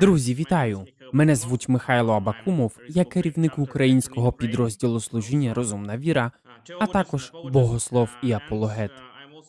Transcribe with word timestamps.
Друзі, 0.00 0.34
вітаю! 0.34 0.86
Мене 1.12 1.36
звуть 1.36 1.68
Михайло 1.68 2.12
Абакумов, 2.12 2.78
я 2.88 3.04
керівник 3.04 3.58
українського 3.58 4.32
підрозділу 4.32 5.00
служіння 5.00 5.54
Розумна 5.54 5.98
віра, 5.98 6.32
а 6.80 6.86
також 6.86 7.32
богослов 7.52 8.08
і 8.22 8.32
апологет. 8.32 8.90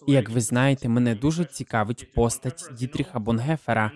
І 0.08 0.12
як 0.12 0.30
ви 0.30 0.42
знаєте, 0.42 0.90
мене 0.90 1.16
дуже 1.16 1.46
цікавить 1.46 2.14
постать 2.14 2.70
Дітріха 2.80 3.20
Бонгефера. 3.20 3.92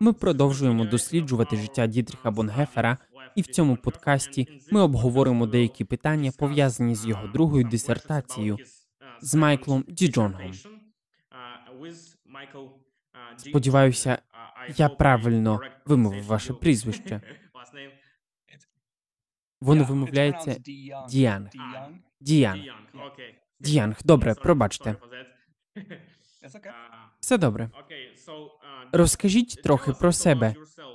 Ми 0.00 0.12
продовжуємо 0.12 0.84
досліджувати 0.84 1.56
життя 1.56 1.86
Дітріха 1.86 2.30
Бонгефера, 2.30 2.98
і 3.36 3.42
в 3.42 3.46
цьому 3.46 3.76
подкасті 3.76 4.48
ми 4.70 4.80
обговоримо 4.80 5.46
деякі 5.46 5.84
питання, 5.84 6.32
пов'язані 6.38 6.94
з 6.94 7.06
його 7.06 7.26
другою 7.26 7.64
дисертацією 7.64 8.58
з 9.20 9.34
Майклом 9.34 9.84
Діджонгом. 9.88 10.52
Сподіваюся, 13.36 14.18
я 14.76 14.88
правильно 14.88 15.60
вимовив 15.86 16.24
ваше 16.24 16.52
прізвище. 16.52 17.20
Воно 19.60 19.84
вимовляється 19.84 20.56
Діанг. 21.08 21.50
Діанг. 22.20 22.62
Діанг. 23.60 23.96
Добре, 24.04 24.34
пробачте. 24.34 24.96
Все 27.20 27.38
добре. 27.38 27.70
Розкажіть 28.92 29.62
трохи 29.62 29.92
про 29.92 30.12
себе. 30.12 30.54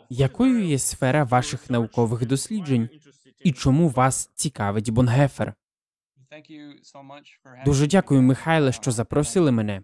Якою 0.09 0.63
є 0.63 0.79
сфера 0.79 1.23
ваших 1.23 1.70
наукових 1.70 2.25
досліджень 2.25 2.89
і 3.43 3.51
чому 3.51 3.89
вас 3.89 4.31
цікавить 4.35 4.89
Бонгефер? 4.89 5.53
Дуже 7.65 7.87
дякую, 7.87 8.21
Михайле, 8.21 8.71
що 8.71 8.91
запросили 8.91 9.51
мене. 9.51 9.81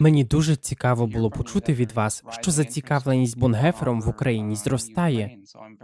Мені 0.00 0.24
дуже 0.24 0.56
цікаво 0.56 1.06
було 1.06 1.30
почути 1.30 1.74
від 1.74 1.92
вас, 1.92 2.24
що 2.40 2.50
зацікавленість 2.50 3.38
Бонгефером 3.38 4.00
в 4.00 4.08
Україні 4.08 4.56
зростає, 4.56 5.38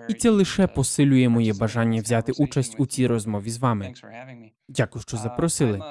і 0.09 0.15
це 0.15 0.31
лише 0.31 0.67
посилює 0.67 1.29
моє 1.29 1.53
бажання 1.53 2.01
взяти 2.01 2.33
участь 2.33 2.75
у 2.79 2.87
цій 2.87 3.07
розмові 3.07 3.51
з 3.51 3.59
вами. 3.59 3.95
Дякую, 4.69 5.03
що 5.03 5.17
запросили. 5.17 5.83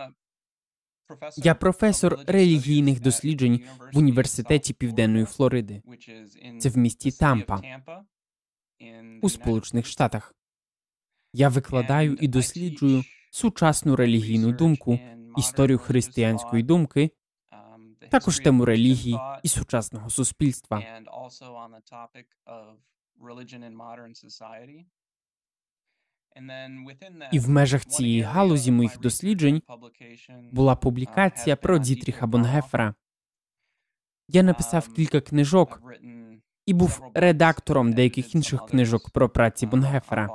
Я 1.38 1.56
професор 1.56 2.20
релігійних 2.28 3.02
досліджень 3.02 3.64
в 3.94 3.98
університеті 3.98 4.74
Південної 4.74 5.26
Флориди. 5.26 5.82
Це 6.60 6.70
в 6.70 6.78
місті 6.78 7.12
Тампа 7.12 7.62
у 9.22 9.30
Сполучених 9.30 9.86
Штатах. 9.86 10.36
Я 11.34 11.50
викладаю 11.50 12.18
і 12.22 12.28
досліджую 12.28 13.04
сучасну 13.36 13.96
релігійну 13.96 14.52
думку, 14.52 15.00
історію 15.38 15.78
християнської 15.78 16.64
думки, 16.64 17.12
також 18.12 18.40
тему 18.40 18.66
релігії 18.66 19.20
і 19.44 19.48
сучасного 19.48 20.10
суспільства. 20.10 20.84
І 27.32 27.40
в 27.40 27.50
межах 27.50 27.86
цієї 27.86 28.22
галузі 28.22 28.72
моїх 28.72 29.00
досліджень 29.00 29.62
була 30.52 30.76
публікація 30.76 31.56
про 31.56 31.78
Дітріха 31.78 32.28
Бонгефера. 32.28 32.96
Я 34.28 34.44
написав 34.44 34.94
кілька 34.94 35.22
книжок 35.22 35.82
і 36.66 36.74
був 36.74 37.12
редактором 37.14 37.94
деяких 37.94 38.36
інших 38.36 38.66
книжок 38.66 39.10
про 39.10 39.30
праці 39.30 39.66
Бонгефера. 39.66 40.30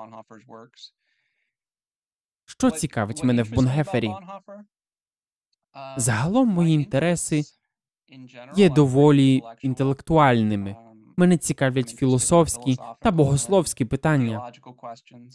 Що 2.51 2.71
цікавить 2.71 3.25
мене 3.25 3.43
в 3.43 3.53
Бонгефері? 3.53 4.11
Загалом 5.97 6.49
мої 6.49 6.75
інтереси 6.75 7.43
є 8.57 8.71
доволі 8.71 9.43
інтелектуальними. 9.63 10.77
Мене 11.17 11.37
цікавлять 11.39 11.89
філософські 11.89 12.77
та 13.01 13.11
богословські 13.11 13.85
питання. 13.85 14.53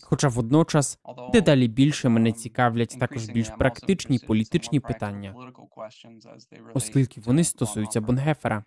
Хоча 0.02 0.28
водночас 0.28 1.00
дедалі 1.34 1.68
більше 1.68 2.10
мене 2.10 2.32
цікавлять 2.32 3.00
також 3.00 3.30
більш 3.30 3.50
практичні 3.50 4.20
політичні 4.20 4.80
питання, 4.80 5.36
оскільки 6.74 7.22
вони 7.22 7.44
стосуються 7.44 8.02
Бонгефера. 8.02 8.64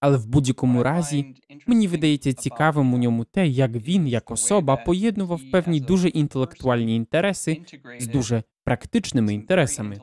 Але 0.00 0.16
в 0.16 0.26
будь-якому 0.26 0.82
разі 0.82 1.34
мені 1.66 1.88
видається 1.88 2.32
цікавим 2.32 2.94
у 2.94 2.98
ньому 2.98 3.24
те, 3.24 3.46
як 3.46 3.70
він, 3.70 4.06
як 4.08 4.30
особа, 4.30 4.76
поєднував 4.76 5.40
певні 5.52 5.80
дуже 5.80 6.08
інтелектуальні 6.08 6.96
інтереси 6.96 7.62
з 7.98 8.06
дуже 8.06 8.42
практичними 8.64 9.34
інтересами. 9.34 10.00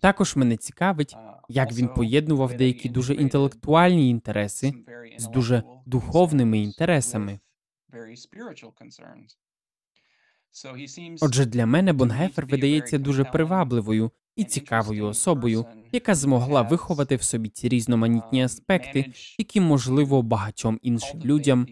Також 0.00 0.36
мене 0.36 0.56
цікавить, 0.56 1.16
як 1.48 1.72
він 1.72 1.88
поєднував 1.88 2.54
деякі 2.54 2.88
дуже 2.88 3.14
інтелектуальні 3.14 4.10
інтереси 4.10 4.72
з 5.18 5.28
дуже 5.28 5.62
духовними 5.86 6.58
інтересами. 6.58 7.40
Отже, 11.20 11.46
для 11.46 11.66
мене 11.66 11.92
Бонгефер 11.92 12.46
видається 12.46 12.98
дуже 12.98 13.24
привабливою 13.24 14.10
і 14.36 14.44
цікавою 14.44 15.06
особою, 15.06 15.66
яка 15.92 16.14
змогла 16.14 16.62
виховати 16.62 17.16
в 17.16 17.22
собі 17.22 17.48
ці 17.48 17.68
різноманітні 17.68 18.44
аспекти, 18.44 19.12
які 19.38 19.60
можливо 19.60 20.22
багатьом 20.22 20.78
іншим 20.82 21.20
людям 21.24 21.66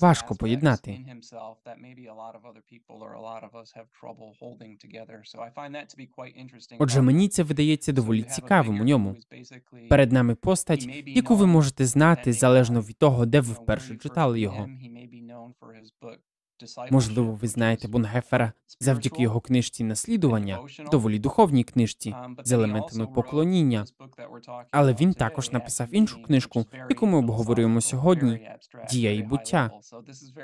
важко 0.00 0.34
поєднати. 0.34 0.98
Отже, 6.78 7.02
мені 7.02 7.28
це 7.28 7.42
видається 7.42 7.92
доволі 7.92 8.22
цікавим 8.22 8.80
у 8.80 8.84
ньому. 8.84 9.16
Перед 9.88 10.12
нами 10.12 10.34
постать, 10.34 10.88
яку 11.06 11.36
ви 11.36 11.46
можете 11.46 11.86
знати 11.86 12.32
залежно 12.32 12.80
від 12.80 12.98
того, 12.98 13.26
де 13.26 13.40
ви 13.40 13.52
вперше 13.52 13.96
читали 13.96 14.40
його. 14.40 14.68
Можливо, 16.90 17.32
ви 17.32 17.48
знаєте 17.48 17.88
Бунгефера 17.88 18.52
завдяки 18.80 19.22
його 19.22 19.40
книжці 19.40 19.84
наслідування, 19.84 20.58
доволі 20.90 21.18
духовній 21.18 21.64
книжці 21.64 22.14
з 22.44 22.52
елементами 22.52 23.06
поклоніння. 23.06 23.84
Але 24.70 24.94
він 24.94 25.14
також 25.14 25.52
написав 25.52 25.88
іншу 25.92 26.22
книжку, 26.22 26.66
яку 26.90 27.06
ми 27.06 27.18
обговорюємо 27.18 27.80
сьогодні: 27.80 28.50
дія 28.90 29.12
і 29.12 29.22
буття. 29.22 29.70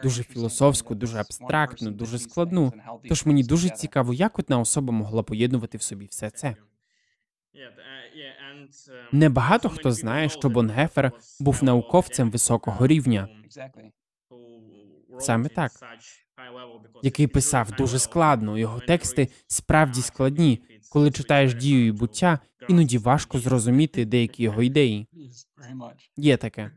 Дуже 0.02 0.22
філософську, 0.22 0.94
дуже 0.94 1.18
абстрактну, 1.18 1.90
дуже 1.90 2.18
складну. 2.18 2.72
Тож 3.08 3.26
мені 3.26 3.44
дуже 3.44 3.70
цікаво, 3.70 4.14
як 4.14 4.38
одна 4.38 4.58
особа 4.58 4.92
могла 4.92 5.22
поєднувати 5.22 5.78
в 5.78 5.82
собі 5.82 6.06
все 6.06 6.30
це. 6.30 6.56
Небагато 9.12 9.68
хто 9.68 9.92
знає, 9.92 10.28
що 10.28 10.48
Бонгефер 10.48 11.12
був 11.40 11.64
науковцем 11.64 12.30
високого 12.30 12.86
рівня. 12.86 13.28
Саме 15.18 15.48
так. 15.48 15.72
Який 17.02 17.26
писав 17.26 17.72
дуже 17.72 17.98
складно. 17.98 18.58
Його 18.58 18.80
тексти 18.80 19.28
справді 19.46 20.02
складні. 20.02 20.62
Коли 20.90 21.10
читаєш 21.10 21.54
дію 21.54 21.86
і 21.86 21.92
буття, 21.92 22.38
іноді 22.68 22.98
важко 22.98 23.38
зрозуміти 23.38 24.04
деякі 24.04 24.42
його 24.42 24.62
ідеї. 24.62 25.06
Є 26.16 26.36
таке. 26.36 26.70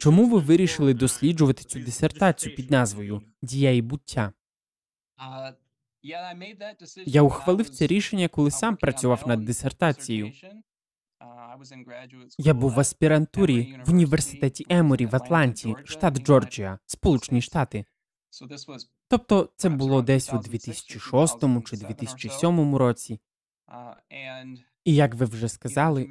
Чому 0.00 0.28
ви 0.28 0.38
вирішили 0.38 0.94
досліджувати 0.94 1.64
цю 1.64 1.80
дисертацію 1.80 2.56
під 2.56 2.70
назвою 2.70 3.22
Дія 3.42 3.72
і 3.74 3.82
буття? 3.82 4.32
Я 7.06 7.22
ухвалив 7.22 7.70
це 7.70 7.86
рішення, 7.86 8.28
коли 8.28 8.50
сам 8.50 8.76
працював 8.76 9.24
над 9.26 9.44
дисертацією. 9.44 10.32
Я 12.38 12.54
був 12.54 12.72
в 12.72 12.80
аспірантурі 12.80 13.80
в 13.86 13.90
університеті 13.90 14.66
Еморі 14.68 15.06
в 15.06 15.16
Атланті, 15.16 15.76
штат 15.84 16.18
Джорджія, 16.18 16.78
Сполучені 16.86 17.42
Штати. 17.42 17.84
Тобто 19.08 19.52
це 19.56 19.68
було 19.68 20.02
десь 20.02 20.32
у 20.32 20.38
2006 20.38 21.38
чи 21.66 21.76
2007 21.76 22.76
році. 22.76 23.20
І 24.84 24.94
як 24.94 25.14
ви 25.14 25.26
вже 25.26 25.48
сказали, 25.48 26.08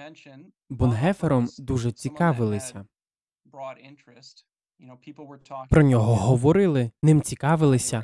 Бонгефером 0.69 1.49
дуже 1.57 1.91
цікавилися. 1.91 2.85
Про 5.69 5.83
нього 5.83 6.15
говорили, 6.15 6.91
ним 7.03 7.21
цікавилися. 7.21 8.03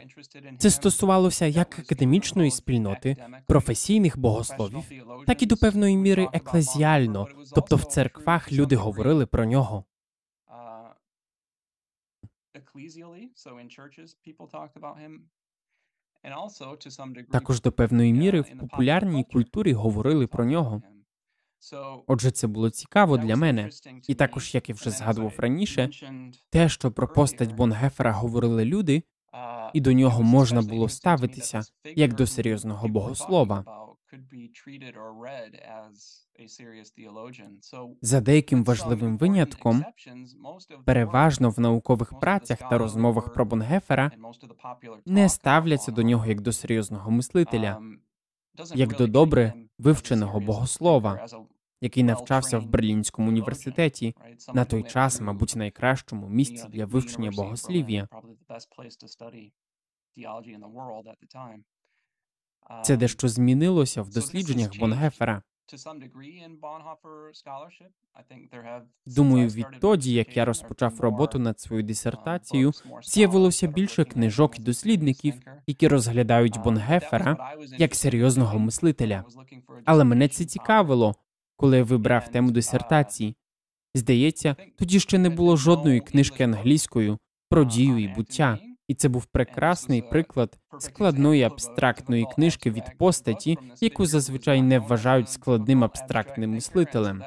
Це 0.58 0.70
стосувалося 0.70 1.46
як 1.46 1.80
академічної 1.80 2.52
спільноти, 2.52 3.18
професійних 3.48 4.18
богословів, 4.18 4.84
так 5.28 5.44
і 5.44 5.46
до 5.46 5.58
певної 5.58 5.98
міри 5.98 6.28
еклезіально, 6.34 7.28
тобто 7.56 7.76
в 7.76 7.84
церквах 7.84 8.52
люди 8.52 8.76
говорили 8.76 9.26
про 9.26 9.46
нього. 9.46 9.84
Також 17.32 17.62
до 17.62 17.72
певної 17.72 18.14
міри 18.14 18.42
в 18.42 18.58
популярній 18.60 19.24
культурі 19.24 19.74
говорили 19.74 20.28
про 20.28 20.46
нього. 20.46 20.82
Отже, 22.08 22.32
це 22.32 22.48
було 22.48 22.70
цікаво 22.70 23.18
для 23.18 23.36
мене, 23.36 23.70
і 24.08 24.16
також, 24.16 24.56
як 24.56 24.70
я 24.70 24.76
вже 24.76 24.90
згадував 24.90 25.34
раніше, 25.38 25.90
те, 26.50 26.70
що 26.70 26.92
про 26.92 27.08
постать 27.08 27.52
Бонгефера 27.52 28.12
говорили 28.12 28.66
люди, 28.66 29.04
і 29.74 29.82
до 29.82 29.94
нього 29.94 30.24
можна 30.24 30.62
було 30.62 30.90
ставитися 30.90 31.62
як 31.96 32.14
до 32.14 32.28
серйозного 32.28 32.88
богослова. 32.88 33.66
За 38.02 38.22
деяким 38.22 38.64
важливим 38.64 39.18
винятком, 39.18 39.86
переважно 40.86 41.50
в 41.50 41.60
наукових 41.60 42.20
працях 42.20 42.60
та 42.60 42.78
розмовах 42.78 43.34
про 43.34 43.46
Бонгефера 43.46 44.12
не 45.06 45.30
ставляться 45.30 45.92
до 45.92 46.04
нього 46.04 46.26
як 46.26 46.42
до 46.42 46.52
серйозного 46.52 47.12
мислителя, 47.12 47.82
як 48.76 48.96
до 48.96 49.08
добре 49.08 49.54
вивченого 49.78 50.40
богослова, 50.40 51.28
який 51.82 52.04
навчався 52.04 52.60
в 52.60 52.66
Берлінському 52.66 53.28
університеті 53.28 54.16
на 54.54 54.66
той 54.66 54.84
час, 54.84 55.22
мабуть, 55.22 55.56
найкращому 55.56 56.30
місці 56.30 56.66
для 56.70 56.86
вивчення 56.86 57.32
богослів'я. 57.32 58.08
Це 62.84 62.98
дещо 62.98 63.28
змінилося 63.28 64.02
в 64.02 64.10
дослідженнях 64.10 64.80
Бонгефера. 64.80 65.42
Думаю, 69.06 69.48
відтоді, 69.48 70.14
як 70.14 70.38
я 70.38 70.46
розпочав 70.46 71.00
роботу 71.00 71.40
над 71.40 71.60
своєю 71.60 71.88
дисертацією, 71.88 72.72
з'явилося 73.04 73.68
більше 73.68 74.06
книжок 74.06 74.60
і 74.60 74.62
дослідників, 74.62 75.34
які 75.68 75.88
розглядають 75.88 76.60
Бонгефера 76.64 77.56
як 77.78 77.96
серйозного 77.96 78.60
мислителя. 78.60 79.24
Але 79.86 80.04
мене 80.04 80.28
це 80.28 80.46
цікавило, 80.46 81.16
коли 81.56 81.78
я 81.78 81.84
вибрав 81.84 82.28
тему 82.28 82.52
дисертації. 82.52 83.36
Здається, 83.94 84.56
тоді 84.78 85.00
ще 85.00 85.18
не 85.18 85.30
було 85.30 85.58
жодної 85.58 86.00
книжки 86.00 86.44
англійською 86.44 87.18
про 87.50 87.64
дію 87.64 87.98
і 87.98 88.08
буття. 88.08 88.60
І 88.88 88.96
це 88.96 89.10
був 89.10 89.26
прекрасний 89.26 90.02
приклад 90.02 90.58
складної 90.80 91.44
абстрактної 91.44 92.28
книжки 92.36 92.72
від 92.72 92.98
постаті, 92.98 93.58
яку 93.82 94.06
зазвичай 94.06 94.62
не 94.62 94.80
вважають 94.80 95.30
складним 95.30 95.84
абстрактним 95.84 96.52
мислителем. 96.52 97.24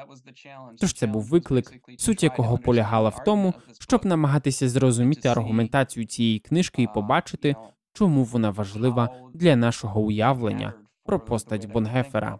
Тож 0.79 0.93
це 0.93 1.07
був 1.07 1.23
виклик, 1.23 1.73
суть 1.97 2.23
якого 2.23 2.57
полягала 2.57 3.09
в 3.09 3.23
тому, 3.23 3.53
щоб 3.79 4.05
намагатися 4.05 4.69
зрозуміти 4.69 5.29
аргументацію 5.29 6.05
цієї 6.05 6.39
книжки 6.39 6.83
і 6.83 6.87
побачити, 6.87 7.55
чому 7.93 8.23
вона 8.23 8.49
важлива 8.49 9.09
для 9.33 9.55
нашого 9.55 10.01
уявлення 10.01 10.73
про 11.05 11.19
постать 11.19 11.71
Бонгефера. 11.71 12.39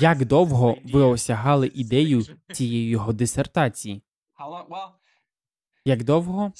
Як 0.00 0.24
довго 0.24 0.76
ви 0.84 1.02
осягали 1.02 1.70
ідею 1.74 2.22
цієї 2.52 2.88
його 2.88 3.12
дисертації? 3.12 4.02
Як 5.84 6.04
довго? 6.04 6.52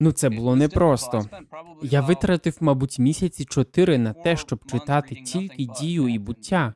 Ну, 0.00 0.12
це 0.12 0.30
було 0.30 0.56
непросто. 0.56 1.24
Я 1.82 2.00
витратив, 2.00 2.56
мабуть, 2.60 2.98
місяці 2.98 3.44
чотири 3.44 3.98
на 3.98 4.12
те, 4.12 4.36
щоб 4.36 4.66
читати 4.66 5.14
тільки 5.14 5.64
дію 5.64 6.08
і 6.08 6.18
буття. 6.18 6.74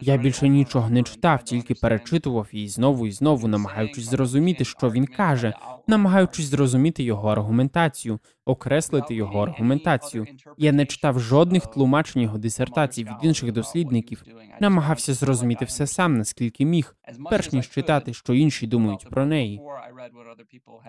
Я 0.00 0.16
більше 0.16 0.48
нічого 0.48 0.90
не 0.90 1.02
читав, 1.02 1.42
тільки 1.44 1.74
перечитував 1.74 2.48
її 2.52 2.68
знову 2.68 3.06
і 3.06 3.12
знову, 3.12 3.48
намагаючись 3.48 4.04
зрозуміти, 4.04 4.64
що 4.64 4.90
він 4.90 5.06
каже, 5.06 5.54
намагаючись 5.86 6.46
зрозуміти 6.46 7.02
його 7.02 7.28
аргументацію, 7.28 8.18
окреслити 8.46 9.14
його 9.14 9.40
аргументацію. 9.42 10.26
Я 10.58 10.72
не 10.72 10.86
читав 10.86 11.20
жодних 11.20 11.66
тлумачень 11.66 12.22
його 12.22 12.38
дисертацій 12.38 13.04
від 13.04 13.14
інших 13.22 13.52
дослідників, 13.52 14.24
намагався 14.60 15.14
зрозуміти 15.14 15.64
все 15.64 15.86
сам, 15.86 16.18
наскільки 16.18 16.64
міг, 16.64 16.96
перш 17.30 17.52
ніж 17.52 17.70
читати, 17.70 18.14
що 18.14 18.34
інші 18.34 18.66
думають 18.66 19.08
про 19.10 19.26
неї. 19.26 19.60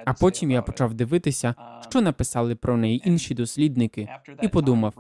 А 0.06 0.14
потім 0.14 0.52
я 0.52 0.62
почав 0.62 0.94
дивитися, 0.94 1.56
що 1.90 2.02
написали 2.02 2.56
про 2.56 2.78
неї 2.78 3.10
інші 3.10 3.34
дослідники, 3.34 4.10
і 4.42 4.48
подумав, 4.48 4.94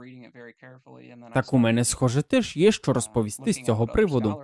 так 1.33 1.54
у 1.54 1.57
мене, 1.57 1.83
схоже, 1.83 2.21
теж 2.21 2.57
є 2.57 2.71
що 2.71 2.94
розповісти 2.94 3.54
з 3.54 3.62
цього 3.62 3.88
приводу. 3.88 4.44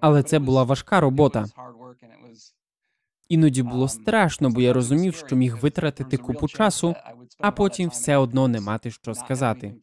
Але 0.00 0.22
це 0.22 0.38
була 0.38 0.62
важка 0.62 1.00
робота. 1.00 1.46
Іноді 3.28 3.62
було 3.62 3.88
страшно, 3.88 4.50
бо 4.50 4.60
я 4.60 4.72
розумів, 4.72 5.14
що 5.14 5.36
міг 5.36 5.56
витратити 5.56 6.16
купу 6.16 6.48
часу, 6.48 6.94
а 7.38 7.50
потім 7.50 7.88
все 7.88 8.16
одно 8.16 8.48
не 8.48 8.60
мати 8.60 8.90
що 8.90 9.14
сказати. 9.14 9.74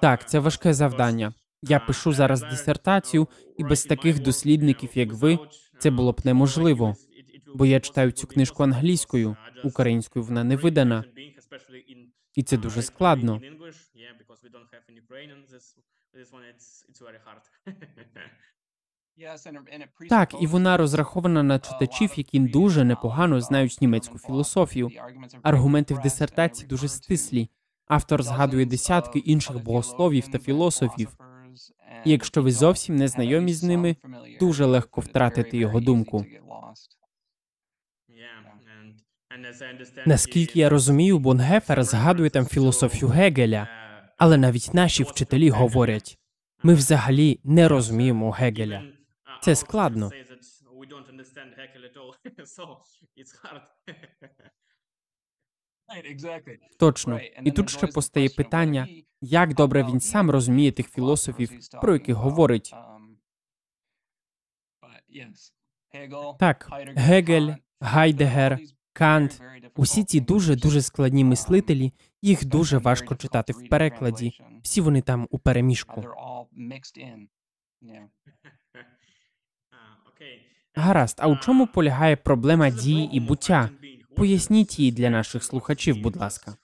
Так, 0.00 0.28
це 0.28 0.38
важке 0.38 0.74
завдання. 0.74 1.34
Я 1.62 1.78
пишу 1.78 2.12
зараз 2.12 2.42
дисертацію, 2.42 3.28
і 3.58 3.64
без 3.64 3.84
таких 3.84 4.22
дослідників, 4.22 4.90
як 4.94 5.12
ви, 5.12 5.38
це 5.78 5.90
було 5.90 6.12
б 6.12 6.20
неможливо. 6.24 6.96
Бо 7.54 7.66
я 7.66 7.80
читаю 7.80 8.10
цю 8.10 8.26
книжку 8.26 8.62
англійською, 8.62 9.36
українською 9.64 10.24
вона 10.24 10.44
не 10.44 10.56
видана. 10.56 11.04
І 12.34 12.42
це 12.42 12.56
дуже 12.56 12.82
складно. 12.82 13.40
Так, 20.08 20.34
і 20.40 20.46
вона 20.46 20.76
розрахована 20.76 21.42
на 21.42 21.58
читачів, 21.58 22.10
які 22.16 22.38
дуже 22.38 22.84
непогано 22.84 23.40
знають 23.40 23.80
німецьку 23.80 24.18
філософію. 24.18 24.90
Аргументи 25.42 25.94
в 25.94 26.00
дисертації 26.00 26.68
дуже 26.68 26.88
стислі. 26.88 27.48
Автор 27.86 28.22
згадує 28.22 28.66
десятки 28.66 29.18
інших 29.18 29.62
богословів 29.62 30.28
та 30.28 30.38
філософів. 30.38 31.16
І 32.04 32.10
якщо 32.10 32.42
ви 32.42 32.52
зовсім 32.52 32.96
не 32.96 33.08
знайомі 33.08 33.52
з 33.52 33.62
ними, 33.62 33.96
дуже 34.40 34.64
легко 34.64 35.00
втратити 35.00 35.56
його 35.58 35.80
думку. 35.80 36.26
Наскільки 40.06 40.58
я 40.58 40.68
розумію, 40.68 41.18
Бонгефер 41.18 41.84
згадує 41.84 42.30
там 42.30 42.46
філософію 42.46 43.08
Гегеля, 43.08 43.68
але 44.20 44.36
навіть 44.36 44.74
наші 44.74 45.02
вчителі 45.02 45.50
говорять 45.50 46.18
ми 46.62 46.74
взагалі 46.74 47.40
не 47.44 47.68
розуміємо 47.68 48.30
Гегеля. 48.30 48.82
Це 49.42 49.56
складно. 49.56 50.10
Точно. 56.78 57.20
І 57.44 57.50
тут 57.50 57.70
ще 57.70 57.86
постає 57.86 58.28
питання, 58.28 58.88
як 59.20 59.54
добре 59.54 59.84
він 59.84 60.00
сам 60.00 60.30
розуміє 60.30 60.72
тих 60.72 60.90
філософів, 60.90 61.50
про 61.80 61.92
яких 61.92 62.16
говорить. 62.16 62.74
Так, 66.38 66.68
Гегель, 66.96 67.54
Гайдегер, 67.80 68.58
Кант, 68.92 69.42
усі 69.76 70.04
ці 70.04 70.20
дуже 70.20 70.56
дуже 70.56 70.82
складні 70.82 71.24
мислителі, 71.24 71.92
їх 72.22 72.44
дуже 72.44 72.78
важко 72.78 73.16
читати 73.16 73.52
в 73.52 73.68
перекладі. 73.68 74.32
Всі 74.62 74.80
вони 74.80 75.02
там 75.02 75.26
у 75.30 75.38
переміжку. 75.38 76.00
Гаразд, 80.74 81.16
а 81.20 81.28
у 81.28 81.36
чому 81.36 81.66
полягає 81.66 82.16
проблема 82.16 82.70
дії 82.70 83.08
і 83.12 83.20
буття? 83.20 83.70
Поясніть 84.16 84.78
її 84.78 84.92
для 84.92 85.10
наших 85.10 85.44
слухачів, 85.44 86.00
будь 86.00 86.16
ласка. 86.16 86.54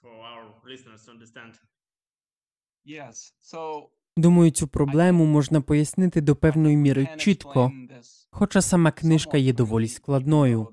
Думаю, 4.16 4.50
цю 4.50 4.68
проблему 4.68 5.24
можна 5.24 5.60
пояснити 5.60 6.20
до 6.20 6.36
певної 6.36 6.76
міри 6.76 7.08
чітко, 7.18 7.72
хоча 8.30 8.62
сама 8.62 8.90
книжка 8.90 9.36
є 9.36 9.52
доволі 9.52 9.88
складною. 9.88 10.68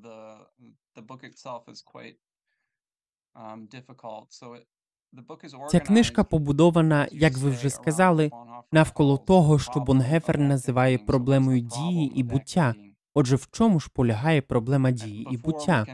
Ця 5.69 5.79
книжка 5.79 6.23
побудована, 6.23 7.07
як 7.12 7.38
ви 7.38 7.50
вже 7.50 7.69
сказали, 7.69 8.31
навколо 8.71 9.17
того, 9.17 9.59
що 9.59 9.79
Бонгефер 9.79 10.39
називає 10.39 10.97
проблемою 10.97 11.59
дії 11.59 12.12
і 12.15 12.23
буття. 12.23 12.75
Отже, 13.13 13.35
в 13.35 13.47
чому 13.51 13.79
ж 13.79 13.89
полягає 13.93 14.41
проблема 14.41 14.91
дії 14.91 15.27
і 15.31 15.38
буття? 15.38 15.85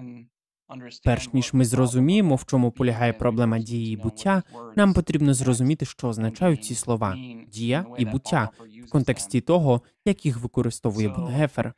Перш 1.03 1.33
ніж 1.33 1.53
ми 1.53 1.65
зрозуміємо, 1.65 2.35
в 2.35 2.45
чому 2.45 2.71
полягає 2.71 3.13
проблема 3.13 3.59
дії 3.59 3.93
і 3.93 3.97
буття, 3.97 4.43
нам 4.75 4.93
потрібно 4.93 5.33
зрозуміти, 5.33 5.85
що 5.85 6.07
означають 6.07 6.63
ці 6.63 6.75
слова 6.75 7.17
дія 7.47 7.85
і 7.97 8.05
буття 8.05 8.49
в 8.87 8.89
контексті 8.91 9.41
того, 9.41 9.81
як 10.05 10.25
їх 10.25 10.37
використовує 10.37 11.09
Бонгефер. 11.09 11.73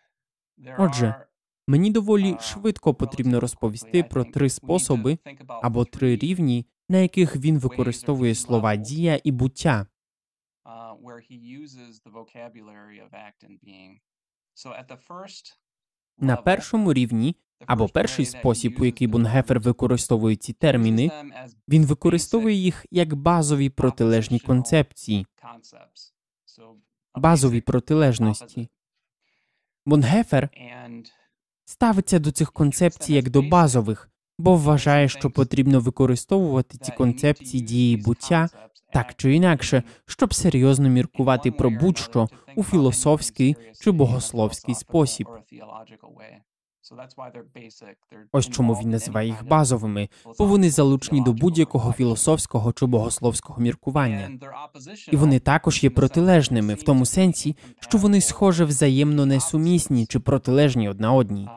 Отже, 0.78 1.16
мені 1.72 1.92
доволі 1.92 2.38
швидко 2.40 2.94
потрібно 2.94 3.40
розповісти 3.40 4.04
про 4.04 4.24
три 4.24 4.50
способи 4.50 5.18
або 5.48 5.86
три 5.86 6.16
рівні, 6.16 6.66
на 6.90 6.98
яких 6.98 7.36
він 7.36 7.60
використовує 7.60 8.36
слова 8.36 8.76
дія 8.76 9.20
і 9.24 9.32
буття. 9.32 9.88
На 16.18 16.36
першому 16.36 16.94
рівні 16.94 17.36
Або 17.68 17.88
перший 17.88 18.26
спосіб, 18.26 18.78
у 18.82 18.86
який 18.86 19.08
Бунгефер 19.08 19.60
використовує 19.60 20.36
ці 20.36 20.54
терміни, 20.54 21.12
він 21.68 21.86
використовує 21.86 22.56
їх 22.56 22.86
як 22.92 23.14
базові 23.14 23.70
протилежні 23.70 24.40
концепції, 24.40 25.28
базові 27.16 27.62
протилежності. 27.62 28.70
Бунгефер 29.86 30.50
ставиться 31.72 32.20
до 32.20 32.32
цих 32.32 32.52
концепцій 32.52 33.14
як 33.14 33.30
до 33.30 33.42
базових, 33.42 34.10
бо 34.40 34.56
вважає, 34.56 35.10
що 35.10 35.30
потрібно 35.30 35.80
використовувати 35.80 36.78
ці 36.78 36.92
концепції 36.92 37.64
дії 37.64 37.98
буття 37.98 38.50
так 38.94 39.14
чи 39.18 39.36
інакше, 39.36 39.84
щоб 40.06 40.34
серйозно 40.34 40.90
міркувати 40.90 41.52
про 41.52 41.70
будь-що 41.70 42.28
у 42.56 42.64
філософський 42.64 43.56
чи 43.82 43.92
богословський 43.92 44.76
спосіб. 44.76 45.28
Ось 48.32 48.50
чому 48.50 48.74
він 48.74 48.90
називає 48.90 49.28
їх 49.28 49.48
базовими, 49.48 50.10
бо 50.40 50.46
вони 50.46 50.70
залучені 50.70 51.22
до 51.22 51.34
будь-якого 51.34 51.94
філософського 51.94 52.74
чи 52.74 52.86
богословського 52.86 53.62
міркування. 53.62 54.30
І 55.12 55.16
вони 55.16 55.40
також 55.40 55.84
є 55.84 55.90
протилежними 55.90 56.74
в 56.74 56.84
тому 56.84 57.06
сенсі, 57.06 57.56
що 57.80 57.98
вони 57.98 58.22
схоже 58.22 58.66
взаємно 58.66 59.26
несумісні 59.26 60.06
чи 60.06 60.20
протилежні 60.20 60.90
одна 60.90 61.14
одній. 61.14 61.50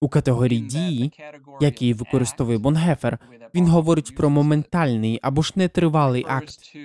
У 0.00 0.08
категорії 0.08 0.60
дії, 0.60 1.12
які 1.60 1.94
використовує 1.94 2.58
Бонгефер, 2.58 3.18
він 3.54 3.66
говорить 3.66 4.16
про 4.16 4.30
моментальний 4.30 5.18
або 5.22 5.42
ж 5.42 5.52
нетривалий 5.56 6.24
акт 6.28 6.76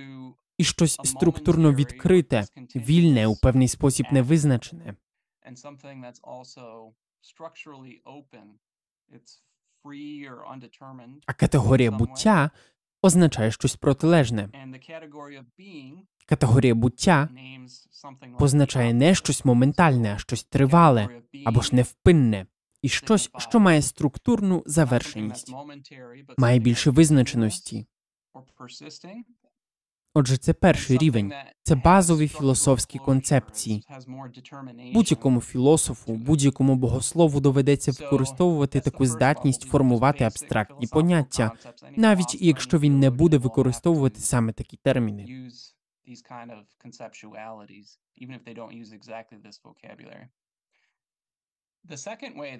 і 0.57 0.63
щось 0.63 0.99
структурно 1.03 1.73
відкрите, 1.73 2.43
вільне 2.75 3.27
у 3.27 3.35
певний 3.35 3.67
спосіб 3.67 4.05
невизначене. 4.11 4.95
А 11.25 11.33
категорія 11.33 11.91
буття 11.91 12.51
означає 13.01 13.51
щось 13.51 13.75
протилежне. 13.75 14.49
Категорія 16.25 16.75
буття 16.75 17.29
позначає 18.39 18.93
не 18.93 19.15
щось 19.15 19.45
моментальне, 19.45 20.13
а 20.13 20.17
щось 20.17 20.43
тривале 20.43 21.21
або 21.45 21.61
ж 21.61 21.75
невпинне. 21.75 22.45
І 22.81 22.89
щось, 22.89 23.29
що 23.37 23.59
має 23.59 23.81
структурну 23.81 24.63
завершеність, 24.65 25.53
має 26.37 26.59
більше 26.59 26.91
визначеності. 26.91 27.85
Отже, 30.13 30.37
це 30.37 30.53
перший 30.53 30.97
рівень, 30.97 31.33
це 31.63 31.75
базові 31.75 32.27
філософські 32.27 32.99
концепції. 32.99 33.83
Будь-якому 34.93 35.41
філософу, 35.41 36.13
будь-якому 36.13 36.75
богослову 36.75 37.39
доведеться 37.39 37.91
використовувати 37.91 38.79
таку 38.79 39.05
здатність 39.05 39.61
формувати 39.61 40.23
абстрактні 40.23 40.87
поняття, 40.87 41.51
навіть 41.95 42.41
якщо 42.41 42.79
він 42.79 42.99
не 42.99 43.09
буде 43.09 43.37
використовувати 43.37 44.19
саме 44.19 44.53
такі 44.53 44.77
терміни. 44.77 45.49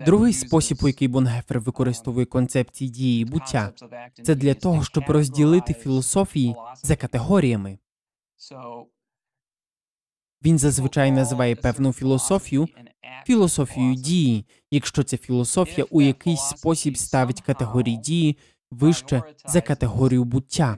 Другий 0.05 0.33
спосіб, 0.33 0.77
у 0.83 0.87
який 0.87 1.07
Бонгефер 1.07 1.59
використовує 1.59 2.25
концепції 2.25 2.89
дії 2.89 3.21
і 3.21 3.25
буття, 3.25 3.73
це 4.23 4.35
для 4.35 4.53
того, 4.53 4.83
щоб 4.83 5.03
розділити 5.07 5.73
філософії 5.73 6.55
за 6.75 6.95
категоріями. 6.95 7.79
Він 10.45 10.59
зазвичай 10.59 11.11
називає 11.11 11.55
певну 11.55 11.93
філософію 11.93 12.67
філософією 13.25 13.95
дії, 13.95 14.45
якщо 14.71 15.03
ця 15.03 15.17
філософія 15.17 15.87
у 15.89 16.01
якийсь 16.01 16.41
спосіб 16.41 16.97
ставить 16.97 17.41
категорії 17.41 17.97
дії 17.97 18.37
вище 18.71 19.23
за 19.45 19.61
категорію 19.61 20.23
буття. 20.23 20.77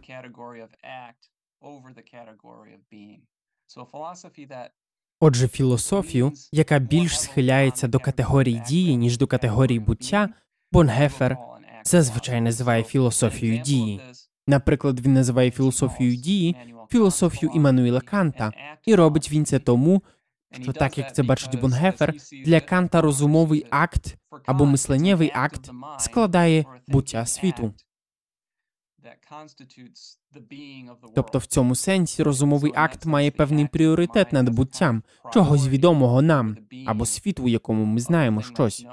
Отже, 5.27 5.47
філософію, 5.47 6.31
яка 6.51 6.79
більш 6.79 7.19
схиляється 7.19 7.87
до 7.87 7.99
категорії 7.99 8.63
дії, 8.67 8.97
ніж 8.97 9.17
до 9.17 9.27
категорії 9.27 9.79
буття, 9.79 10.29
Бонгефер 10.71 11.37
зазвичай 11.83 12.41
називає 12.41 12.83
філософією 12.83 13.61
дії. 13.61 14.01
Наприклад, 14.47 14.99
він 14.99 15.13
називає 15.13 15.51
філософією 15.51 16.15
дії 16.15 16.55
філософію 16.91 17.51
Іммануїла 17.55 18.01
Канта, 18.01 18.51
і 18.85 18.95
робить 18.95 19.31
він 19.31 19.45
це 19.45 19.59
тому, 19.59 20.03
що 20.61 20.73
так 20.73 20.97
як 20.97 21.15
це 21.15 21.23
бачить 21.23 21.61
Бонгефер, 21.61 22.13
для 22.45 22.59
Канта 22.59 23.01
розумовий 23.01 23.65
акт 23.69 24.17
або 24.45 24.65
мисленнєвий 24.65 25.31
акт 25.35 25.71
складає 25.99 26.65
буття 26.87 27.25
світу. 27.25 27.73
Тобто 31.15 31.37
в 31.37 31.45
цьому 31.45 31.75
сенсі 31.75 32.23
розумовий 32.23 32.71
акт 32.75 33.05
має 33.05 33.31
певний 33.31 33.67
пріоритет 33.67 34.33
над 34.33 34.49
буттям 34.49 35.03
чогось 35.33 35.67
відомого 35.67 36.21
нам 36.21 36.57
або 36.85 37.05
світу, 37.05 37.43
у 37.43 37.47
якому 37.47 37.85
ми 37.85 37.99
знаємо 37.99 38.41
щось. 38.41 38.85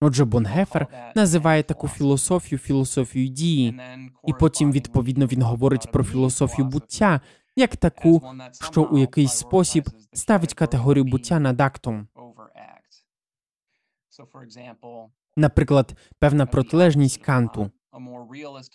Отже, 0.00 0.24
Бонгефер 0.24 1.12
називає 1.14 1.62
таку 1.62 1.88
філософію 1.88 2.58
філософією 2.58 3.30
дії, 3.32 3.80
і 4.26 4.32
потім, 4.32 4.72
відповідно, 4.72 5.26
він 5.26 5.42
говорить 5.42 5.92
про 5.92 6.04
філософію 6.04 6.68
буття 6.68 7.20
як 7.56 7.76
таку, 7.76 8.22
що 8.70 8.82
у 8.82 8.98
якийсь 8.98 9.32
спосіб 9.32 9.90
ставить 10.12 10.54
категорію 10.54 11.04
буття 11.04 11.40
над 11.40 11.60
актом. 11.60 12.08
Наприклад, 15.38 15.94
певна 16.18 16.46
протилежність 16.46 17.22
канту, 17.22 17.70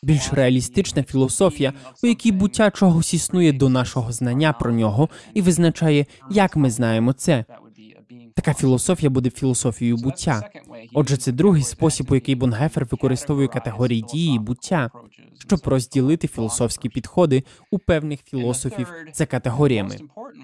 більш 0.03 0.33
реалістична 0.33 1.03
філософія, 1.03 1.73
у 2.03 2.07
якій 2.07 2.31
буття 2.31 2.71
чогось 2.71 3.13
існує 3.13 3.53
до 3.53 3.69
нашого 3.69 4.11
знання 4.11 4.53
про 4.53 4.71
нього 4.71 5.09
і 5.33 5.41
визначає, 5.41 6.05
як 6.29 6.55
ми 6.55 6.69
знаємо 6.71 7.13
це. 7.13 7.45
Така 8.33 8.53
філософія 8.53 9.09
буде 9.09 9.29
філософією 9.29 9.97
буття. 9.97 10.49
Отже, 10.93 11.17
це 11.17 11.31
другий 11.31 11.63
спосіб, 11.63 12.07
у 12.11 12.15
який 12.15 12.35
Бонгефер 12.35 12.85
використовує 12.91 13.47
категорії 13.47 14.01
дії 14.01 14.35
і 14.35 14.39
буття, 14.39 14.89
щоб 15.47 15.59
розділити 15.65 16.27
філософські 16.27 16.89
підходи 16.89 17.43
у 17.71 17.79
певних 17.79 18.19
філософів 18.23 18.87
за 19.13 19.25
категоріями. 19.25 19.97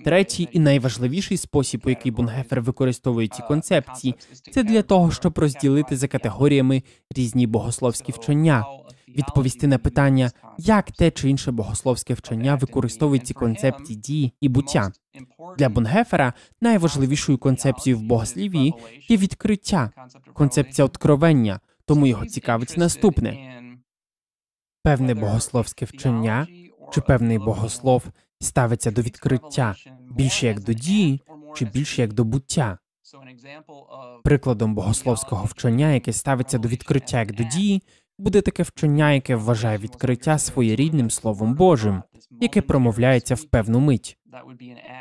Третій 0.06 0.50
і 0.52 0.60
найважливіший 0.60 1.38
спосіб, 1.38 1.82
у 1.86 1.90
який 1.90 2.12
Бонгефер 2.12 2.62
використовує 2.62 3.28
ці 3.28 3.44
концепції, 3.48 4.16
це 4.52 4.64
для 4.64 4.82
того, 4.82 5.12
щоб 5.12 5.40
розділити 5.40 5.98
за 5.98 6.08
категоріями 6.08 6.84
різні 7.10 7.48
богословські 7.48 8.12
вчення, 8.12 8.66
відповісти 9.18 9.68
на 9.68 9.78
питання, 9.78 10.32
як 10.58 10.92
те 10.92 11.12
чи 11.12 11.30
інше 11.30 11.52
богословське 11.52 12.14
вчення 12.14 12.56
використовує 12.56 13.20
ці 13.20 13.34
концепції 13.34 14.00
дії 14.00 14.34
і 14.42 14.50
буття. 14.50 14.92
Для 15.58 15.70
Бонгефера 15.70 16.34
найважливішою 16.62 17.38
концепцією 17.38 18.00
в 18.00 18.04
богослів'ї 18.04 18.74
є 19.10 19.18
відкриття, 19.18 19.92
концепція 20.34 20.86
откровення, 20.86 21.60
тому 21.86 22.08
його 22.08 22.26
цікавить 22.26 22.78
наступне 22.78 23.50
певне 24.84 25.14
богословське 25.14 25.86
вчення 25.86 26.48
чи 26.92 27.02
певний 27.02 27.38
богослов 27.38 28.04
ставиться 28.40 28.92
до 28.92 29.02
відкриття 29.02 29.76
більше 30.12 30.48
як 30.48 30.60
до 30.60 30.74
дії 30.74 31.22
чи 31.56 31.66
більше 31.66 32.02
як 32.02 32.14
до 32.14 32.24
буття. 32.24 32.78
Прикладом 34.24 34.76
богословського 34.76 35.46
вчення, 35.46 35.94
яке 35.94 36.14
ставиться 36.14 36.58
до 36.58 36.68
відкриття 36.68 37.20
як 37.20 37.36
до 37.36 37.44
дії, 37.44 37.84
буде 38.20 38.42
таке 38.42 38.64
вчення, 38.64 39.14
яке 39.14 39.36
вважає 39.36 39.78
відкриття 39.78 40.38
своєрідним 40.38 41.10
Словом 41.10 41.56
Божим, 41.56 42.04
яке 42.42 42.62
промовляється 42.62 43.36
в 43.36 43.44
певну 43.44 43.80
мить. 43.80 44.20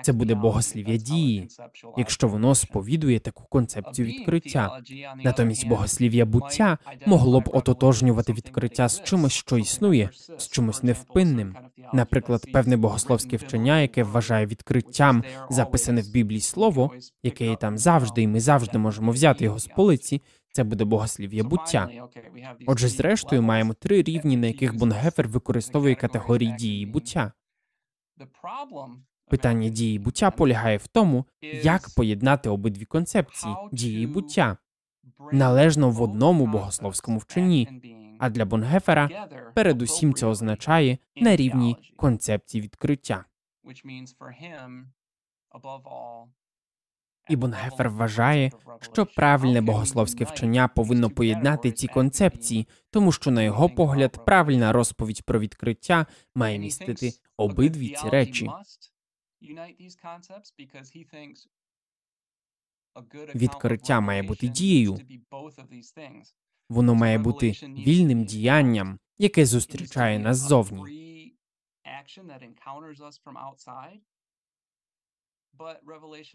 Це 0.02 0.12
буде 0.12 0.34
богослів'я 0.34 0.96
дії, 0.96 1.48
якщо 1.96 2.28
воно 2.28 2.54
сповідує 2.54 3.20
таку 3.20 3.44
концепцію 3.50 4.08
відкриття. 4.08 4.80
Натомість 5.24 5.68
богослів'я 5.68 6.24
буття 6.24 6.78
могло 7.06 7.40
б 7.40 7.50
ототожнювати 7.52 8.32
відкриття 8.32 8.88
з 8.88 9.02
чимось, 9.02 9.32
що 9.32 9.58
існує, 9.58 10.10
з 10.38 10.48
чимось 10.48 10.82
невпинним. 10.82 11.56
Наприклад, 11.92 12.46
певне 12.52 12.76
богословське 12.76 13.36
вчення, 13.36 13.80
яке 13.80 14.02
вважає 14.02 14.46
відкриттям 14.46 15.24
записане 15.50 16.00
в 16.00 16.12
Біблії 16.12 16.40
слово, 16.40 16.90
яке 17.22 17.46
є 17.46 17.56
там 17.56 17.78
завжди, 17.78 18.22
і 18.22 18.26
ми 18.26 18.40
завжди 18.40 18.78
можемо 18.78 19.12
взяти 19.12 19.44
його 19.44 19.58
з 19.58 19.66
полиці. 19.66 20.22
Це 20.52 20.64
буде 20.64 20.84
богослів'я 20.84 21.44
буття. 21.44 21.90
Отже, 22.66 22.88
зрештою, 22.88 23.42
маємо 23.42 23.74
три 23.74 24.02
рівні, 24.02 24.36
на 24.36 24.46
яких 24.46 24.74
Бонгефер 24.76 25.28
використовує 25.28 25.94
категорії 25.94 26.52
дії 26.52 26.86
буття. 26.86 27.32
Питання 29.30 29.68
дії 29.68 29.98
буття 29.98 30.30
полягає 30.30 30.76
в 30.76 30.86
тому, 30.86 31.24
як 31.62 31.88
поєднати 31.96 32.48
обидві 32.48 32.84
концепції 32.84 33.54
дії 33.72 34.06
буття 34.06 34.56
належно 35.32 35.90
в 35.90 36.02
одному 36.02 36.46
богословському 36.46 37.18
вченні. 37.18 37.68
А 38.20 38.30
для 38.30 38.44
Бонгефера 38.44 39.28
передусім 39.54 40.14
це 40.14 40.26
означає 40.26 40.98
на 41.16 41.36
рівні 41.36 41.76
концепції 41.96 42.62
відкриття. 42.62 43.24
І 47.28 47.36
Бонгефер 47.36 47.90
вважає, 47.90 48.50
що 48.92 49.06
правильне 49.06 49.60
богословське 49.60 50.24
вчення 50.24 50.68
повинно 50.68 51.10
поєднати 51.10 51.72
ці 51.72 51.86
концепції, 51.86 52.68
тому 52.90 53.12
що, 53.12 53.30
на 53.30 53.42
його 53.42 53.68
погляд, 53.68 54.24
правильна 54.24 54.72
розповідь 54.72 55.22
про 55.22 55.38
відкриття 55.38 56.06
має 56.34 56.58
містити 56.58 57.12
обидві 57.36 57.88
ці 57.88 58.08
речі. 58.08 58.50
Відкриття 63.34 64.00
має 64.00 64.22
бути 64.22 64.48
дією. 64.48 64.98
Воно 66.68 66.94
має 66.94 67.18
бути 67.18 67.50
вільним 67.62 68.24
діянням, 68.24 68.98
яке 69.18 69.46
зустрічає 69.46 70.18
нас 70.18 70.36
ззовні. 70.36 71.34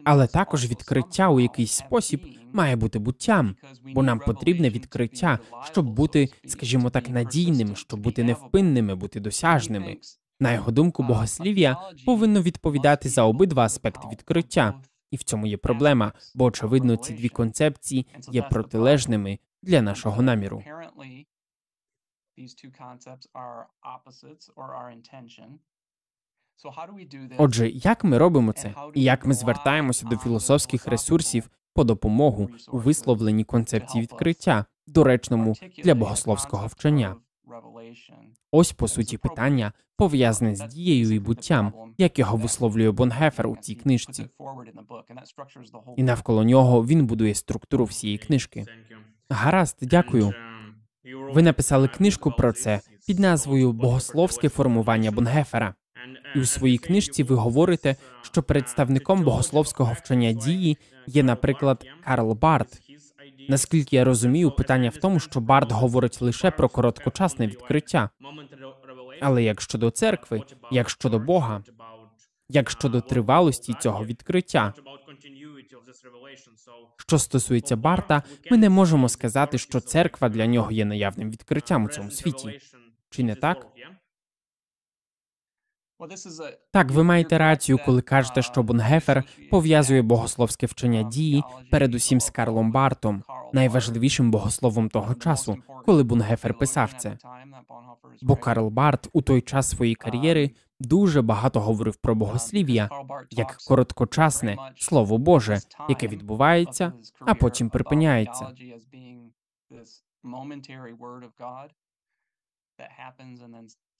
Але 0.04 0.28
також 0.28 0.66
відкриття 0.66 1.30
у 1.30 1.40
якийсь 1.40 1.72
спосіб 1.72 2.26
має 2.54 2.76
бути 2.76 3.00
буттям, 3.00 3.56
бо 3.94 4.04
нам 4.04 4.20
потрібне 4.20 4.70
відкриття, 4.70 5.40
щоб 5.64 5.90
бути, 5.90 6.30
скажімо 6.48 6.90
так, 6.90 7.10
надійним, 7.10 7.76
щоб 7.76 8.00
бути 8.00 8.24
невпинними, 8.24 8.96
бути 8.96 9.20
досяжними. 9.20 9.98
На 10.40 10.54
його 10.54 10.72
думку, 10.72 11.04
богослів'я 11.04 11.78
повинно 12.06 12.42
відповідати 12.42 13.10
за 13.10 13.24
обидва 13.24 13.64
аспекти 13.64 14.08
відкриття, 14.12 14.82
і 15.12 15.16
в 15.16 15.24
цьому 15.24 15.48
є 15.48 15.58
проблема, 15.58 16.14
бо 16.36 16.46
очевидно 16.46 16.98
ці 16.98 17.14
дві 17.14 17.30
концепції 17.30 18.08
є 18.32 18.42
протилежними 18.42 19.40
для 19.62 19.82
нашого 19.82 20.22
наміру. 20.22 20.64
Отже, 27.38 27.70
як 27.70 28.04
ми 28.04 28.18
робимо 28.18 28.52
це, 28.52 28.74
і 28.94 29.04
як 29.04 29.26
ми 29.26 29.34
звертаємося 29.34 30.06
до 30.06 30.18
філософських 30.18 30.88
ресурсів 30.88 31.50
по 31.74 31.84
допомогу 31.84 32.50
у 32.72 32.78
висловленні 32.78 33.44
концепції 33.44 34.02
відкриття, 34.02 34.66
доречному 34.88 35.56
для 35.84 35.96
богословського 35.96 36.68
вчення? 36.68 37.16
Ось 38.52 38.72
по 38.72 38.88
суті 38.88 39.18
питання 39.18 39.74
пов'язане 39.98 40.56
з 40.56 40.62
дією 40.62 41.16
і 41.16 41.20
буттям, 41.20 41.74
як 41.98 42.20
його 42.20 42.38
висловлює 42.38 42.92
Бонгефер 42.92 43.48
у 43.48 43.58
цій 43.58 43.76
книжці. 43.76 44.28
І 45.98 46.04
навколо 46.04 46.44
нього 46.44 46.86
він 46.86 47.06
будує 47.06 47.36
структуру 47.36 47.86
всієї 47.86 48.18
книжки. 48.18 48.66
Гаразд, 49.30 49.78
дякую. 49.82 50.34
Ви 51.34 51.42
написали 51.42 51.88
книжку 51.88 52.32
про 52.32 52.54
це 52.54 52.82
під 53.08 53.20
назвою 53.20 53.74
Богословське 53.74 54.50
формування 54.50 55.12
Бонгефера. 55.12 55.76
І 56.36 56.40
у 56.40 56.46
своїй 56.46 56.78
книжці 56.78 57.24
ви 57.24 57.36
говорите, 57.36 57.96
що 58.22 58.44
представником 58.44 59.24
богословського 59.24 59.94
вчення 59.94 60.32
дії 60.32 60.78
є, 61.08 61.24
наприклад, 61.24 61.86
Карл 62.04 62.34
Барт. 62.34 62.82
Наскільки 63.50 63.96
я 63.96 64.04
розумію, 64.04 64.52
питання 64.52 64.90
в 64.90 64.98
тому, 64.98 65.20
що 65.20 65.40
Барт 65.40 65.72
говорить 65.72 66.22
лише 66.22 66.52
про 66.52 66.70
короткочасне 66.70 67.48
відкриття. 67.48 68.10
Але 69.22 69.44
як 69.44 69.62
щодо 69.62 69.92
церкви, 69.92 70.42
як 70.72 70.90
щодо 70.90 71.20
Бога, 71.20 71.64
як 72.50 72.70
щодо 72.70 73.02
тривалості 73.02 73.76
цього 73.82 74.06
відкриття, 74.06 74.74
що 76.98 77.20
стосується 77.20 77.76
Барта, 77.76 78.24
ми 78.52 78.58
не 78.58 78.70
можемо 78.70 79.10
сказати, 79.10 79.58
що 79.58 79.80
церква 79.80 80.30
для 80.30 80.46
нього 80.46 80.72
є 80.72 80.86
наявним 80.86 81.32
відкриттям 81.32 81.84
у 81.84 81.90
цьому 81.90 82.12
світі. 82.12 82.60
Чи 83.10 83.24
не 83.24 83.36
так? 83.36 83.68
Так, 86.72 86.92
ви 86.92 87.04
маєте 87.04 87.38
рацію, 87.38 87.80
коли 87.86 88.02
кажете, 88.02 88.42
що 88.42 88.64
Бонгефер 88.64 89.24
пов'язує 89.52 90.02
богословське 90.02 90.66
вчення 90.66 91.04
дії 91.04 91.44
передусім 91.72 92.20
з 92.22 92.30
Карлом 92.30 92.72
Бартом, 92.72 93.24
найважливішим 93.54 94.32
богословом 94.32 94.90
того 94.90 95.16
часу, 95.16 95.58
коли 95.86 96.04
Бунгефер 96.04 96.58
писав 96.58 96.94
це. 96.98 97.18
Бо 98.22 98.36
Карл 98.36 98.70
Барт 98.70 99.10
у 99.14 99.22
той 99.22 99.42
час 99.42 99.70
своєї 99.70 99.96
кар'єри 99.96 100.52
дуже 100.80 101.22
багато 101.22 101.60
говорив 101.60 101.96
про 101.96 102.16
богослів'я 102.16 102.90
як 103.30 103.58
короткочасне 103.68 104.58
слово 104.76 105.18
Боже, 105.18 105.60
яке 105.90 106.08
відбувається, 106.08 106.94
а 107.20 107.34
потім 107.34 107.70
припиняється. 107.70 108.48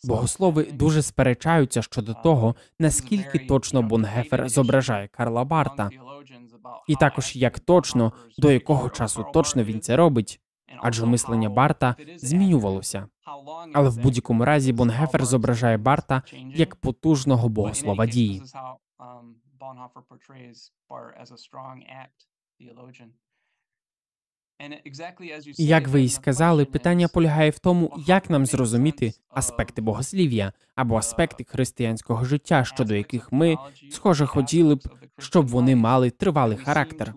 Богослови 0.04 0.64
дуже 0.64 1.02
сперечаються 1.02 1.82
щодо 1.82 2.14
того, 2.14 2.56
наскільки 2.80 3.40
точно 3.40 3.82
Бонгефер 3.82 4.50
зображає 4.50 5.08
Карла 5.08 5.44
Барта, 5.44 5.90
і 6.88 6.96
також 6.96 7.36
як 7.36 7.60
точно 7.60 8.14
до 8.38 8.52
якого 8.52 8.90
часу 8.90 9.26
точно 9.34 9.64
він 9.64 9.82
це 9.82 9.96
робить, 9.96 10.40
адже 10.82 11.06
мислення 11.06 11.50
Барта 11.50 11.96
змінювалося. 12.16 13.08
Але 13.74 13.90
в 13.90 13.98
будь-якому 13.98 14.46
разі 14.46 14.74
Бонгефер 14.74 15.26
зображає 15.26 15.78
Барта 15.78 16.22
як 16.56 16.76
потужного 16.76 17.50
богослова 17.50 18.06
дії. 18.06 18.42
Як 25.58 25.88
ви 25.88 26.04
і 26.04 26.10
сказали, 26.10 26.66
питання 26.66 27.08
полягає 27.08 27.50
в 27.50 27.60
тому, 27.60 27.94
як 28.08 28.30
нам 28.30 28.46
зрозуміти 28.46 29.14
аспекти 29.30 29.82
богослів'я 29.82 30.54
або 30.76 30.96
аспекти 30.96 31.44
християнського 31.44 32.26
життя, 32.26 32.64
щодо 32.64 32.96
яких 32.96 33.32
ми, 33.32 33.56
схоже, 33.92 34.26
хотіли 34.26 34.76
б, 34.76 34.80
щоб 35.20 35.48
вони 35.48 35.76
мали 35.76 36.10
тривалий 36.10 36.58
характер. 36.58 37.14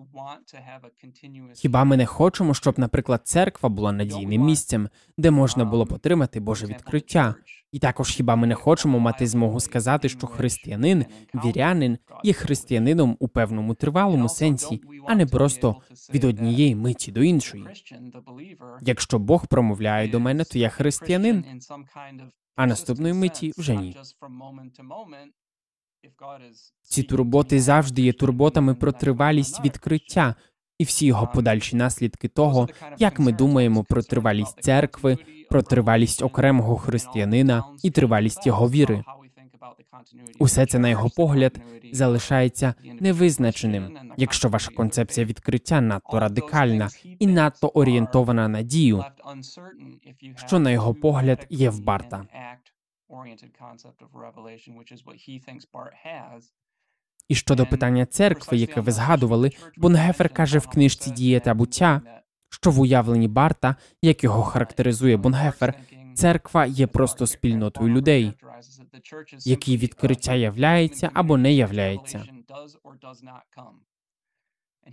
Хіба 1.55 1.83
ми 1.83 1.97
не 1.97 2.05
хочемо, 2.05 2.53
щоб, 2.53 2.79
наприклад, 2.79 3.21
церква 3.23 3.69
була 3.69 3.91
надійним 3.91 4.41
місцем, 4.41 4.89
де 5.17 5.31
можна 5.31 5.65
було 5.65 5.85
б 5.85 5.93
отримати 5.93 6.39
Боже 6.39 6.65
відкриття? 6.65 7.35
І 7.71 7.79
також 7.79 8.09
хіба 8.09 8.35
ми 8.35 8.47
не 8.47 8.55
хочемо 8.55 8.99
мати 8.99 9.27
змогу 9.27 9.59
сказати, 9.59 10.09
що 10.09 10.27
християнин, 10.27 11.05
вірянин 11.45 11.97
є 12.23 12.33
християнином 12.33 13.17
у 13.19 13.27
певному 13.27 13.73
тривалому 13.73 14.29
сенсі, 14.29 14.81
а 15.07 15.15
не 15.15 15.25
просто 15.25 15.75
від 16.13 16.23
однієї 16.23 16.75
миті 16.75 17.11
до 17.11 17.23
іншої? 17.23 17.65
Якщо 18.81 19.19
Бог 19.19 19.47
промовляє 19.47 20.07
до 20.07 20.19
мене, 20.19 20.43
то 20.43 20.59
я 20.59 20.69
християнин, 20.69 21.61
а 22.55 22.65
наступної 22.65 23.13
миті 23.13 23.53
вже 23.57 23.75
ні. 23.75 23.97
Ці 26.81 27.03
турботи 27.03 27.61
завжди 27.61 28.01
є 28.01 28.13
турботами 28.13 28.75
про 28.75 28.91
тривалість 28.91 29.65
відкриття 29.65 30.35
і 30.79 30.83
всі 30.83 31.05
його 31.05 31.27
подальші 31.27 31.75
наслідки 31.75 32.27
того, 32.27 32.69
як 32.97 33.19
ми 33.19 33.31
думаємо 33.31 33.83
про 33.83 34.01
тривалість 34.01 34.61
церкви, 34.63 35.17
про 35.49 35.61
тривалість 35.61 36.21
окремого 36.23 36.77
християнина 36.77 37.63
і 37.83 37.91
тривалість 37.91 38.47
його 38.47 38.69
віри. 38.69 39.03
Усе 40.39 40.65
це 40.65 40.79
на 40.79 40.89
його 40.89 41.09
погляд 41.09 41.59
залишається 41.93 42.73
невизначеним, 42.99 43.97
якщо 44.17 44.49
ваша 44.49 44.71
концепція 44.71 45.25
відкриття 45.25 45.81
надто 45.81 46.19
радикальна 46.19 46.89
і 47.19 47.27
надто 47.27 47.67
орієнтована 47.67 48.47
на 48.47 48.61
дію, 48.61 49.03
що 50.35 50.59
на 50.59 50.71
його 50.71 50.93
погляд 50.93 51.47
є 51.49 51.69
в 51.69 51.83
Барта. 51.83 52.25
І 57.27 57.35
щодо 57.35 57.65
питання 57.65 58.05
церкви, 58.05 58.57
яке 58.57 58.81
ви 58.81 58.91
згадували, 58.91 59.51
Бонгефер 59.77 60.29
каже 60.29 60.59
в 60.59 60.67
книжці 60.67 61.11
Діє 61.11 61.39
та 61.39 61.53
буття, 61.53 62.01
що 62.49 62.71
в 62.71 62.79
уявленні 62.79 63.27
Барта, 63.27 63.75
як 64.01 64.23
його 64.23 64.43
характеризує 64.43 65.17
Бонгефер, 65.17 65.73
церква 66.15 66.65
є 66.65 66.87
просто 66.87 67.27
спільнотою 67.27 67.89
людей, 67.89 68.33
які 69.45 69.77
відкриття 69.77 70.33
являється 70.33 71.09
або 71.13 71.37
не 71.37 71.53
являється. 71.53 72.23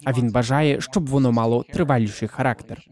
А 0.05 0.13
він 0.13 0.33
бажає, 0.33 0.81
щоб 0.81 1.09
воно 1.09 1.33
мало 1.33 1.63
триваліший 1.63 2.29
характер. 2.29 2.85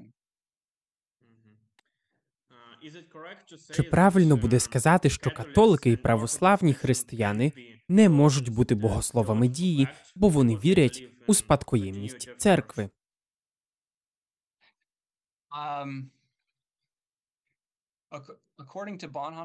Чи 3.75 3.83
правильно 3.83 4.37
буде 4.37 4.61
сказати, 4.61 5.11
що 5.11 5.31
католики 5.31 5.91
і 5.91 5.97
православні 5.97 6.75
християни 6.75 7.53
не 7.89 8.09
можуть 8.09 8.49
бути 8.49 8.75
богословами 8.75 9.49
дії, 9.49 9.89
бо 10.15 10.29
вони 10.29 10.57
вірять 10.57 11.09
у 11.27 11.35
спадкоємність 11.35 12.31
церкви? 12.39 12.91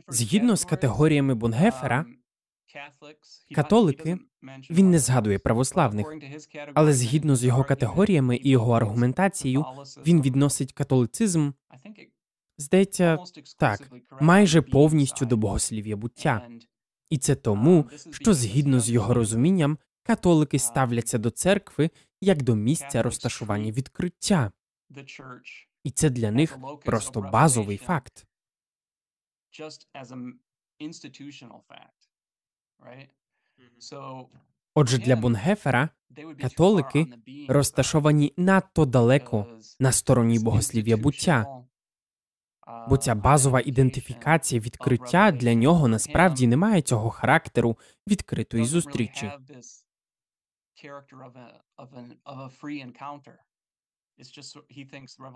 Згідно 0.08 0.56
з 0.56 0.66
категоріями 0.66 1.36
Бонгефера, 1.36 2.06
католики 3.56 4.18
він 4.70 4.92
не 4.92 5.00
згадує 5.00 5.40
православних, 5.40 6.08
але 6.74 6.94
згідно 6.94 7.36
з 7.36 7.44
його 7.44 7.64
категоріями 7.64 8.38
і 8.38 8.50
його 8.50 8.74
аргументацією, 8.74 9.66
він 10.06 10.22
відносить 10.22 10.74
католицизм 10.74 11.52
здається, 12.58 13.18
так, 13.58 13.92
майже 14.22 14.62
повністю 14.62 15.26
до 15.26 15.38
богослів'я 15.38 15.96
буття, 15.96 16.50
і 17.10 17.18
це 17.18 17.36
тому, 17.36 17.90
що 18.12 18.34
згідно 18.34 18.80
з 18.80 18.90
його 18.90 19.14
розумінням, 19.14 19.78
католики 20.04 20.60
ставляться 20.60 21.18
до 21.18 21.30
церкви 21.30 21.90
як 22.22 22.44
до 22.44 22.56
місця 22.56 23.04
розташування 23.04 23.72
відкриття, 23.72 24.52
і 25.84 25.92
це 25.92 26.10
для 26.10 26.32
них 26.32 26.58
просто 26.86 27.22
базовий 27.22 27.78
факт. 27.78 28.26
Отже, 34.76 34.98
для 34.98 35.16
Бонгефера 35.16 35.90
католики 36.42 37.06
розташовані 37.50 38.34
надто 38.38 38.86
далеко 38.86 39.60
на 39.80 39.92
стороні 39.92 40.40
богослів'я 40.40 40.98
буття, 40.98 41.64
бо 42.90 42.98
ця 42.98 43.16
базова 43.16 43.62
ідентифікація 43.66 44.62
відкриття 44.62 45.32
для 45.32 45.54
нього 45.54 45.88
насправді 45.88 46.48
не 46.48 46.58
має 46.58 46.82
цього 46.82 47.10
характеру 47.10 47.78
відкритої 48.08 48.66
зустрічі. 48.66 49.32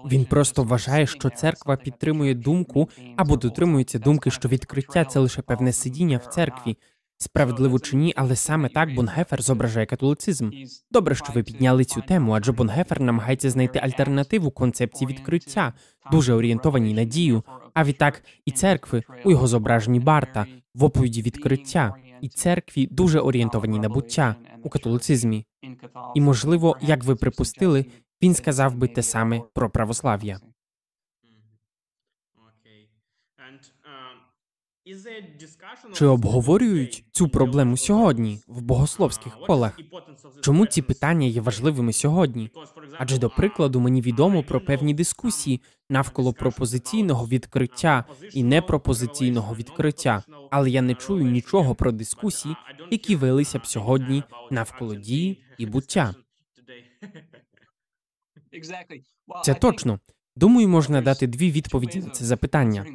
Він 0.05 0.25
просто 0.25 0.63
вважає, 0.63 1.07
що 1.07 1.29
церква 1.29 1.75
підтримує 1.75 2.35
думку 2.35 2.89
або 3.17 3.37
дотримується 3.37 3.99
думки, 3.99 4.31
що 4.31 4.49
відкриття 4.49 5.05
це 5.05 5.19
лише 5.19 5.41
певне 5.41 5.73
сидіння 5.73 6.17
в 6.17 6.25
церкві. 6.25 6.77
Справедливо 7.21 7.79
чи 7.79 7.95
ні, 7.95 8.13
але 8.15 8.35
саме 8.35 8.69
так 8.69 8.95
Бонгефер 8.95 9.41
зображає 9.41 9.85
католицизм. 9.85 10.51
Добре, 10.91 11.15
що 11.15 11.33
ви 11.33 11.43
підняли 11.43 11.85
цю 11.85 12.01
тему, 12.01 12.31
адже 12.31 12.51
Бонгефер 12.51 13.01
намагається 13.01 13.49
знайти 13.49 13.79
альтернативу 13.79 14.51
концепції 14.51 15.07
відкриття, 15.07 15.73
дуже 16.11 16.33
орієнтованій 16.33 16.93
на 16.93 17.03
дію, 17.03 17.43
а 17.73 17.83
відтак 17.83 18.23
і 18.45 18.51
церкви 18.51 19.03
у 19.25 19.31
його 19.31 19.47
зображенні 19.47 19.99
Барта 19.99 20.45
в 20.75 20.83
оповіді 20.83 21.21
відкриття, 21.21 21.95
і 22.21 22.29
церкві 22.29 22.87
дуже 22.91 23.19
орієнтовані 23.19 23.79
на 23.79 23.89
буття 23.89 24.35
у 24.63 24.69
католицизмі. 24.69 25.45
І 26.15 26.21
можливо, 26.21 26.77
як 26.81 27.03
ви 27.03 27.15
припустили, 27.15 27.85
він 28.21 28.35
сказав 28.35 28.75
би 28.75 28.87
те 28.87 29.03
саме 29.03 29.41
про 29.53 29.69
православ'я. 29.69 30.39
Чи 35.93 36.05
обговорюють 36.05 37.05
цю 37.11 37.27
проблему 37.27 37.77
сьогодні 37.77 38.39
в 38.47 38.61
богословських 38.61 39.37
колах? 39.47 39.79
Чому 40.41 40.65
ці 40.65 40.81
питання 40.81 41.27
є 41.27 41.41
важливими 41.41 41.93
сьогодні? 41.93 42.51
Адже 42.97 43.17
до 43.17 43.29
прикладу 43.29 43.79
мені 43.79 44.01
відомо 44.01 44.43
про 44.43 44.61
певні 44.61 44.93
дискусії 44.93 45.61
навколо 45.89 46.33
пропозиційного 46.33 47.27
відкриття 47.27 48.05
і 48.33 48.43
непропозиційного 48.43 49.55
відкриття, 49.55 50.23
але 50.51 50.69
я 50.69 50.81
не 50.81 50.95
чую 50.95 51.25
нічого 51.25 51.75
про 51.75 51.91
дискусії, 51.91 52.55
які 52.91 53.15
велися 53.15 53.59
б 53.59 53.65
сьогодні 53.65 54.23
навколо 54.51 54.95
дії 54.95 55.43
і 55.57 55.65
буття. 55.65 56.15
Це 59.43 59.53
точно. 59.53 59.99
Думаю, 60.35 60.67
можна 60.67 61.01
дати 61.01 61.27
дві 61.27 61.51
відповіді 61.51 61.99
на 61.99 62.09
це 62.09 62.25
запитання. 62.25 62.85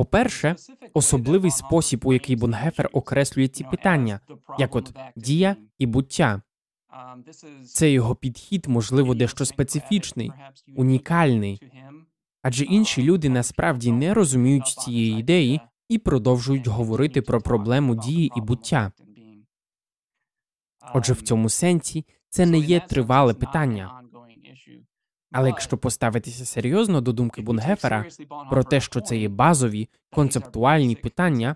По-перше, 0.00 0.56
особливий 0.94 1.50
спосіб, 1.50 2.00
у 2.04 2.12
який 2.12 2.36
Бонгефер 2.36 2.90
окреслює 2.92 3.48
ці 3.48 3.64
питання, 3.64 4.20
як 4.58 4.76
от 4.76 4.94
дія 5.16 5.56
і 5.78 5.86
буття. 5.86 6.42
Це 7.66 7.90
його 7.90 8.14
підхід, 8.14 8.66
можливо, 8.68 9.14
дещо 9.14 9.44
специфічний, 9.44 10.32
унікальний, 10.76 11.60
адже 12.42 12.64
інші 12.64 13.02
люди 13.02 13.28
насправді 13.28 13.92
не 13.92 14.14
розуміють 14.14 14.66
цієї 14.66 15.20
ідеї 15.20 15.60
і 15.88 15.98
продовжують 15.98 16.66
говорити 16.66 17.22
про 17.22 17.40
проблему 17.40 17.94
дії 17.94 18.32
і 18.36 18.40
буття. 18.40 18.92
Отже, 20.94 21.12
в 21.12 21.22
цьому 21.22 21.48
сенсі 21.48 22.04
це 22.28 22.46
не 22.46 22.58
є 22.58 22.80
тривале 22.80 23.34
питання. 23.34 23.99
Але 25.32 25.48
якщо 25.48 25.78
поставитися 25.78 26.44
серйозно 26.44 27.00
до 27.00 27.12
думки 27.12 27.42
Бунгефера 27.42 28.04
про 28.50 28.64
те, 28.64 28.80
що 28.80 29.00
це 29.00 29.16
є 29.16 29.28
базові 29.28 29.88
концептуальні 30.12 30.94
питання, 30.94 31.54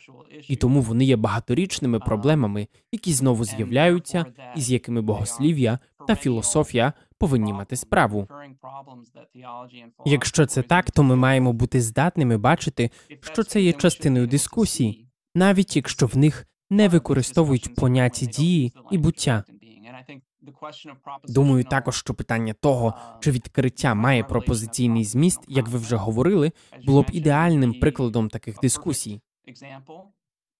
і 0.48 0.56
тому 0.56 0.80
вони 0.80 1.04
є 1.04 1.16
багаторічними 1.16 1.98
проблемами, 1.98 2.68
які 2.92 3.12
знову 3.12 3.44
з'являються, 3.44 4.26
і 4.56 4.60
з 4.60 4.70
якими 4.70 5.02
богослів'я 5.02 5.78
та 6.08 6.14
філософія 6.14 6.92
повинні 7.18 7.52
мати 7.52 7.76
справу. 7.76 8.28
Якщо 10.04 10.46
це 10.46 10.62
так, 10.62 10.90
то 10.90 11.02
ми 11.02 11.16
маємо 11.16 11.52
бути 11.52 11.80
здатними 11.80 12.38
бачити, 12.38 12.90
що 13.20 13.42
це 13.42 13.62
є 13.62 13.72
частиною 13.72 14.26
дискусії, 14.26 15.08
навіть 15.34 15.76
якщо 15.76 16.06
в 16.06 16.16
них 16.16 16.46
не 16.70 16.88
використовують 16.88 17.74
поняття 17.74 18.26
дії 18.26 18.72
і 18.90 18.98
буття. 18.98 19.44
Думаю, 21.28 21.64
також 21.64 21.96
що 21.96 22.14
питання 22.14 22.52
того, 22.52 22.94
чи 23.20 23.30
відкриття 23.30 23.94
має 23.94 24.24
пропозиційний 24.24 25.04
зміст, 25.04 25.40
як 25.48 25.68
ви 25.68 25.78
вже 25.78 25.96
говорили, 25.96 26.52
було 26.86 27.02
б 27.02 27.06
ідеальним 27.12 27.80
прикладом 27.80 28.28
таких 28.28 28.58
дискусій. 28.62 29.20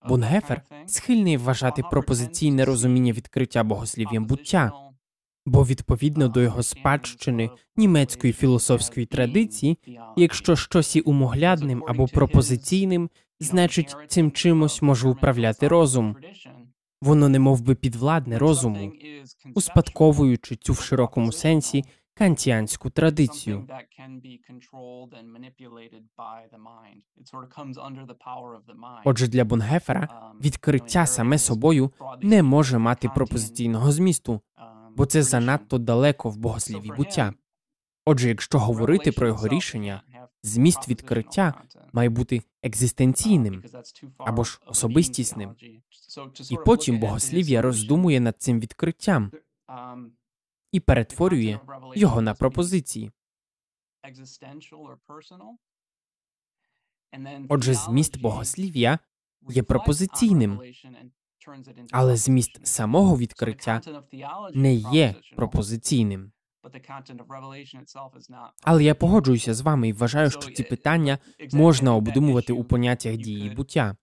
Бунгефер 0.09 0.63
схильний 0.87 1.37
вважати 1.37 1.83
пропозиційне 1.91 2.65
розуміння 2.65 3.13
відкриття 3.13 3.65
богослів'ям 3.65 4.27
буття, 4.27 4.73
бо 5.47 5.65
відповідно 5.65 6.29
до 6.29 6.41
його 6.41 6.63
спадщини 6.63 7.51
німецької 7.77 8.33
філософської 8.33 9.07
традиції, 9.07 9.79
якщо 10.17 10.57
щось 10.57 10.97
є 10.97 11.03
умоглядним 11.03 11.85
або 11.89 12.07
пропозиційним, 12.07 13.11
значить 13.41 13.97
цим 14.09 14.33
чимось 14.33 14.83
може 14.83 15.09
управляти 15.09 15.69
розум. 15.69 16.17
Воно 17.05 17.29
не 17.29 17.39
мов 17.39 17.61
би 17.63 17.75
підвладне 17.75 18.39
розуму, 18.39 18.93
успадковуючи 19.55 20.57
цю 20.57 20.73
в 20.73 20.81
широкому 20.81 21.33
сенсі 21.33 21.85
кантіанську 22.15 22.91
традицію. 22.91 23.69
Отже, 29.05 29.29
для 29.29 29.45
Бонгефера 29.45 30.33
відкриття 30.45 31.07
саме 31.07 31.39
собою 31.39 31.91
не 32.23 32.43
може 32.43 32.79
мати 32.79 33.09
пропозиційного 33.09 33.93
змісту, 33.93 34.41
бо 34.97 35.07
це 35.07 35.23
занадто 35.23 35.79
далеко 35.79 36.31
в 36.31 36.37
богосліві 36.37 36.91
буття. 36.97 37.35
Отже, 38.05 38.29
якщо 38.29 38.59
говорити 38.59 39.13
про 39.13 39.27
його 39.27 39.49
рішення, 39.49 40.03
зміст 40.43 40.89
відкриття 40.89 41.55
має 41.93 42.09
бути 42.09 42.43
екзистенційним 42.65 43.63
або 44.19 44.45
ж 44.45 44.61
особистісним. 44.67 45.57
І 46.51 46.57
потім 46.67 47.01
богослів'я 47.01 47.63
роздумує 47.63 48.21
над 48.21 48.43
цим 48.43 48.61
відкриттям 48.61 49.33
і 50.73 50.81
перетворює 50.81 51.61
його 51.95 52.23
на 52.23 52.35
пропозиції. 52.35 53.13
Отже, 57.49 57.75
зміст 57.75 58.21
богослів'я 58.21 58.99
є 59.49 59.63
пропозиційним, 59.63 60.61
але 61.93 62.17
зміст 62.17 62.67
самого 62.67 63.17
відкриття 63.17 63.81
не 64.55 64.75
є 64.75 65.15
пропозиційним. 65.37 66.33
Але 68.63 68.85
я 68.85 68.95
погоджуюся 68.95 69.55
з 69.55 69.61
вами 69.61 69.89
і 69.89 69.93
вважаю, 69.93 70.31
що 70.31 70.41
ці 70.41 70.63
питання 70.63 71.19
можна 71.53 71.95
обдумувати 71.95 72.53
у 72.53 72.65
поняттях 72.65 73.17
дії 73.17 73.47
і 73.47 73.55
буття. 73.55 73.97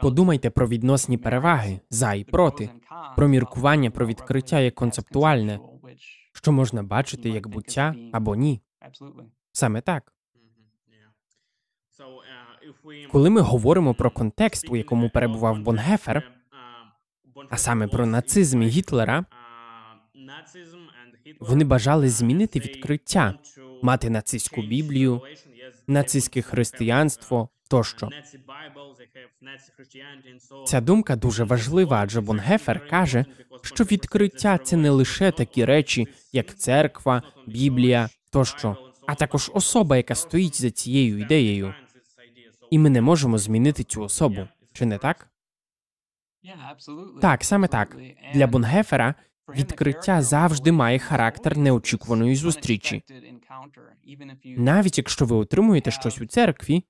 Подумайте 0.00 0.50
про 0.50 0.68
відносні 0.68 1.18
переваги 1.18 1.80
за 1.90 2.14
і 2.14 2.24
проти, 2.24 2.70
про 3.16 3.28
міркування 3.28 3.90
про 3.90 4.06
відкриття 4.06 4.60
як 4.60 4.74
концептуальне, 4.74 5.60
що 6.32 6.52
можна 6.52 6.82
бачити 6.82 7.28
як 7.28 7.48
буття 7.48 7.94
або 8.12 8.36
ні. 8.36 8.60
Саме 9.52 9.80
так. 9.80 10.12
Uh, 11.98 13.08
Коли 13.10 13.30
ми 13.30 13.40
говоримо 13.40 13.94
про 13.94 14.10
контекст, 14.10 14.70
у 14.70 14.76
якому 14.76 15.10
перебував 15.10 15.60
Бонгефер, 15.60 16.35
а 17.50 17.56
саме 17.56 17.88
про 17.88 18.06
нацизм 18.06 18.62
і 18.62 18.66
Гітлера, 18.66 19.24
вони 21.40 21.64
бажали 21.64 22.08
змінити 22.08 22.60
відкриття, 22.60 23.34
мати 23.82 24.10
нацистську 24.10 24.62
біблію, 24.62 25.20
нацистське 25.86 26.42
християнство 26.42 27.48
тощо. 27.68 28.08
Ця 30.66 30.80
думка 30.80 31.16
дуже 31.16 31.44
важлива, 31.44 32.00
адже 32.02 32.20
Бонгефер 32.20 32.88
каже, 32.88 33.24
що 33.62 33.84
відкриття 33.84 34.58
це 34.58 34.76
не 34.76 34.90
лише 34.90 35.30
такі 35.30 35.64
речі, 35.64 36.08
як 36.32 36.56
церква, 36.56 37.22
біблія 37.46 38.08
тощо, 38.30 38.76
а 39.06 39.14
також 39.14 39.50
особа, 39.54 39.96
яка 39.96 40.14
стоїть 40.14 40.60
за 40.60 40.70
цією 40.70 41.18
ідеєю. 41.18 41.74
І 42.70 42.78
ми 42.78 42.90
не 42.90 43.00
можемо 43.00 43.38
змінити 43.38 43.84
цю 43.84 44.02
особу, 44.02 44.48
чи 44.72 44.86
не 44.86 44.98
так? 44.98 45.28
Так, 47.20 47.44
саме 47.44 47.68
так. 47.68 47.96
Для 48.34 48.46
Бонгефера 48.46 49.14
відкриття 49.48 50.22
завжди 50.22 50.72
має 50.72 50.98
характер 50.98 51.58
неочікуваної 51.58 52.36
зустрічі. 52.36 53.02
Навіть 54.44 54.98
якщо 54.98 55.24
ви 55.24 55.36
отримуєте 55.36 55.90
щось 55.90 56.20
у 56.20 56.26
церкві, 56.26 56.84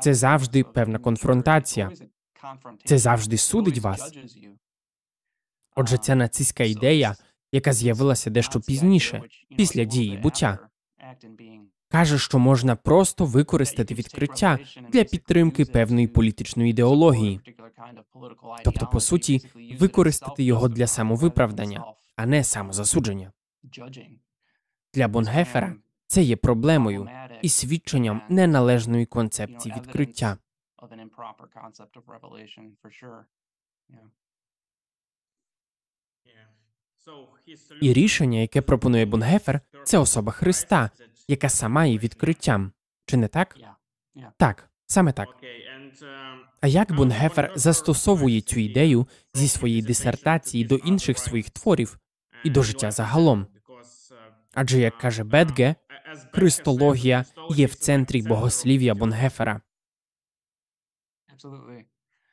це 0.00 0.14
завжди 0.14 0.64
певна 0.64 0.98
конфронтація. 0.98 1.90
Це 2.84 2.98
завжди 2.98 3.38
судить 3.38 3.78
вас. 3.78 4.12
Отже, 5.76 5.98
ця 5.98 6.14
нацистська 6.14 6.64
ідея, 6.64 7.16
яка 7.52 7.72
з'явилася 7.72 8.30
дещо 8.30 8.60
пізніше, 8.60 9.22
після 9.56 9.84
дії 9.84 10.16
буття, 10.16 10.58
каже, 11.88 12.18
що 12.18 12.38
можна 12.38 12.76
просто 12.76 13.24
використати 13.24 13.94
відкриття 13.94 14.58
для 14.88 15.04
підтримки 15.04 15.64
певної 15.64 16.08
політичної 16.08 16.70
ідеології, 16.70 17.40
тобто, 18.64 18.86
по 18.86 19.00
суті, 19.00 19.40
використати 19.80 20.44
його 20.44 20.68
для 20.68 20.86
самовиправдання, 20.86 21.84
а 22.16 22.26
не 22.26 22.44
самозасудження. 22.44 23.32
Для 24.94 25.08
Бонгефера 25.08 25.76
це 26.06 26.22
є 26.22 26.36
проблемою 26.36 27.08
і 27.42 27.48
свідченням 27.48 28.22
неналежної 28.28 29.06
концепції 29.06 29.74
відкриття. 29.76 30.38
І 37.80 37.92
рішення, 37.92 38.38
яке 38.38 38.62
пропонує 38.62 39.06
Бонгефер, 39.06 39.60
це 39.84 39.98
особа 39.98 40.32
Христа, 40.32 40.90
яка 41.28 41.48
сама 41.48 41.84
є 41.84 41.98
відкриттям. 41.98 42.72
Чи 43.06 43.16
не 43.16 43.28
так? 43.28 43.56
Так, 44.36 44.70
саме 44.86 45.12
так. 45.12 45.28
А 46.60 46.66
як 46.66 46.92
Бонгефер 46.92 47.52
застосовує 47.54 48.40
цю 48.40 48.60
ідею 48.60 49.06
зі 49.34 49.48
своєї 49.48 49.82
дисертації 49.82 50.64
до 50.64 50.74
інших 50.74 51.18
своїх 51.18 51.50
творів 51.50 51.98
і 52.44 52.50
до 52.50 52.62
життя 52.62 52.90
загалом? 52.90 53.46
Адже, 54.54 54.78
як 54.78 54.98
каже 54.98 55.24
Бетге, 55.24 55.74
христологія 56.32 57.24
є 57.50 57.66
в 57.66 57.74
центрі 57.74 58.22
богослів'я 58.22 58.94
Бонгефера. 58.94 59.60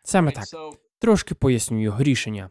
Саме 0.03 0.31
так. 0.31 0.45
Трошки 0.99 1.35
поясню 1.35 1.81
його 1.81 2.03
рішення. 2.03 2.49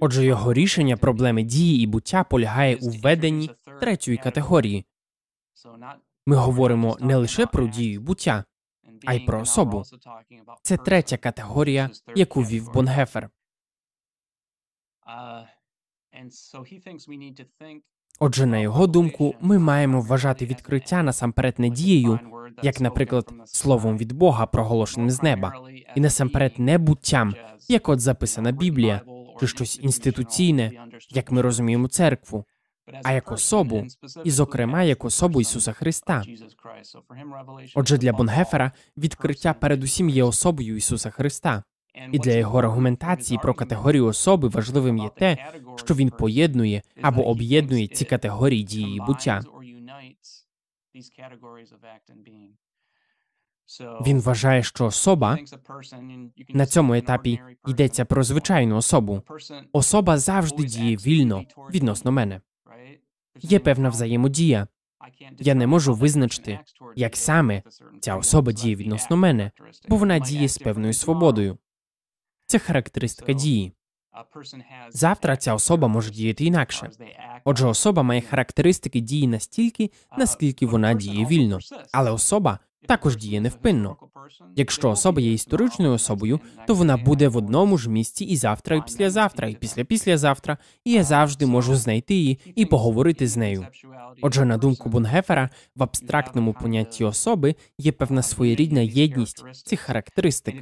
Отже, 0.00 0.24
його 0.24 0.52
рішення 0.52 0.96
проблеми 0.96 1.42
дії 1.42 1.82
і 1.82 1.86
буття 1.86 2.24
полягає 2.24 2.76
у 2.76 2.90
введенні 2.90 3.50
третьої 3.80 4.16
категорії. 4.18 4.84
Ми 6.26 6.36
говоримо 6.36 6.96
не 7.00 7.16
лише 7.16 7.46
про 7.46 7.66
дію 7.66 7.92
і 7.94 7.98
буття, 7.98 8.44
а 9.06 9.14
й 9.14 9.20
про 9.26 9.40
особу. 9.40 9.84
Це 10.62 10.76
третя 10.76 11.16
категорія, 11.16 11.90
яку 12.16 12.40
вів 12.42 12.72
Бонгефер. 12.72 13.30
Отже, 18.22 18.46
на 18.46 18.58
його 18.58 18.86
думку, 18.86 19.34
ми 19.40 19.58
маємо 19.58 20.00
вважати 20.00 20.46
відкриття 20.46 21.02
насамперед 21.02 21.54
не 21.58 21.68
дією, 21.68 22.18
як, 22.62 22.80
наприклад, 22.80 23.32
словом 23.44 23.98
від 23.98 24.12
Бога, 24.12 24.46
проголошеним 24.46 25.10
з 25.10 25.22
неба, 25.22 25.54
і 25.94 26.00
насамперед 26.00 26.52
не 26.58 26.78
буттям, 26.78 27.34
як 27.68 27.88
от 27.88 28.00
записана 28.00 28.52
Біблія, 28.52 29.00
чи 29.40 29.46
щось 29.46 29.78
інституційне, 29.82 30.72
як 31.10 31.32
ми 31.32 31.42
розуміємо 31.42 31.88
церкву, 31.88 32.44
а 33.04 33.12
як 33.12 33.32
особу, 33.32 33.86
і, 34.24 34.30
зокрема, 34.30 34.82
як 34.82 35.04
особу 35.04 35.40
Ісуса 35.40 35.72
Христа. 35.72 36.22
Отже, 37.74 37.98
для 37.98 38.12
Бонгефера 38.12 38.72
відкриття 38.96 39.52
передусім 39.52 40.08
є 40.08 40.24
особою 40.24 40.76
Ісуса 40.76 41.10
Христа. 41.10 41.62
І 42.12 42.18
для 42.18 42.32
його 42.32 42.58
аргументації 42.58 43.40
про 43.42 43.54
категорію 43.54 44.06
особи 44.06 44.48
важливим 44.48 44.98
є 44.98 45.08
те, 45.08 45.36
що 45.76 45.94
він 45.94 46.10
поєднує 46.10 46.82
або 47.02 47.28
об'єднує 47.28 47.88
ці 47.88 48.04
категорії 48.04 48.62
дії 48.62 48.96
і 48.96 49.00
буття. 49.00 49.42
Він 54.06 54.20
вважає, 54.20 54.62
що 54.62 54.84
особа 54.84 55.38
на 56.48 56.66
цьому 56.66 56.94
етапі 56.94 57.40
йдеться 57.68 58.04
про 58.04 58.22
звичайну 58.22 58.76
особу. 58.76 59.22
Особа 59.72 60.18
завжди 60.18 60.64
діє 60.64 60.96
вільно 60.96 61.44
відносно 61.70 62.12
мене. 62.12 62.40
Є 63.40 63.58
певна 63.58 63.88
взаємодія. 63.88 64.66
Я 65.38 65.54
не 65.54 65.66
можу 65.66 65.94
визначити, 65.94 66.58
як 66.96 67.16
саме 67.16 67.62
ця 68.00 68.16
особа 68.16 68.52
діє 68.52 68.74
відносно 68.74 69.16
мене, 69.16 69.50
бо 69.88 69.96
вона 69.96 70.18
діє 70.18 70.48
з 70.48 70.58
певною 70.58 70.92
свободою. 70.92 71.58
Це 72.50 72.58
характеристика 72.58 73.32
дії. 73.32 73.72
Завтра 74.90 75.36
ця 75.36 75.54
особа 75.54 75.88
може 75.88 76.10
діяти 76.10 76.44
інакше. 76.44 76.90
Отже, 77.44 77.66
особа 77.66 78.02
має 78.02 78.20
характеристики 78.20 79.00
дії 79.00 79.26
настільки, 79.26 79.90
наскільки 80.18 80.66
вона 80.66 80.94
діє 80.94 81.26
вільно, 81.26 81.58
але 81.92 82.10
особа 82.10 82.58
також 82.88 83.16
діє 83.16 83.40
невпинно. 83.40 83.96
Якщо 84.56 84.90
особа 84.90 85.20
є 85.20 85.32
історичною 85.32 85.92
особою, 85.92 86.40
то 86.66 86.74
вона 86.74 86.96
буде 86.96 87.28
в 87.28 87.36
одному 87.36 87.78
ж 87.78 87.90
місці 87.90 88.24
і 88.24 88.36
завтра, 88.36 88.76
і 88.76 88.82
післязавтра, 88.82 89.48
і 89.48 89.54
після 89.54 89.84
післязавтра, 89.84 90.58
і 90.84 90.92
я 90.92 91.04
завжди 91.04 91.46
можу 91.46 91.76
знайти 91.76 92.14
її 92.14 92.38
і 92.54 92.66
поговорити 92.66 93.26
з 93.26 93.36
нею. 93.36 93.66
Отже, 94.22 94.44
на 94.44 94.56
думку 94.56 94.88
Бунгефера, 94.88 95.50
в 95.76 95.82
абстрактному 95.82 96.52
понятті 96.52 97.04
особи 97.04 97.54
є 97.78 97.92
певна 97.92 98.22
своєрідна 98.22 98.80
єдність 98.80 99.44
цих 99.66 99.80
характеристик. 99.80 100.54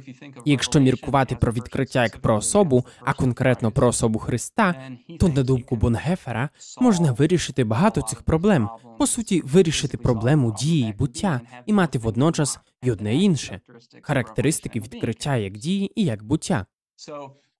Якщо 0.45 0.79
міркувати 0.79 1.35
про 1.35 1.51
відкриття 1.51 2.03
як 2.03 2.17
про 2.17 2.35
особу, 2.35 2.85
а 3.01 3.13
конкретно 3.13 3.71
про 3.71 3.87
особу 3.87 4.19
Христа, 4.19 4.75
то 5.19 5.27
на 5.27 5.43
думку 5.43 5.75
Бунгефера 5.75 6.49
можна 6.81 7.11
вирішити 7.11 7.63
багато 7.63 8.01
цих 8.01 8.21
проблем, 8.21 8.69
по 8.99 9.07
суті, 9.07 9.41
вирішити 9.45 9.97
проблему 9.97 10.55
дії 10.59 10.95
буття 10.97 11.41
і 11.65 11.73
мати 11.73 11.99
водночас 11.99 12.59
і 12.81 12.91
одне 12.91 13.15
інше 13.15 13.61
характеристики 14.01 14.79
відкриття 14.79 15.37
як 15.37 15.57
дії 15.57 16.01
і 16.01 16.05
як 16.05 16.23
буття. 16.23 16.65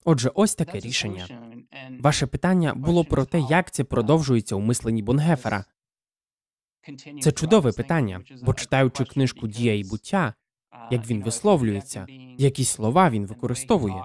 Отже, 0.06 0.32
ось 0.36 0.56
таке 0.56 0.80
рішення. 0.80 1.28
Ваше 2.00 2.28
питання 2.28 2.74
було 2.74 3.06
про 3.06 3.26
те, 3.26 3.40
як 3.40 3.72
це 3.72 3.84
продовжується 3.84 4.56
у 4.56 4.60
мисленні 4.60 5.02
Бонгефера. 5.02 5.66
Це 7.22 7.32
чудове 7.32 7.72
питання, 7.72 8.22
бо 8.44 8.54
читаючи 8.54 9.06
книжку 9.06 9.48
Дія 9.48 9.76
і 9.76 9.84
буття, 9.84 10.34
як 10.92 11.08
він 11.10 11.24
висловлюється, 11.24 12.08
які 12.38 12.66
слова 12.66 13.10
він 13.10 13.26
використовує. 13.26 14.04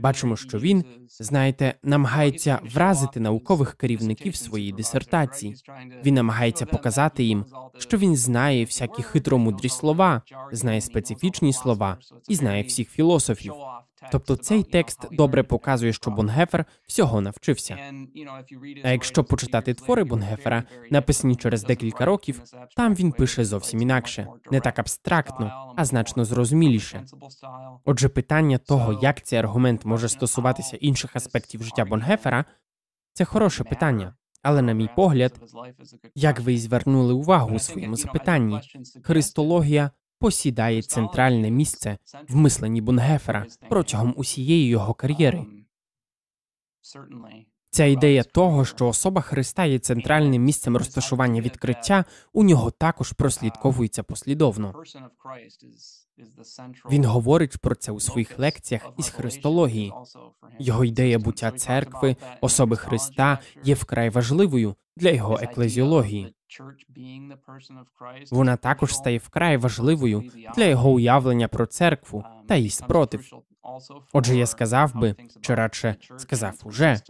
Бачимо, 0.00 0.36
що 0.36 0.58
він, 0.58 0.84
знаєте, 1.08 1.74
намагається 1.82 2.60
вразити 2.74 3.20
наукових 3.20 3.74
керівників 3.74 4.36
своїй 4.36 4.72
дисертації. 4.72 5.56
Він 6.04 6.14
намагається 6.14 6.66
показати 6.66 7.24
їм, 7.24 7.44
що 7.78 7.96
він 7.96 8.16
знає 8.16 8.64
всякі 8.64 9.02
хитромудрі 9.02 9.68
слова, 9.68 10.22
знає 10.52 10.80
специфічні 10.80 11.52
слова 11.52 11.98
і 12.28 12.34
знає 12.34 12.62
всіх 12.62 12.90
філософів. 12.90 13.52
Тобто 14.12 14.36
цей 14.36 14.62
текст 14.62 15.08
добре 15.12 15.42
показує, 15.42 15.92
що 15.92 16.10
Бонгефер 16.10 16.64
всього 16.86 17.20
навчився. 17.20 17.78
А 18.84 18.90
якщо 18.90 19.24
почитати 19.24 19.74
твори 19.74 20.04
Бонгефера, 20.04 20.64
написані 20.90 21.36
через 21.36 21.64
декілька 21.64 22.04
років, 22.04 22.42
там 22.76 22.94
він 22.94 23.12
пише 23.12 23.44
зовсім 23.44 23.82
інакше, 23.82 24.26
не 24.50 24.60
так 24.60 24.78
абстрактно, 24.78 25.74
а 25.76 25.84
значно 25.84 26.24
зрозуміліше. 26.24 27.04
Отже, 27.84 28.08
питання 28.08 28.58
того, 28.58 28.98
як 29.02 29.22
цей 29.22 29.38
аргумент 29.38 29.84
може 29.84 30.08
стосуватися 30.08 30.76
інших 30.76 31.16
аспектів 31.16 31.62
життя 31.62 31.84
Бонгефера, 31.84 32.44
це 33.12 33.24
хороше 33.24 33.64
питання. 33.64 34.14
Але, 34.42 34.62
на 34.62 34.72
мій 34.72 34.88
погляд, 34.96 35.40
як 36.14 36.40
ви 36.40 36.52
і 36.52 36.58
звернули 36.58 37.14
увагу 37.14 37.54
у 37.54 37.58
своєму 37.58 37.96
запитанні, 37.96 38.60
христологія 39.02 39.90
посідає 40.20 40.82
центральне 40.82 41.50
місце 41.50 41.98
в 42.28 42.36
мисленні 42.36 42.80
Бунгефера 42.80 43.46
протягом 43.68 44.14
усієї 44.16 44.66
його 44.68 44.94
кар'єри. 44.94 45.46
Ця 47.70 47.84
ідея 47.84 48.22
того, 48.22 48.64
що 48.64 48.88
особа 48.88 49.20
Христа 49.20 49.64
є 49.64 49.78
центральним 49.78 50.44
місцем 50.44 50.76
розташування 50.76 51.40
відкриття, 51.40 52.04
у 52.32 52.44
нього 52.44 52.70
також 52.70 53.12
прослідковується 53.12 54.02
послідовно. 54.02 54.74
Він 56.90 57.04
говорить 57.04 57.58
про 57.58 57.74
це 57.74 57.92
у 57.92 58.00
своїх 58.00 58.38
лекціях 58.38 58.90
із 58.98 59.08
христології. 59.08 59.92
Його 60.58 60.84
ідея 60.84 61.18
буття 61.18 61.50
церкви, 61.50 62.16
особи 62.40 62.76
Христа 62.76 63.38
є 63.64 63.74
вкрай 63.74 64.10
важливою 64.10 64.74
для 64.96 65.10
його 65.10 65.38
еклезіології. 65.42 66.34
Вона 68.30 68.56
також 68.56 68.94
стає 68.94 69.18
вкрай 69.18 69.56
важливою 69.56 70.24
для 70.56 70.64
його 70.64 70.90
уявлення 70.90 71.48
про 71.48 71.66
церкву 71.66 72.24
та 72.48 72.56
її 72.56 72.70
спротив. 72.70 73.30
Отже, 74.12 74.36
я 74.36 74.46
сказав 74.46 74.94
би, 74.94 75.14
чи 75.40 75.54
радше 75.54 75.96
сказав 76.16 76.60
уже, 76.64 77.00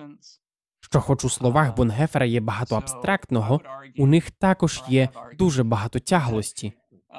що, 0.81 1.01
хоч 1.01 1.25
у 1.25 1.29
словах 1.29 1.77
Бонгефера 1.77 2.27
є 2.27 2.41
багато 2.41 2.77
абстрактного, 2.77 3.61
у 3.99 4.07
них 4.07 4.31
також 4.31 4.83
є 4.89 5.09
дуже 5.39 5.65
багато 5.65 5.99
тяглості. 5.99 6.73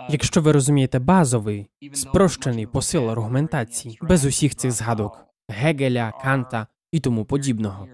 Якщо 0.09 0.41
ви 0.41 0.51
розумієте 0.51 0.99
базовий, 0.99 1.69
спрощений 1.93 2.67
посил 2.67 3.09
аргументації, 3.09 3.99
без 4.01 4.25
усіх 4.25 4.55
цих 4.55 4.71
згадок 4.71 5.25
Гегеля, 5.47 6.11
Канта 6.21 6.67
і 6.91 6.99
тому 6.99 7.25
подібного. 7.25 7.87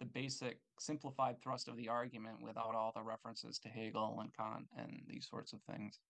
The 0.00 0.06
basic 0.20 0.54
simplified 0.78 1.36
thrust 1.42 1.68
of 1.68 1.76
the 1.76 1.88
argument 1.88 2.36
without 2.48 2.74
all 2.74 2.92
the 2.98 3.04
references 3.12 3.58
to 3.64 3.68
Hegel 3.68 4.20
and 4.22 4.30
Kant 4.38 4.66
and 4.80 4.90
these 5.10 5.26
sorts 5.32 5.52
of 5.54 5.60
things. 5.70 6.00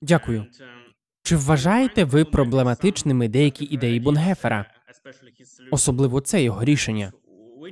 Дякую. 0.00 0.40
um, 0.40 0.46
Чи 1.22 1.36
вважаєте 1.36 2.04
ви 2.04 2.24
проблематичними 2.24 3.28
деякі 3.28 3.64
ідеї 3.64 4.00
Бонгефера, 4.00 4.74
особливо 5.70 6.20
це 6.20 6.42
його 6.42 6.64
рішення? 6.64 7.12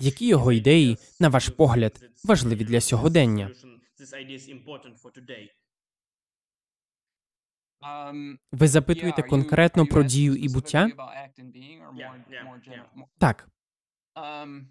Які 0.00 0.26
його 0.26 0.52
ідеї, 0.52 0.98
на 1.20 1.28
ваш 1.28 1.48
погляд, 1.48 2.10
важливі 2.24 2.64
для 2.64 2.80
сьогодення? 2.80 3.50
Um, 7.82 8.38
Ви 8.52 8.68
запитуєте 8.68 9.22
конкретно 9.22 9.86
про 9.86 10.02
дію 10.02 10.36
і 10.36 10.48
буття? 10.48 10.90
Так, 13.18 13.48
Um, 14.14 14.64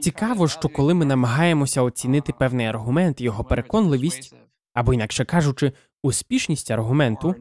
цікаво, 0.00 0.48
що 0.48 0.68
коли 0.68 0.94
ми 0.94 1.04
намагаємося 1.04 1.82
оцінити 1.82 2.32
uh, 2.32 2.38
певний 2.38 2.66
аргумент, 2.66 3.20
його 3.20 3.44
переконливість, 3.44 4.34
або 4.72 4.94
інакше 4.94 5.24
кажучи, 5.24 5.72
успішність 6.02 6.70
аргументу. 6.70 7.34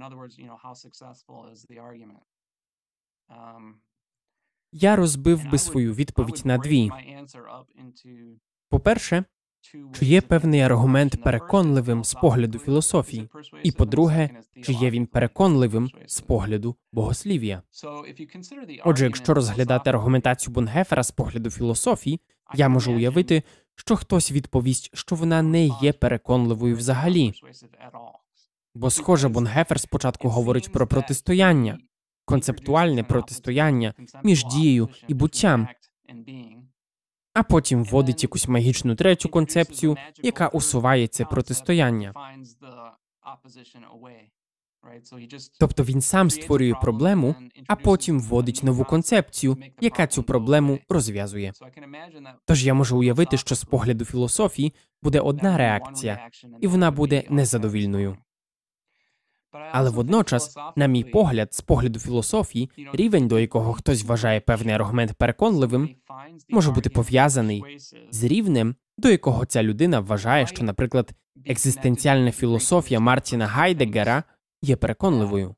Um, 3.30 3.74
я 4.72 4.96
розбив 4.96 5.50
би 5.50 5.58
свою 5.58 5.94
відповідь 5.94 6.42
на 6.46 6.58
дві. 6.58 6.92
По-перше, 8.70 9.24
чи 9.94 10.06
є 10.06 10.22
певний 10.22 10.62
аргумент 10.62 11.24
переконливим 11.24 12.04
з 12.04 12.14
погляду 12.14 12.60
філософії, 12.60 13.30
і 13.64 13.72
по-друге, 13.72 14.30
чи 14.64 14.74
є 14.74 14.90
він 14.90 15.06
переконливим 15.06 15.90
з 16.06 16.22
погляду 16.22 16.76
богослів'я. 16.92 17.62
Отже, 18.86 19.06
якщо 19.06 19.34
розглядати 19.34 19.90
аргументацію 19.90 20.54
Бонгефера 20.54 21.04
з 21.04 21.12
погляду 21.12 21.50
філософії, 21.50 22.20
я 22.56 22.70
можу 22.70 22.94
уявити, 22.94 23.44
що 23.76 23.96
хтось 23.96 24.32
відповість, 24.32 24.90
що 24.94 25.16
вона 25.16 25.42
не 25.42 25.70
є 25.82 25.94
переконливою 25.94 26.76
взагалі, 26.76 27.34
бо 28.76 28.90
схоже, 28.90 29.30
Бонгефер 29.30 29.80
спочатку 29.80 30.30
говорить 30.30 30.72
про 30.72 30.88
протистояння, 30.88 31.78
концептуальне 32.26 33.04
протистояння 33.04 33.94
між 34.24 34.46
дією 34.46 34.90
і 35.08 35.14
буттям, 35.14 35.68
а 37.40 37.44
потім 37.44 37.84
вводить 37.84 38.24
якусь 38.24 38.48
магічну 38.48 38.96
третю 38.96 39.30
концепцію, 39.30 39.98
яка 40.24 40.48
усуває 40.48 41.08
це 41.08 41.26
протистояння. 41.26 42.14
Тобто 45.60 45.84
він 45.84 46.02
сам 46.02 46.30
створює 46.30 46.74
проблему, 46.82 47.36
а 47.68 47.76
потім 47.76 48.20
вводить 48.20 48.64
нову 48.64 48.84
концепцію, 48.84 49.58
яка 49.82 50.08
цю 50.08 50.24
проблему 50.24 50.80
розв'язує. 50.90 51.54
Тож 52.46 52.66
я 52.66 52.74
можу 52.74 52.98
уявити, 52.98 53.38
що 53.38 53.56
з 53.56 53.64
погляду 53.64 54.06
філософії 54.06 54.74
буде 55.02 55.20
одна 55.20 55.58
реакція, 55.58 56.30
і 56.62 56.68
вона 56.68 56.92
буде 56.92 57.24
незадовільною. 57.30 58.18
Але 59.52 59.90
водночас, 59.90 60.56
на 60.76 60.88
мій 60.88 61.04
погляд, 61.04 61.54
з 61.54 61.62
погляду 61.62 62.00
філософії, 62.00 62.72
рівень, 62.94 63.28
до 63.28 63.40
якого 63.40 63.74
хтось 63.74 64.04
вважає 64.04 64.40
певний 64.40 64.76
аргумент 64.76 65.14
переконливим, 65.14 65.96
може 66.50 66.72
бути 66.72 66.90
пов'язаний 66.90 67.64
з 68.12 68.24
рівнем, 68.24 68.76
до 68.98 69.10
якого 69.10 69.46
ця 69.46 69.64
людина 69.64 70.00
вважає, 70.00 70.48
що, 70.48 70.64
наприклад, 70.64 71.12
екзистенціальна 71.46 72.32
філософія 72.32 73.00
Мартіна 73.00 73.48
Гайдегера 73.48 74.24
є 74.62 74.76
переконливою. 74.76 75.56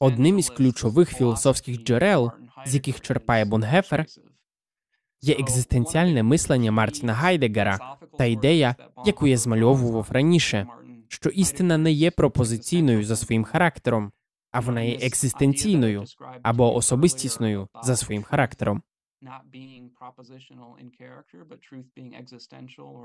Одним 0.00 0.38
із 0.38 0.50
ключових 0.50 1.16
філософських 1.16 1.82
джерел, 1.82 2.30
з 2.66 2.74
яких 2.74 3.00
черпає 3.00 3.44
Бонгефер, 3.44 4.06
Є 5.22 5.34
екзистенціальне 5.34 6.22
мислення 6.22 6.72
Мартіна 6.72 7.12
Гайдегера 7.12 7.96
та 8.18 8.24
ідея, 8.24 8.74
яку 9.06 9.26
я 9.26 9.36
змальовував 9.36 10.06
раніше, 10.10 10.66
що 11.08 11.30
істина 11.30 11.78
не 11.78 11.92
є 11.92 12.10
пропозиційною 12.10 13.04
за 13.04 13.16
своїм 13.16 13.44
характером, 13.44 14.12
а 14.50 14.60
вона 14.60 14.80
є 14.80 14.98
екзистенційною 15.02 16.04
або 16.42 16.74
особистісною 16.74 17.68
за 17.82 17.96
своїм 17.96 18.22
характером. 18.22 18.82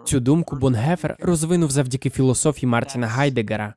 Цю 0.06 0.20
думку 0.20 0.56
Бонгефер 0.56 1.16
розвинув 1.20 1.72
завдяки 1.72 2.10
філософії 2.10 2.70
Мартіна 2.70 3.08
Гайдегера. 3.08 3.74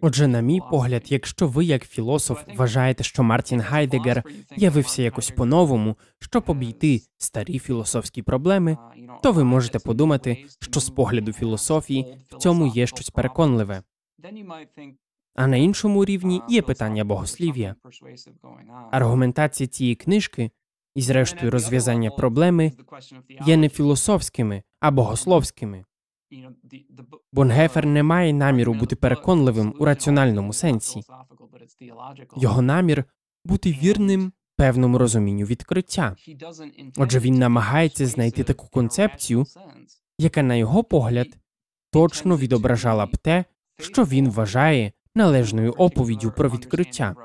Отже, 0.00 0.26
на 0.28 0.40
мій 0.40 0.60
погляд, 0.70 1.02
якщо 1.08 1.46
ви, 1.48 1.64
як 1.64 1.84
філософ, 1.84 2.42
вважаєте, 2.56 3.04
що 3.04 3.22
Мартін 3.22 3.60
Гайдегер 3.60 4.22
явився 4.56 5.02
якось 5.02 5.30
по-новому, 5.30 5.96
щоб 6.18 6.44
обійти 6.46 7.00
старі 7.18 7.58
філософські 7.58 8.22
проблеми, 8.22 8.76
то 9.22 9.32
ви 9.32 9.44
можете 9.44 9.78
подумати, 9.78 10.44
що 10.60 10.80
з 10.80 10.90
погляду 10.90 11.32
філософії 11.32 12.16
в 12.30 12.36
цьому 12.36 12.66
є 12.66 12.86
щось 12.86 13.10
переконливе. 13.10 13.82
А 15.34 15.46
на 15.46 15.56
іншому 15.56 16.04
рівні 16.04 16.42
є 16.48 16.62
питання 16.62 17.04
богослів'я. 17.04 17.74
Аргументація 18.90 19.66
цієї 19.66 19.94
книжки 19.94 20.50
і, 20.94 21.02
зрештою, 21.02 21.50
розв'язання 21.50 22.10
проблеми 22.10 22.72
є 23.46 23.56
не 23.56 23.68
філософськими, 23.68 24.62
а 24.80 24.90
богословськими. 24.90 25.84
Бонгефер 27.32 27.86
не 27.86 28.02
має 28.02 28.32
наміру 28.32 28.74
бути 28.74 28.96
переконливим 28.96 29.74
у 29.78 29.84
раціональному 29.84 30.52
сенсі. 30.52 31.02
Його 32.36 32.62
намір 32.62 33.04
бути 33.44 33.72
вірним 33.72 34.32
певному 34.56 34.98
розумінню 34.98 35.46
відкриття. 35.46 36.16
Отже, 36.96 37.18
він 37.18 37.34
намагається 37.34 38.06
знайти 38.06 38.44
таку 38.44 38.68
концепцію, 38.68 39.46
яка, 40.18 40.42
на 40.42 40.54
його 40.54 40.84
погляд, 40.84 41.28
точно 41.90 42.36
відображала 42.36 43.06
б 43.06 43.16
те, 43.16 43.44
що 43.78 44.04
він 44.04 44.30
вважає 44.30 44.92
належною 45.14 45.72
оповіддю 45.72 46.32
про 46.36 46.48
відкриття. 46.48 47.16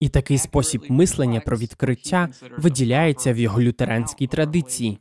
І 0.00 0.08
такий 0.08 0.38
спосіб 0.38 0.84
мислення 0.88 1.40
про 1.40 1.56
відкриття 1.56 2.28
виділяється 2.58 3.32
в 3.32 3.38
його 3.38 3.62
лютеранській 3.62 4.26
традиції. 4.26 4.98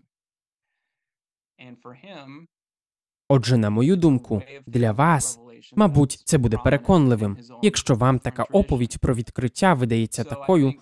Отже, 3.29 3.57
на 3.57 3.69
мою 3.69 3.95
думку, 3.95 4.41
для 4.67 4.91
вас, 4.91 5.39
мабуть, 5.75 6.12
це 6.12 6.38
буде 6.38 6.57
переконливим, 6.57 7.38
якщо 7.62 7.95
вам 7.95 8.19
така 8.19 8.43
оповідь 8.43 8.97
про 8.97 9.13
відкриття 9.13 9.73
видається 9.73 10.23
такою, 10.23 10.73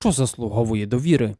що 0.00 0.12
заслуговує 0.12 0.86
довіри. 0.86 1.36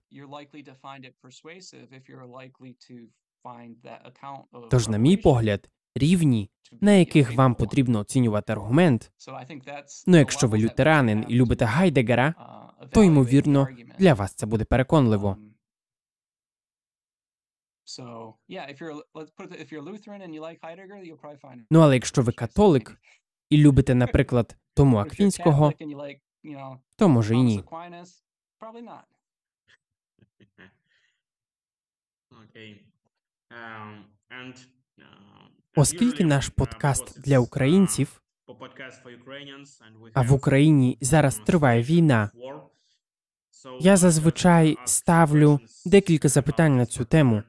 Тож, 4.70 4.88
на 4.88 4.98
мій 4.98 5.16
погляд, 5.16 5.70
рівні, 5.96 6.50
на 6.80 6.92
яких 6.92 7.34
вам 7.34 7.54
потрібно 7.54 7.98
оцінювати 7.98 8.52
аргумент, 8.52 9.12
ну 10.06 10.16
якщо 10.16 10.48
ви 10.48 10.58
лютеранин 10.58 11.24
і 11.28 11.34
любите 11.34 11.64
Гайдегера, 11.64 12.34
то 12.92 13.02
ймовірно 13.04 13.68
для 13.98 14.14
вас 14.14 14.34
це 14.34 14.46
буде 14.46 14.64
переконливо. 14.64 15.36
Ну 21.70 21.80
але 21.80 21.94
якщо 21.94 22.22
ви 22.22 22.32
католик 22.32 23.00
і 23.50 23.58
любите, 23.58 23.94
наприклад, 23.94 24.56
Тому 24.74 24.96
Аквінського, 24.96 25.72
то 26.96 27.08
може 27.08 27.34
і 27.34 27.42
ні. 27.42 27.62
Оскільки 35.78 36.24
наш 36.24 36.48
подкаст 36.48 37.20
для 37.20 37.38
українців, 37.38 38.22
а 40.14 40.22
в 40.22 40.32
Україні 40.32 40.98
зараз 41.00 41.40
триває 41.46 41.82
війна, 41.82 42.30
я 43.80 43.96
зазвичай 43.96 44.76
ставлю 44.84 45.60
декілька 45.86 46.28
запитань 46.28 46.76
на 46.76 46.86
цю 46.86 47.04
тему, 47.04 47.42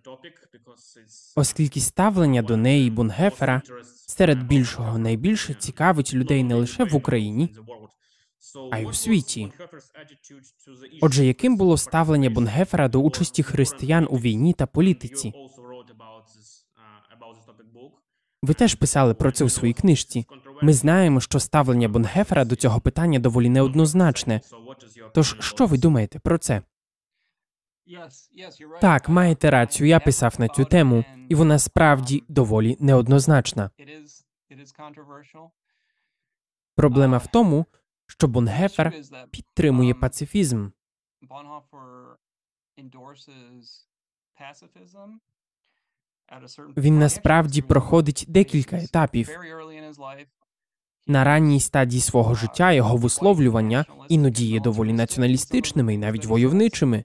оскільки 1.35 1.79
ставлення 1.79 2.41
до 2.41 2.57
неї 2.57 2.89
Бунгефера 2.89 3.61
серед 4.07 4.43
більшого 4.43 4.97
найбільше 4.97 5.53
цікавить 5.53 6.13
людей 6.13 6.43
не 6.43 6.55
лише 6.55 6.83
в 6.83 6.95
Україні, 6.95 7.55
а 8.71 8.79
й 8.79 8.85
у 8.85 8.93
світі. 8.93 9.51
Отже, 11.01 11.25
яким 11.25 11.57
було 11.57 11.77
ставлення 11.77 12.29
Бунгефера 12.29 12.87
до 12.87 12.99
участі 12.99 13.43
християн 13.43 14.07
у 14.09 14.17
війні 14.17 14.53
та 14.53 14.65
політиці? 14.65 15.33
Ви 18.41 18.53
теж 18.53 18.75
писали 18.75 19.13
про 19.13 19.31
це 19.31 19.45
у 19.45 19.49
своїй 19.49 19.73
книжці. 19.73 20.25
Ми 20.61 20.73
знаємо, 20.73 21.21
що 21.21 21.39
ставлення 21.39 21.89
Бонгефера 21.89 22.45
до 22.45 22.55
цього 22.55 22.81
питання 22.81 23.19
доволі 23.19 23.49
неоднозначне. 23.49 24.41
Тож, 25.13 25.37
що 25.39 25.65
ви 25.65 25.77
думаєте 25.77 26.19
про 26.19 26.37
це? 26.37 26.61
Так, 28.81 29.09
маєте 29.09 29.51
рацію. 29.51 29.87
Я 29.87 29.99
писав 29.99 30.35
на 30.39 30.47
цю 30.47 30.65
тему, 30.65 31.05
і 31.29 31.35
вона 31.35 31.59
справді 31.59 32.23
доволі 32.27 32.77
неоднозначна. 32.79 33.71
Проблема 36.75 37.17
в 37.17 37.27
тому, 37.27 37.65
що 38.07 38.27
Бонгефер 38.27 38.93
підтримує 39.31 39.93
пацифізм. 39.93 40.69
Він 46.77 46.99
насправді 46.99 47.61
проходить 47.61 48.25
декілька 48.27 48.77
етапів. 48.77 49.29
На 51.07 51.23
ранній 51.23 51.59
стадії 51.59 52.01
свого 52.01 52.35
життя 52.35 52.71
його 52.71 52.97
висловлювання 52.97 53.85
іноді 54.09 54.45
є 54.45 54.59
доволі 54.59 54.93
націоналістичними 54.93 55.93
і 55.93 55.97
навіть 55.97 56.25
войовничими. 56.25 57.03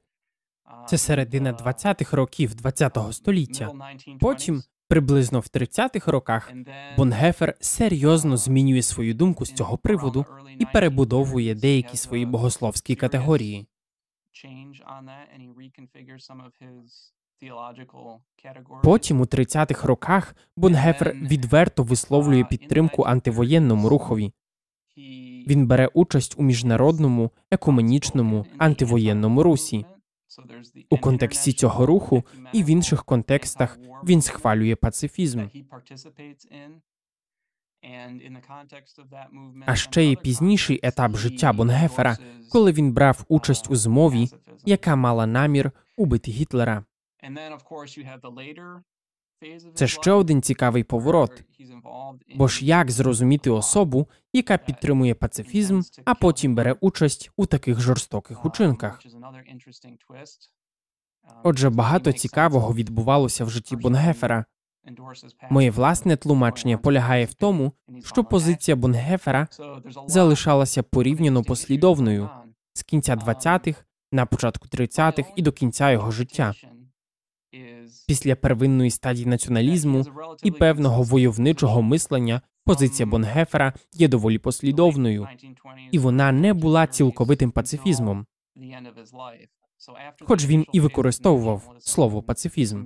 Це 0.88 0.98
середина 0.98 1.52
20-х 1.52 2.16
років 2.16 2.52
ХХ 2.62 3.12
століття. 3.12 3.72
Потім, 4.20 4.62
приблизно 4.88 5.40
в 5.40 5.44
30-х 5.44 6.12
роках, 6.12 6.52
Бонгефер 6.96 7.54
серйозно 7.60 8.36
змінює 8.36 8.82
свою 8.82 9.14
думку 9.14 9.46
з 9.46 9.52
цього 9.52 9.78
приводу 9.78 10.26
і 10.58 10.66
перебудовує 10.66 11.54
деякі 11.54 11.96
свої 11.96 12.26
богословські 12.26 12.94
категорії. 12.96 13.66
Потім 18.82 19.20
у 19.20 19.24
30-х 19.24 19.88
роках 19.88 20.36
Бонгефер 20.56 21.12
відверто 21.12 21.82
висловлює 21.82 22.44
підтримку 22.44 23.02
антивоєнному 23.02 23.88
рухові. 23.88 24.32
Він 25.46 25.66
бере 25.66 25.86
участь 25.86 26.34
у 26.38 26.42
міжнародному, 26.42 27.30
екуменічному, 27.50 28.46
антивоєнному 28.58 29.42
русі. 29.42 29.84
У 30.90 30.98
контексті 30.98 31.52
цього 31.52 31.86
руху 31.86 32.24
і 32.52 32.62
в 32.62 32.66
інших 32.66 33.04
контекстах 33.04 33.78
він 34.04 34.22
схвалює 34.22 34.76
пацифізм. 34.76 35.40
А 39.66 39.76
ще 39.76 40.04
є 40.04 40.16
пізніший 40.16 40.80
етап 40.82 41.16
життя 41.16 41.52
Бонгефера, 41.52 42.18
коли 42.52 42.72
він 42.72 42.92
брав 42.92 43.24
участь 43.28 43.70
у 43.70 43.76
змові, 43.76 44.28
яка 44.64 44.96
мала 44.96 45.26
намір 45.26 45.70
убити 45.96 46.30
Гітлера. 46.30 46.84
Це 49.74 49.86
ще 49.86 50.12
один 50.12 50.42
цікавий 50.42 50.84
поворот. 50.84 51.44
Бо 52.36 52.48
ж 52.48 52.64
як 52.64 52.90
зрозуміти 52.90 53.50
особу, 53.50 54.08
яка 54.32 54.58
підтримує 54.58 55.14
пацифізм, 55.14 55.80
а 56.04 56.14
потім 56.14 56.54
бере 56.54 56.76
участь 56.80 57.30
у 57.36 57.46
таких 57.46 57.80
жорстоких 57.80 58.44
учинках? 58.44 59.00
Отже, 61.42 61.70
багато 61.70 62.12
цікавого 62.12 62.74
відбувалося 62.74 63.44
в 63.44 63.50
житті 63.50 63.76
Бонгефера. 63.76 64.44
Моє 65.50 65.70
власне 65.70 66.16
тлумачення 66.16 66.78
полягає 66.78 67.24
в 67.24 67.34
тому, 67.34 67.72
що 68.04 68.24
позиція 68.24 68.76
Бонгефера 68.76 69.48
залишалася 70.06 70.82
порівняно 70.82 71.42
послідовною 71.42 72.30
з 72.74 72.82
кінця 72.82 73.16
20-х, 73.16 73.84
на 74.12 74.26
початку 74.26 74.68
30-х 74.68 75.30
і 75.36 75.42
до 75.42 75.52
кінця 75.52 75.90
його 75.90 76.10
життя. 76.10 76.54
Після 78.06 78.36
первинної 78.36 78.90
стадії 78.90 79.26
націоналізму 79.26 80.04
і 80.42 80.50
певного 80.50 81.02
войовничого 81.02 81.82
мислення 81.82 82.40
позиція 82.64 83.06
Бонгефера 83.06 83.74
є 83.92 84.08
доволі 84.08 84.38
послідовною, 84.38 85.28
і 85.90 85.98
вона 85.98 86.32
не 86.32 86.54
була 86.54 86.86
цілковитим 86.86 87.50
пацифізмом. 87.50 88.26
Хоч 90.20 90.46
він 90.46 90.66
і 90.72 90.80
використовував 90.80 91.76
слово 91.78 92.22
пацифізм. 92.22 92.84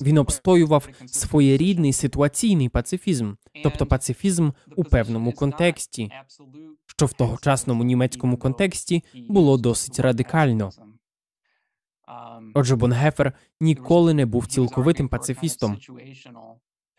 Він 0.00 0.18
обстоював 0.18 0.88
своєрідний 1.06 1.92
ситуаційний 1.92 2.68
пацифізм, 2.68 3.34
тобто 3.62 3.86
пацифізм 3.86 4.50
у 4.76 4.84
певному 4.84 5.32
контексті, 5.32 6.10
що 6.86 7.06
в 7.06 7.12
тогочасному 7.12 7.84
німецькому 7.84 8.36
контексті 8.36 9.04
було 9.28 9.58
досить 9.58 10.00
радикально. 10.00 10.70
Отже, 12.54 12.76
Бонгефер 12.76 13.32
ніколи 13.60 14.14
не 14.14 14.26
був 14.26 14.46
цілковитим 14.46 15.08
пацифістом, 15.08 15.78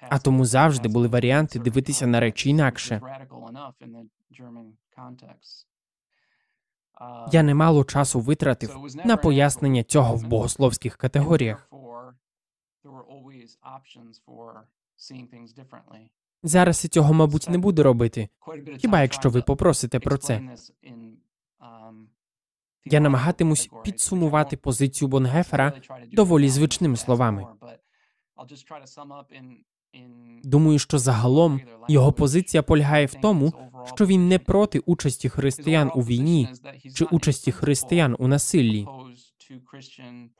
а 0.09 0.19
тому 0.19 0.45
завжди 0.45 0.89
були 0.89 1.07
варіанти 1.07 1.59
дивитися 1.59 2.07
на 2.07 2.19
речі 2.19 2.49
інакше. 2.49 3.01
Я 7.31 7.43
немало 7.43 7.83
часу 7.83 8.19
витратив 8.19 8.77
на 9.05 9.17
пояснення 9.17 9.83
цього 9.83 10.15
в 10.15 10.27
богословських 10.27 10.97
категоріях. 10.97 11.69
Зараз 16.43 16.83
я 16.83 16.89
цього, 16.89 17.13
мабуть, 17.13 17.49
не 17.49 17.57
буду 17.57 17.83
робити. 17.83 18.29
Хіба 18.77 19.01
якщо 19.01 19.29
ви 19.29 19.41
попросите 19.41 19.99
про 19.99 20.17
це? 20.17 20.55
Я 22.85 22.99
намагатимусь 22.99 23.69
підсумувати 23.83 24.57
позицію 24.57 25.07
Бонгефера 25.07 25.73
доволі 26.11 26.49
звичними 26.49 26.97
словами. 26.97 27.47
Думаю, 30.43 30.79
що 30.79 30.99
загалом 30.99 31.61
його 31.87 32.13
позиція 32.13 32.63
полягає 32.63 33.05
в 33.05 33.13
тому, 33.13 33.53
що 33.95 34.05
він 34.05 34.27
не 34.27 34.39
проти 34.39 34.79
участі 34.79 35.29
християн 35.29 35.91
у 35.95 36.01
війні 36.01 36.49
чи 36.95 37.05
участі 37.05 37.51
християн 37.51 38.15
у 38.19 38.27
насиллі. 38.27 38.87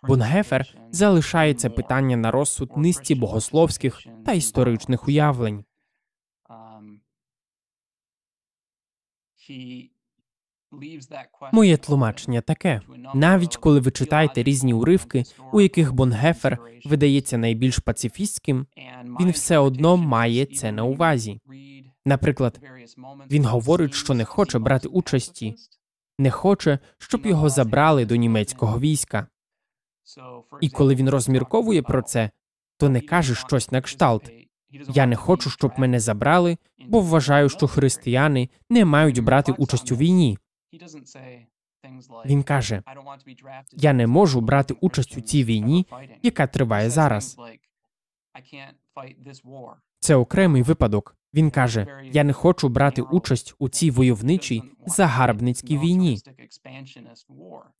Бонгефер 0.04 0.78
залишає 0.92 1.54
це 1.54 1.70
питання 1.70 2.18
на 2.18 2.32
розсуд 2.32 2.78
низці 2.78 3.16
богословських 3.16 4.00
та 4.26 4.34
історичних 4.34 5.08
уявлень. 5.08 5.64
Моє 11.51 11.78
тлумачення 11.78 12.41
таке: 12.41 12.82
навіть 13.13 13.57
коли 13.57 13.80
ви 13.80 13.91
читаєте 13.91 14.43
різні 14.43 14.74
уривки, 14.74 15.24
у 15.53 15.61
яких 15.61 15.93
Бонгефер 15.93 16.57
видається 16.86 17.38
найбільш 17.38 17.80
пацифістським, 17.80 18.67
він 19.20 19.32
все 19.32 19.57
одно 19.57 19.97
має 19.97 20.45
це 20.45 20.72
на 20.72 20.84
увазі. 20.84 21.41
Наприклад, 22.05 22.59
він 23.32 23.45
говорить, 23.45 23.93
що 23.93 24.13
не 24.13 24.26
хоче 24.26 24.59
брати 24.59 24.88
участі, 24.88 25.55
не 26.17 26.32
хоче, 26.32 26.80
щоб 26.97 27.26
його 27.26 27.49
забрали 27.49 28.05
до 28.05 28.15
німецького 28.15 28.80
війська. 28.80 29.28
І 30.61 30.70
коли 30.70 30.95
він 30.95 31.09
розмірковує 31.09 31.82
про 31.82 32.01
це, 32.01 32.30
то 32.78 32.89
не 32.89 33.01
каже 33.01 33.36
щось 33.36 33.72
на 33.72 33.82
кшталт. 33.82 34.32
Я 34.72 35.05
не 35.05 35.15
хочу, 35.15 35.49
щоб 35.49 35.72
мене 35.78 35.99
забрали, 35.99 36.57
бо 36.88 37.01
вважаю, 37.01 37.49
що 37.49 37.67
християни 37.67 38.49
не 38.70 38.86
мають 38.86 39.24
брати 39.24 39.51
участь 39.51 39.91
у 39.91 39.95
війні. 39.95 40.38
Він 42.26 42.43
каже: 42.43 42.84
Я 43.74 43.93
не 43.93 44.07
можу 44.07 44.41
брати 44.41 44.76
участь 44.82 45.17
у 45.17 45.22
цій 45.22 45.43
війні, 45.43 45.88
яка 46.24 46.47
триває 46.47 46.89
зараз. 46.89 47.38
Це 49.99 50.15
окремий 50.15 50.61
випадок. 50.61 51.15
Він 51.34 51.51
каже: 51.51 51.88
Я 52.11 52.24
не 52.24 52.34
хочу 52.34 52.70
брати 52.70 53.01
участь 53.01 53.55
у 53.59 53.70
цій 53.70 53.91
войовничій 53.91 54.63
загарбницькій 54.86 55.78
війні. 55.78 56.17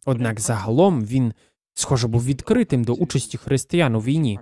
Однак 0.06 0.40
загалом 0.40 1.06
він, 1.06 1.34
схоже, 1.74 2.08
був 2.08 2.26
відкритим 2.26 2.84
до 2.84 2.94
участі 2.94 3.38
християн 3.38 3.96
у 3.96 4.00
війні, 4.00 4.40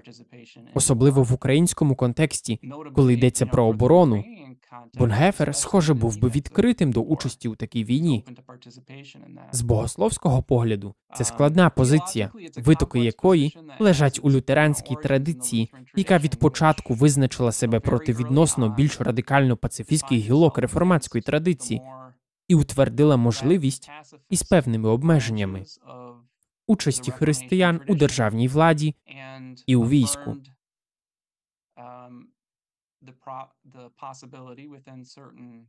особливо 0.73 1.23
в 1.23 1.33
українському 1.33 1.95
контексті, 1.95 2.59
коли 2.95 3.13
йдеться 3.13 3.45
про 3.45 3.65
оборону. 3.65 4.23
Бонгефер, 4.93 5.55
схоже, 5.55 5.93
був 5.93 6.19
би 6.19 6.29
відкритим 6.29 6.91
до 6.91 7.01
участі 7.01 7.47
у 7.47 7.55
такій 7.55 7.83
війні. 7.83 8.25
З 9.51 9.61
богословського 9.61 10.43
погляду 10.43 10.95
це 11.15 11.23
складна 11.23 11.69
позиція, 11.69 12.31
витоки 12.57 12.99
якої 12.99 13.57
лежать 13.79 14.19
у 14.23 14.31
лютеранській 14.31 14.95
традиції, 14.95 15.73
яка 15.95 16.17
від 16.17 16.35
початку 16.35 16.93
визначила 16.93 17.51
себе 17.51 17.79
проти 17.79 18.13
відносно 18.13 18.69
більш 18.69 19.01
радикально 19.01 19.57
пацифістських 19.57 20.19
гілок 20.19 20.57
реформатської 20.57 21.21
традиції 21.21 21.81
і 22.47 22.55
утвердила 22.55 23.17
можливість 23.17 23.89
із 24.29 24.43
певними 24.43 24.89
обмеженнями 24.89 25.63
участі 26.67 27.11
християн 27.11 27.81
у 27.87 27.95
державній 27.95 28.47
владі 28.47 28.95
і 29.65 29.75
у 29.75 29.87
війську. 29.87 30.37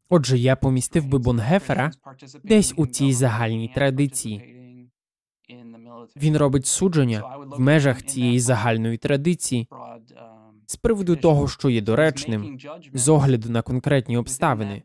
Отже, 0.09 0.39
я 0.39 0.57
помістив 0.57 1.07
би 1.07 1.19
Бонгефера 1.19 1.91
десь 2.45 2.75
у 2.77 2.87
цій 2.87 3.13
загальній 3.13 3.69
традиції. 3.69 4.55
Він 6.17 6.37
робить 6.37 6.67
судження 6.67 7.37
в 7.37 7.61
межах 7.61 8.03
цієї 8.03 8.41
загальної 8.41 8.99
традиції, 8.99 9.69
з 10.67 10.77
приводу 10.77 11.17
того, 11.17 11.49
що 11.49 11.71
є 11.71 11.81
доречним, 11.81 12.59
з 12.93 13.09
огляду 13.09 13.51
на 13.51 13.63
конкретні 13.63 14.17
обставини. 14.17 14.83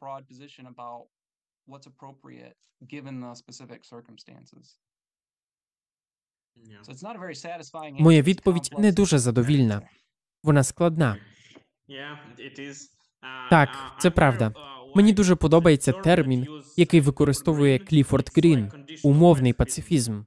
Моя 7.92 8.22
відповідь 8.22 8.70
не 8.78 8.92
дуже 8.92 9.20
задовільна. 9.20 9.82
Вона 10.44 10.64
складна. 10.64 11.18
Так, 13.50 13.70
це 14.00 14.10
правда. 14.10 14.54
Мені 14.96 15.14
дуже 15.14 15.36
подобається 15.36 15.92
термін, 15.92 16.48
який 16.78 17.02
використовує 17.02 17.80
Кліфорд 17.80 18.32
Грін 18.36 18.72
умовний 19.04 19.54
пацифізм. 19.54 20.22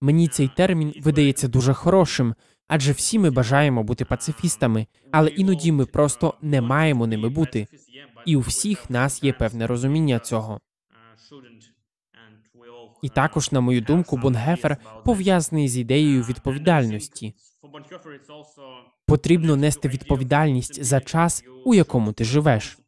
Мені 0.00 0.28
цей 0.28 0.50
термін 0.56 0.94
видається 1.02 1.48
дуже 1.48 1.72
хорошим, 1.74 2.34
адже 2.68 2.92
всі 2.92 3.18
ми 3.18 3.30
бажаємо 3.30 3.82
бути 3.82 4.04
пацифістами, 4.04 4.86
але 5.10 5.28
іноді 5.28 5.72
ми 5.72 5.86
просто 5.86 6.34
не 6.42 6.60
маємо 6.60 7.06
ними 7.06 7.28
бути. 7.28 7.66
І 8.26 8.36
у 8.36 8.40
всіх 8.40 8.90
нас 8.90 9.22
є 9.22 9.32
певне 9.32 9.66
розуміння 9.66 10.18
цього. 10.18 10.60
І 13.02 13.08
також, 13.08 13.52
на 13.52 13.60
мою 13.60 13.80
думку, 13.80 14.16
Бонгефер 14.16 14.76
пов'язаний 15.04 15.68
з 15.68 15.78
ідеєю 15.78 16.22
відповідальності. 16.22 17.34
Потрібно 19.06 19.56
нести 19.56 19.88
відповідальність 19.88 20.84
за 20.84 21.00
час, 21.00 21.44
у 21.64 21.74
якому 21.74 22.12
ти 22.12 22.24
живеш. 22.24 22.78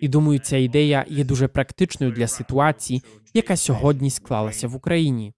І 0.00 0.08
думаю, 0.08 0.38
ця 0.38 0.56
ідея 0.56 1.04
є 1.08 1.24
дуже 1.24 1.48
практичною 1.48 2.12
для 2.12 2.28
ситуації, 2.28 3.02
яка 3.34 3.56
сьогодні 3.56 4.10
склалася 4.10 4.68
в 4.68 4.74
Україні. 4.74 5.34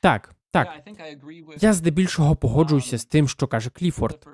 Так, 0.00 0.34
так. 0.50 0.88
Я 1.60 1.72
здебільшого 1.72 2.36
погоджуюся 2.36 2.98
з 2.98 3.04
тим, 3.04 3.28
що 3.28 3.46
каже 3.46 3.70
Кліфорд. 3.70 4.28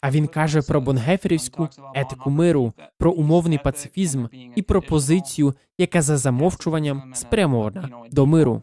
А 0.00 0.10
він 0.10 0.26
каже 0.26 0.62
про 0.62 0.80
бонгеферівську 0.80 1.68
етику 1.94 2.30
миру, 2.30 2.72
про 2.98 3.12
умовний 3.12 3.58
пацифізм 3.58 4.26
і 4.56 4.62
про 4.62 4.82
позицію, 4.82 5.54
яка 5.78 6.02
за 6.02 6.16
замовчуванням 6.16 7.12
спрямована 7.14 7.88
до 8.10 8.26
миру. 8.26 8.62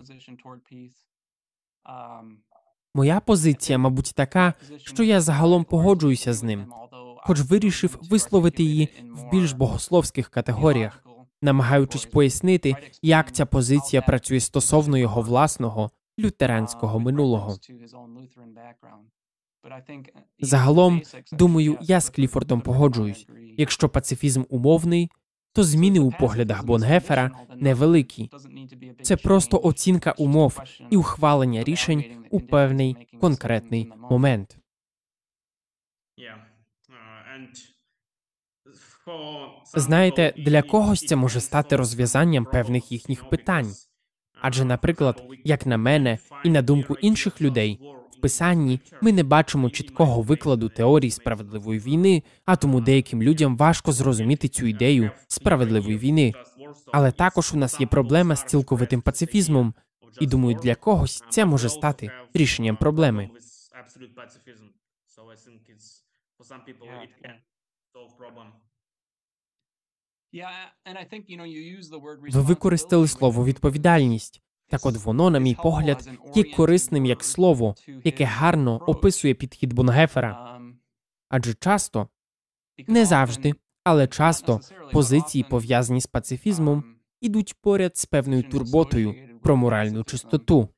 Моя 2.96 3.20
позиція, 3.20 3.78
мабуть, 3.78 4.12
така, 4.16 4.54
що 4.78 5.04
я 5.04 5.22
загалом 5.22 5.64
погоджуюся 5.64 6.34
з 6.34 6.44
ним, 6.44 6.74
хоч 7.18 7.40
вирішив 7.40 7.98
висловити 8.02 8.64
її 8.64 8.90
в 9.12 9.32
більш 9.32 9.52
богословських 9.52 10.30
категоріях, 10.30 11.04
намагаючись 11.42 12.06
пояснити, 12.06 12.76
як 13.02 13.32
ця 13.32 13.46
позиція 13.46 14.02
працює 14.02 14.40
стосовно 14.40 14.98
його 14.98 15.22
власного 15.22 15.92
лютеранського 16.20 17.00
минулого. 17.00 17.58
Загалом, 20.40 21.02
думаю, 21.32 21.78
я 21.82 22.02
з 22.02 22.10
Кліфордом 22.10 22.62
погоджуюсь. 22.62 23.28
Якщо 23.58 23.90
пацифізм 23.90 24.44
умовний, 24.50 25.10
то 25.54 25.64
зміни 25.64 26.00
у 26.00 26.12
поглядах 26.12 26.66
Бонгефера 26.66 27.32
невеликі. 27.56 28.30
Це 29.02 29.18
просто 29.18 29.62
оцінка 29.64 30.12
умов 30.12 30.62
і 30.90 30.98
ухвалення 30.98 31.64
рішень 31.64 32.26
у 32.30 32.40
певний 32.40 33.08
конкретний 33.22 33.92
момент. 34.10 34.58
Знаєте, 39.76 40.34
для 40.38 40.62
когось 40.62 41.06
це 41.06 41.16
може 41.16 41.42
стати 41.42 41.76
розв'язанням 41.76 42.46
певних 42.46 42.92
їхніх 42.92 43.30
питань. 43.30 43.74
Адже, 44.42 44.66
наприклад, 44.66 45.24
як 45.44 45.66
на 45.66 45.78
мене 45.78 46.18
і 46.44 46.50
на 46.50 46.62
думку 46.62 46.96
інших 46.96 47.42
людей, 47.42 47.80
писанні 48.22 48.80
ми 49.02 49.12
не 49.12 49.24
бачимо 49.24 49.70
чіткого 49.70 50.22
викладу 50.22 50.70
теорії 50.70 51.12
справедливої 51.12 51.80
війни, 51.80 52.24
а 52.46 52.56
тому 52.56 52.82
деяким 52.82 53.24
людям 53.24 53.58
важко 53.58 53.92
зрозуміти 53.92 54.48
цю 54.48 54.66
ідею 54.66 55.12
справедливої 55.28 55.98
війни. 55.98 56.34
Але 56.94 57.12
також 57.12 57.54
у 57.54 57.58
нас 57.58 57.80
є 57.80 57.88
проблема 57.88 58.36
з 58.36 58.44
цілковитим 58.44 59.02
пацифізмом, 59.02 59.74
і 60.20 60.28
думаю, 60.28 60.60
для 60.64 60.76
когось 60.76 61.24
це 61.30 61.46
може 61.46 61.70
стати 61.70 62.12
рішенням 62.34 62.78
проблеми. 62.78 63.30
Ви 72.32 72.42
використали 72.42 73.08
слово 73.08 73.46
відповідальність. 73.46 74.42
Так 74.72 74.86
от 74.86 74.98
воно, 74.98 75.30
на 75.30 75.40
мій 75.40 75.56
погляд, 75.64 76.10
є 76.36 76.44
корисним 76.44 77.06
як 77.06 77.24
слово, 77.24 77.76
яке 78.04 78.24
гарно 78.24 78.78
описує 78.88 79.34
підхід 79.34 79.74
Бунгефера. 79.74 80.60
Адже 81.30 81.54
часто, 81.54 82.08
не 82.88 83.06
завжди, 83.06 83.54
але 83.84 84.08
часто 84.08 84.60
позиції, 84.92 85.46
пов'язані 85.50 86.02
з 86.02 86.08
пацифізмом, 86.08 86.84
ідуть 87.22 87.56
поряд 87.62 87.98
з 87.98 88.06
певною 88.06 88.44
турботою 88.44 89.16
про 89.44 89.56
моральну 89.58 90.04
чистоту. 90.04 90.70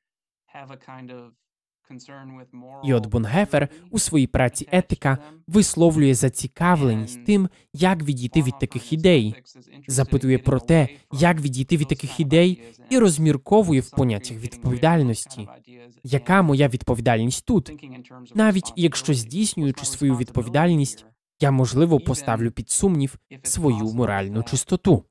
І 2.84 2.94
от 2.94 3.06
Бонгефер 3.06 3.68
у 3.92 4.00
своїй 4.00 4.28
праці 4.28 4.68
етика 4.72 5.18
висловлює 5.48 6.14
зацікавленість 6.14 7.26
тим, 7.26 7.50
як 7.74 8.04
відійти 8.04 8.42
від 8.42 8.60
таких 8.60 8.94
ідей, 8.94 9.36
запитує 9.88 10.38
про 10.38 10.60
те, 10.60 10.88
як 11.12 11.42
відійти 11.42 11.78
від 11.78 11.88
таких 11.88 12.20
ідей, 12.20 12.64
і 12.90 12.98
розмірковує 12.98 13.82
в 13.82 13.90
поняттях 13.90 14.38
відповідальності. 14.38 15.48
Яка 16.04 16.42
моя 16.42 16.68
відповідальність 16.68 17.46
тут? 17.46 17.72
Навіть 18.36 18.74
якщо 18.76 19.14
здійснюючи 19.14 19.86
свою 19.86 20.18
відповідальність, 20.18 21.06
я 21.40 21.52
можливо 21.52 22.00
поставлю 22.00 22.52
під 22.52 22.70
сумнів 22.70 23.16
свою 23.44 23.94
моральну 23.94 24.44
чистоту. 24.44 25.04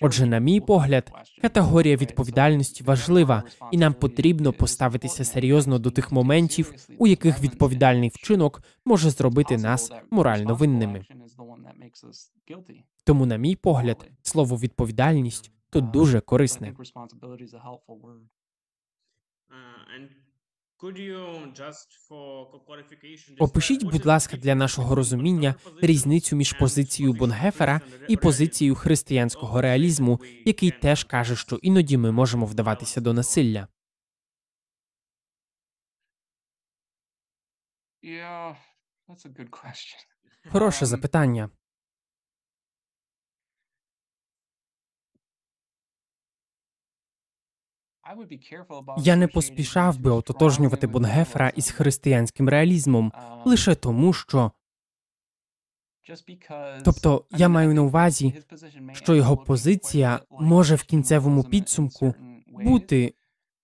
Отже, 0.00 0.26
на 0.26 0.38
мій 0.38 0.60
погляд, 0.60 1.12
категорія 1.42 1.96
відповідальності 1.96 2.84
важлива, 2.84 3.42
і 3.72 3.78
нам 3.78 3.94
потрібно 3.94 4.52
поставитися 4.52 5.24
серйозно 5.24 5.78
до 5.78 5.90
тих 5.90 6.12
моментів, 6.12 6.74
у 6.98 7.06
яких 7.06 7.42
відповідальний 7.42 8.08
вчинок 8.08 8.62
може 8.84 9.10
зробити 9.10 9.58
нас 9.58 9.92
морально 10.10 10.54
винними. 10.54 11.04
Тому, 13.04 13.26
на 13.26 13.36
мій 13.36 13.56
погляд, 13.56 14.10
слово 14.22 14.56
відповідальність 14.56 15.50
тут 15.70 15.90
дуже 15.90 16.20
корисне. 16.20 16.74
Опишіть, 23.38 23.84
будь 23.84 24.06
ласка, 24.06 24.36
для 24.36 24.54
нашого 24.54 24.94
розуміння 24.94 25.54
різницю 25.82 26.36
між 26.36 26.52
позицією 26.52 27.14
Бонгефера 27.14 27.80
і 28.08 28.16
позицією 28.16 28.74
християнського 28.74 29.60
реалізму, 29.60 30.20
який 30.44 30.70
теж 30.70 31.04
каже, 31.04 31.36
що 31.36 31.56
іноді 31.56 31.96
ми 31.96 32.12
можемо 32.12 32.46
вдаватися 32.46 33.00
до 33.00 33.12
насилля. 33.12 33.68
Хороше 40.50 40.84
Um, 40.84 40.88
запитання. 40.88 41.50
Я 48.98 49.16
не 49.16 49.28
поспішав 49.28 49.98
би 49.98 50.10
ототожнювати 50.10 50.86
Бонгефера 50.86 51.48
із 51.48 51.70
християнським 51.70 52.48
реалізмом 52.48 53.12
лише 53.44 53.74
тому, 53.74 54.12
що 54.12 54.52
Тобто 56.84 57.24
я 57.30 57.48
маю 57.48 57.74
на 57.74 57.82
увазі, 57.82 58.34
що 58.92 59.14
його 59.14 59.36
позиція 59.36 60.20
може 60.30 60.74
в 60.74 60.82
кінцевому 60.82 61.44
підсумку 61.44 62.14
бути 62.48 63.14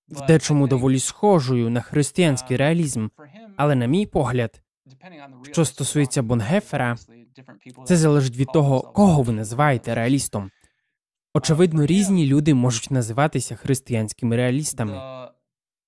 в 0.08 0.26
дечому 0.26 0.68
доволі 0.68 0.98
схожою 0.98 1.70
на 1.70 1.80
християнський 1.80 2.56
реалізм, 2.56 3.08
але 3.56 3.74
на 3.74 3.86
мій 3.86 4.06
погляд, 4.06 4.62
що 5.52 5.64
стосується 5.64 6.22
Бонгефера, 6.22 6.96
це 7.84 7.96
залежить 7.96 8.36
від 8.36 8.48
того, 8.52 8.80
кого 8.80 9.22
ви 9.22 9.32
називаєте 9.32 9.94
реалістом. 9.94 10.50
Очевидно, 11.36 11.86
різні 11.86 12.26
люди 12.26 12.54
можуть 12.54 12.90
називатися 12.90 13.56
християнськими 13.56 14.36
реалістами. 14.36 15.00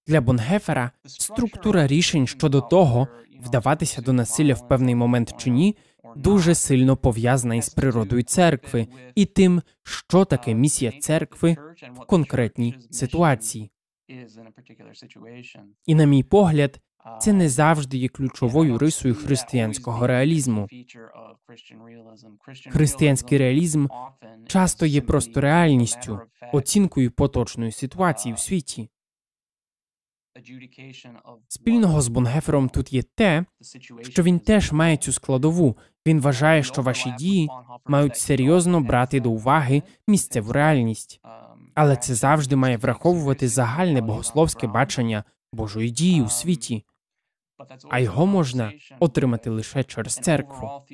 Для 0.06 0.20
Бонгефера 0.20 0.90
структура 1.04 1.86
рішень 1.86 2.26
щодо 2.26 2.60
того, 2.60 3.08
вдаватися 3.40 4.02
до 4.02 4.12
насилля 4.12 4.54
в 4.54 4.68
певний 4.68 4.94
момент 4.94 5.34
чи 5.38 5.50
ні, 5.50 5.76
дуже 6.16 6.54
сильно 6.54 6.96
пов'язана 6.96 7.54
із 7.54 7.68
природою 7.68 8.22
церкви 8.22 8.86
і 9.14 9.24
тим, 9.24 9.62
що 9.82 10.24
таке 10.24 10.54
місія 10.54 10.92
церкви 11.00 11.56
в 11.92 12.06
конкретній 12.06 12.74
ситуації. 12.90 13.70
І, 15.86 15.94
на 15.94 16.04
мій 16.04 16.22
погляд, 16.22 16.80
Це 17.20 17.32
не 17.32 17.48
завжди 17.48 17.96
є 17.96 18.08
ключовою 18.08 18.78
рисою 18.78 19.14
християнського 19.14 20.06
реалізму. 20.06 20.68
Християнський 22.70 23.38
реалізм 23.38 23.86
часто 24.46 24.86
є 24.86 25.00
просто 25.00 25.40
реальністю, 25.40 26.20
оцінкою 26.52 27.10
поточної 27.10 27.72
ситуації 27.72 28.34
в 28.34 28.38
світі. 28.38 28.88
Спільного 31.48 32.00
з 32.00 32.08
Бонгефером 32.08 32.68
тут 32.68 32.92
є 32.92 33.02
те, 33.02 33.44
що 34.02 34.22
він 34.22 34.38
теж 34.38 34.72
має 34.72 34.96
цю 34.96 35.12
складову. 35.12 35.76
Він 36.06 36.20
вважає, 36.20 36.62
що 36.62 36.82
ваші 36.82 37.14
дії 37.18 37.48
мають 37.86 38.16
серйозно 38.16 38.80
брати 38.80 39.20
до 39.20 39.30
уваги 39.30 39.82
місцеву 40.06 40.52
реальність, 40.52 41.20
але 41.74 41.96
це 41.96 42.14
завжди 42.14 42.56
має 42.56 42.76
враховувати 42.76 43.48
загальне 43.48 44.00
богословське 44.00 44.66
бачення 44.66 45.24
Божої 45.52 45.90
дії 45.90 46.22
у 46.22 46.28
світі, 46.28 46.84
а 47.90 47.98
його 47.98 48.26
можна 48.26 48.72
отримати 49.00 49.50
лише 49.50 49.84
через 49.84 50.14
церкву. 50.14 50.84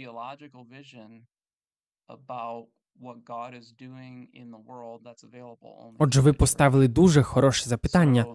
Отже, 5.98 6.20
ви 6.20 6.32
поставили 6.32 6.88
дуже 6.88 7.22
хороше 7.22 7.68
запитання, 7.68 8.26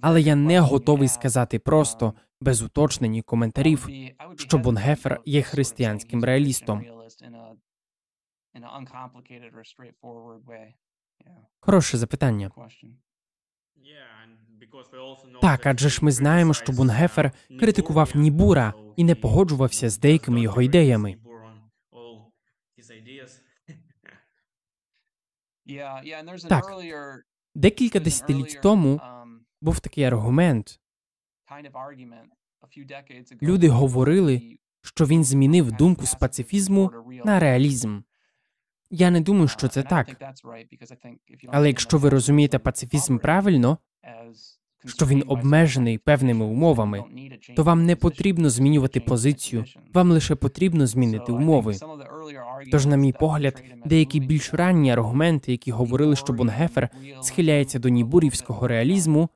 але 0.00 0.20
я 0.20 0.34
не 0.34 0.60
готовий 0.60 1.08
сказати 1.08 1.58
просто 1.58 2.14
без 2.40 2.62
уточнень 2.62 3.14
і 3.14 3.22
коментарів, 3.22 3.88
що 4.36 4.58
Бонгефер 4.58 5.20
є 5.24 5.42
християнським 5.42 6.24
реалістом. 6.24 6.84
Хороше 11.60 11.98
запитання. 11.98 12.50
Так, 15.42 15.66
адже 15.66 15.88
ж 15.88 16.04
ми 16.04 16.12
знаємо, 16.12 16.54
що 16.54 16.72
Бунгефер 16.72 17.32
критикував 17.60 18.10
Нібура 18.14 18.74
і 18.96 19.04
не 19.04 19.14
погоджувався 19.14 19.90
з 19.90 19.98
деякими 19.98 20.40
його 20.40 20.62
ідеями. 20.62 21.16
Так. 26.48 26.64
Декілька 27.54 28.00
десятиліть 28.00 28.60
тому 28.62 29.00
був 29.60 29.80
такий 29.80 30.04
аргумент. 30.04 30.80
Люди 33.42 33.68
говорили, 33.68 34.58
що 34.82 35.04
він 35.04 35.24
змінив 35.24 35.72
думку 35.72 36.06
з 36.06 36.14
пацифізму 36.14 36.90
на 37.24 37.40
реалізм. 37.40 38.00
Я 38.90 39.10
не 39.10 39.20
думаю, 39.20 39.48
що 39.48 39.68
це 39.68 39.82
так. 39.82 40.34
Але 41.48 41.68
якщо 41.68 41.98
ви 41.98 42.08
розумієте 42.08 42.58
пацифізм 42.58 43.18
правильно, 43.18 43.78
що 44.86 45.06
він 45.06 45.24
обмежений 45.26 45.98
певними 45.98 46.44
умовами, 46.44 47.04
то 47.56 47.62
вам 47.62 47.86
не 47.86 47.96
потрібно 47.96 48.50
змінювати 48.50 49.00
позицію, 49.00 49.64
вам 49.94 50.10
лише 50.10 50.34
потрібно 50.34 50.86
змінити 50.86 51.32
умови. 51.32 51.76
Тож, 52.72 52.86
на 52.86 52.96
мій 52.96 53.12
погляд, 53.12 53.62
деякі 53.86 54.20
більш 54.20 54.54
ранні 54.54 54.90
аргументи, 54.90 55.52
які 55.52 55.70
говорили, 55.70 56.16
що 56.16 56.32
Бонгефер 56.32 56.88
схиляється 57.22 57.78
до 57.78 57.88
нібурівського 57.88 58.68
реалізму, 58.68 59.28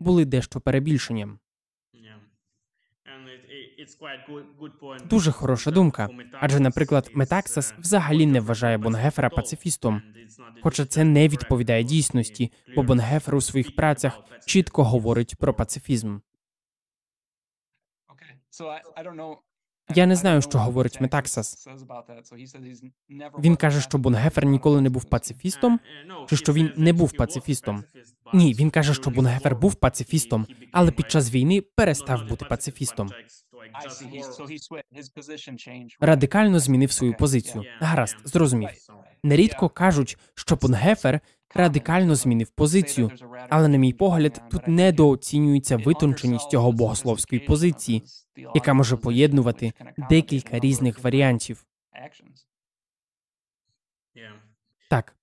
були 0.00 0.24
дещо 0.24 0.60
перебільшенням. 0.60 1.39
Дуже 5.04 5.32
хороша 5.32 5.70
думка. 5.70 6.08
Адже, 6.40 6.60
наприклад, 6.60 7.10
Метаксас 7.14 7.74
взагалі 7.78 8.26
не 8.26 8.40
вважає 8.40 8.78
Бонгефера 8.78 9.28
пацифістом, 9.28 10.02
хоча 10.62 10.84
це 10.84 11.04
не 11.04 11.28
відповідає 11.28 11.84
дійсності, 11.84 12.52
бо 12.76 12.82
Бонгефер 12.82 13.34
у 13.34 13.40
своїх 13.40 13.76
працях 13.76 14.20
чітко 14.46 14.84
говорить 14.84 15.36
про 15.36 15.54
пацифізм. 15.54 16.18
Я 19.94 20.06
не 20.06 20.16
знаю, 20.16 20.42
що 20.42 20.58
говорить 20.58 21.00
Метаксас. 21.00 21.68
Він 23.38 23.56
каже, 23.56 23.80
що 23.80 23.98
Бонгефер 23.98 24.46
ніколи 24.46 24.80
не 24.80 24.90
був 24.90 25.04
пацифістом, 25.04 25.80
чи 26.28 26.36
що 26.36 26.52
він 26.52 26.72
не 26.76 26.92
був 26.92 27.12
пацифістом. 27.12 27.84
Ні, 28.34 28.54
він 28.54 28.70
каже, 28.70 28.94
що 28.94 29.10
Бонгефер 29.10 29.56
був 29.56 29.74
пацифістом, 29.74 30.46
але 30.72 30.90
під 30.90 31.10
час 31.10 31.32
війни 31.32 31.60
перестав 31.60 32.28
бути 32.28 32.44
пацифістом. 32.44 33.10
Радикально 36.00 36.58
змінив 36.58 36.92
свою 36.92 37.14
позицію. 37.14 37.64
Гаразд, 37.80 38.16
зрозумів. 38.24 38.68
Нерідко 39.22 39.68
кажуть, 39.68 40.18
що 40.34 40.56
Бонгефер 40.56 41.20
радикально 41.54 42.14
змінив 42.14 42.50
позицію, 42.50 43.10
але, 43.48 43.68
на 43.68 43.78
мій 43.78 43.92
погляд, 43.92 44.42
тут 44.50 44.68
недооцінюється 44.68 45.76
витонченість 45.76 46.52
його 46.52 46.72
богословської 46.72 47.40
позиції, 47.40 48.02
яка 48.54 48.74
може 48.74 48.96
поєднувати 48.96 49.72
декілька 50.10 50.58
різних 50.58 51.04
варіантів. 51.04 51.66
Так. 54.90 55.14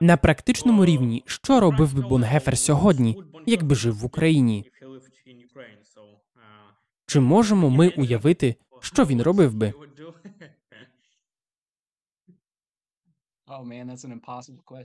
На 0.00 0.16
практичному 0.16 0.84
рівні, 0.84 1.22
що 1.26 1.60
робив 1.60 1.94
би 1.94 2.02
Бонгефер 2.02 2.58
сьогодні, 2.58 3.22
якби 3.46 3.74
жив 3.74 3.96
в 3.98 4.04
Україні? 4.04 4.70
Чи 7.10 7.20
можемо 7.20 7.70
ми 7.70 7.88
уявити, 7.88 8.56
що 8.80 9.04
він 9.04 9.22
робив 9.22 9.54
би? 9.54 9.74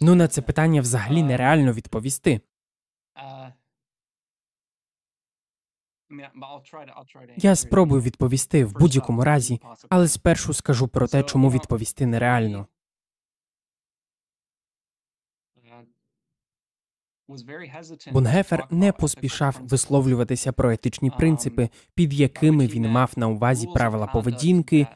Ну 0.01 0.15
на 0.15 0.28
це 0.28 0.41
питання 0.41 0.82
взагалі 0.82 1.23
нереально 1.23 1.73
відповісти. 1.73 2.41
Я 7.38 7.55
спробую 7.55 8.01
відповісти 8.01 8.65
в 8.65 8.73
будь-якому 8.73 9.23
разі, 9.23 9.61
але 9.89 10.07
спершу 10.07 10.53
скажу 10.53 10.88
про 10.88 11.07
те, 11.07 11.23
чому 11.23 11.51
відповісти 11.51 12.05
нереально. 12.05 12.67
Бонгефер 18.11 18.67
не 18.71 18.91
поспішав 18.91 19.59
висловлюватися 19.61 20.51
про 20.51 20.71
етичні 20.71 21.09
принципи, 21.09 21.69
під 21.95 22.13
якими 22.13 22.67
він 22.67 22.89
мав 22.89 23.11
на 23.15 23.28
увазі 23.28 23.67
правила 23.73 24.07
поведінки, 24.07 24.88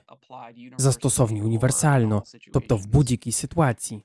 застосовні 0.77 1.41
універсально, 1.41 2.23
тобто 2.53 2.77
в 2.77 2.87
будь-якій 2.87 3.31
ситуації. 3.31 4.03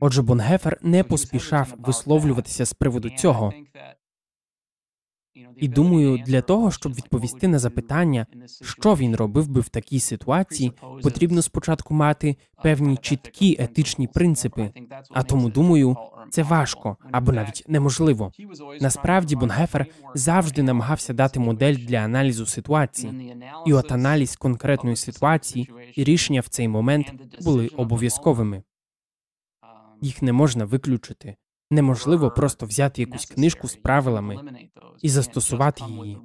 Отже, 0.00 0.22
Бонгефер 0.22 0.78
не 0.82 1.04
поспішав 1.04 1.74
висловлюватися 1.78 2.64
з 2.66 2.72
приводу 2.72 3.10
цього. 3.10 3.52
І 5.56 5.68
думаю, 5.68 6.18
для 6.26 6.42
того, 6.42 6.70
щоб 6.70 6.94
відповісти 6.94 7.48
на 7.48 7.58
запитання, 7.58 8.26
що 8.62 8.94
він 8.94 9.16
робив 9.16 9.48
би 9.48 9.60
в 9.60 9.68
такій 9.68 10.00
ситуації, 10.00 10.72
потрібно 11.02 11.42
спочатку 11.42 11.94
мати 11.94 12.36
певні 12.62 12.96
чіткі 12.96 13.56
етичні 13.58 14.06
принципи. 14.06 14.70
А 15.10 15.22
тому 15.22 15.50
думаю, 15.50 15.96
це 16.30 16.42
важко 16.42 16.96
або 17.12 17.32
навіть 17.32 17.64
неможливо. 17.68 18.32
Насправді 18.80 19.36
Бонгефер 19.36 19.86
завжди 20.14 20.62
намагався 20.62 21.12
дати 21.12 21.40
модель 21.40 21.74
для 21.74 21.98
аналізу 21.98 22.46
ситуації, 22.46 23.36
і 23.66 23.72
от 23.72 23.92
аналіз 23.92 24.36
конкретної 24.36 24.96
ситуації 24.96 25.70
і 25.94 26.04
рішення 26.04 26.40
в 26.40 26.48
цей 26.48 26.68
момент 26.68 27.12
були 27.40 27.68
обов'язковими. 27.68 28.62
Їх 30.00 30.22
не 30.22 30.32
можна 30.32 30.64
виключити. 30.64 31.36
Неможливо 31.70 32.30
просто 32.30 32.66
взяти 32.66 33.02
якусь 33.02 33.26
книжку 33.26 33.68
з 33.68 33.76
правилами 33.76 34.38
і 35.02 35.08
застосувати 35.08 35.84
її. 35.88 36.18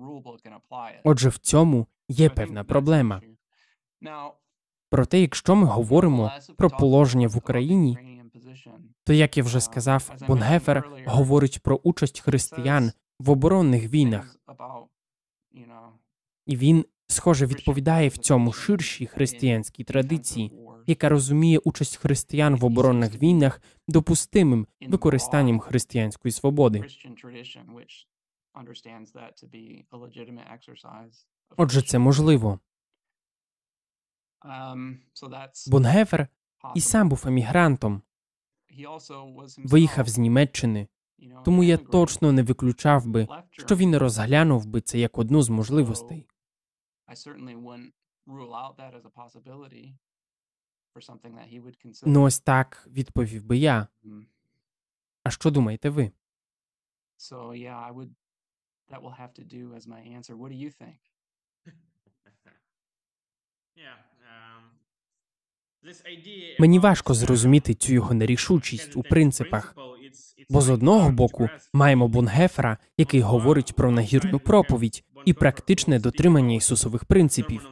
Отже, 1.03 1.29
в 1.29 1.37
цьому 1.37 1.87
є 2.07 2.29
певна 2.29 2.63
проблема. 2.63 3.21
Проте, 4.89 5.19
якщо 5.19 5.55
ми 5.55 5.67
говоримо 5.67 6.31
про 6.57 6.69
положення 6.69 7.27
в 7.27 7.37
Україні, 7.37 7.97
то 9.03 9.13
як 9.13 9.37
я 9.37 9.43
вже 9.43 9.61
сказав, 9.61 10.11
Бонгефер 10.27 11.03
говорить 11.05 11.59
про 11.63 11.79
участь 11.83 12.19
християн 12.19 12.91
в 13.19 13.29
оборонних 13.29 13.89
війнах. 13.89 14.35
І 16.45 16.57
він, 16.57 16.85
схоже, 17.07 17.45
відповідає 17.45 18.09
в 18.09 18.17
цьому 18.17 18.51
ширшій 18.51 19.05
християнській 19.05 19.83
традиції, 19.83 20.51
яка 20.87 21.09
розуміє 21.09 21.59
участь 21.59 21.97
християн 21.97 22.55
в 22.55 22.65
оборонних 22.65 23.15
війнах 23.21 23.61
допустимим 23.87 24.67
використанням 24.81 25.59
християнської 25.59 26.31
свободи. 26.31 26.83
Отже, 31.57 31.81
це 31.81 31.99
можливо. 31.99 32.59
Бонгефер 35.67 36.27
і 36.75 36.81
сам 36.81 37.09
був 37.09 37.23
емігрантом, 37.27 38.01
виїхав 39.57 40.09
з 40.09 40.17
Німеччини, 40.17 40.87
тому 41.45 41.63
я 41.63 41.77
точно 41.77 42.31
не 42.31 42.43
виключав 42.43 43.07
би, 43.07 43.27
що 43.51 43.75
він 43.75 43.97
розглянув 43.97 44.65
би 44.65 44.81
це 44.81 44.99
як 44.99 45.17
одну 45.17 45.41
з 45.41 45.49
можливостей. 45.49 46.27
Ну, 52.05 52.23
ось 52.23 52.39
так 52.39 52.87
відповів 52.91 53.45
би 53.45 53.57
я. 53.57 53.87
А 55.23 55.31
що 55.31 55.51
думаєте 55.51 55.89
ви? 55.89 56.11
that 58.93 59.01
will 59.01 59.11
have 59.11 59.33
to 59.33 59.43
do 59.43 59.73
as 59.73 59.87
my 59.87 60.01
answer. 60.17 60.35
What 60.35 60.51
do 60.51 60.55
you 60.55 60.71
think? 60.81 60.99
Мені 66.59 66.79
важко 66.79 67.13
зрозуміти 67.13 67.73
цю 67.73 67.93
його 67.93 68.13
нерішучість 68.13 68.95
у 68.95 69.03
принципах. 69.03 69.75
Бо 70.49 70.61
з 70.61 70.69
одного 70.69 71.11
боку 71.11 71.49
маємо 71.73 72.07
Бонгефера, 72.07 72.77
який 72.97 73.21
говорить 73.21 73.73
про 73.73 73.91
нагірну 73.91 74.39
проповідь 74.39 75.03
і 75.25 75.33
практичне 75.33 75.99
дотримання 75.99 76.55
Ісусових 76.55 77.05
принципів. 77.05 77.69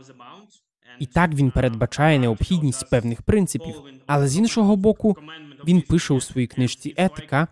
І 1.02 1.06
так 1.06 1.34
він 1.34 1.52
передбачає 1.52 2.20
необхідність 2.20 2.89
певних 2.89 3.22
принципів, 3.22 3.76
але 4.08 4.28
з 4.28 4.38
іншого 4.38 4.76
боку, 4.76 5.18
він 5.68 5.82
пише 5.82 6.14
у 6.14 6.22
своїй 6.22 6.47
книжці 6.47 6.93
Етика, 6.97 7.47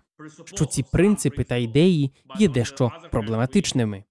що 0.45 0.65
ці 0.65 0.83
принципи 0.83 1.43
та 1.43 1.55
ідеї 1.55 2.11
є 2.39 2.47
дещо 2.47 2.91
проблематичними. 3.11 4.03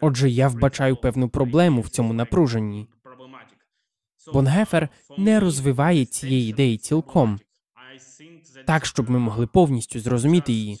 Отже, 0.00 0.30
я 0.30 0.48
вбачаю 0.48 0.96
певну 0.96 1.28
проблему 1.28 1.80
в 1.80 1.88
цьому 1.88 2.12
напруженні. 2.12 2.88
Бонгефер 4.32 4.88
не 5.18 5.40
розвиває 5.40 6.04
цієї 6.04 6.50
ідеї 6.50 6.78
цілком, 6.78 7.40
так, 8.66 8.86
щоб 8.86 9.10
ми 9.10 9.18
могли 9.18 9.46
повністю 9.46 10.00
зрозуміти 10.00 10.52
її. 10.52 10.78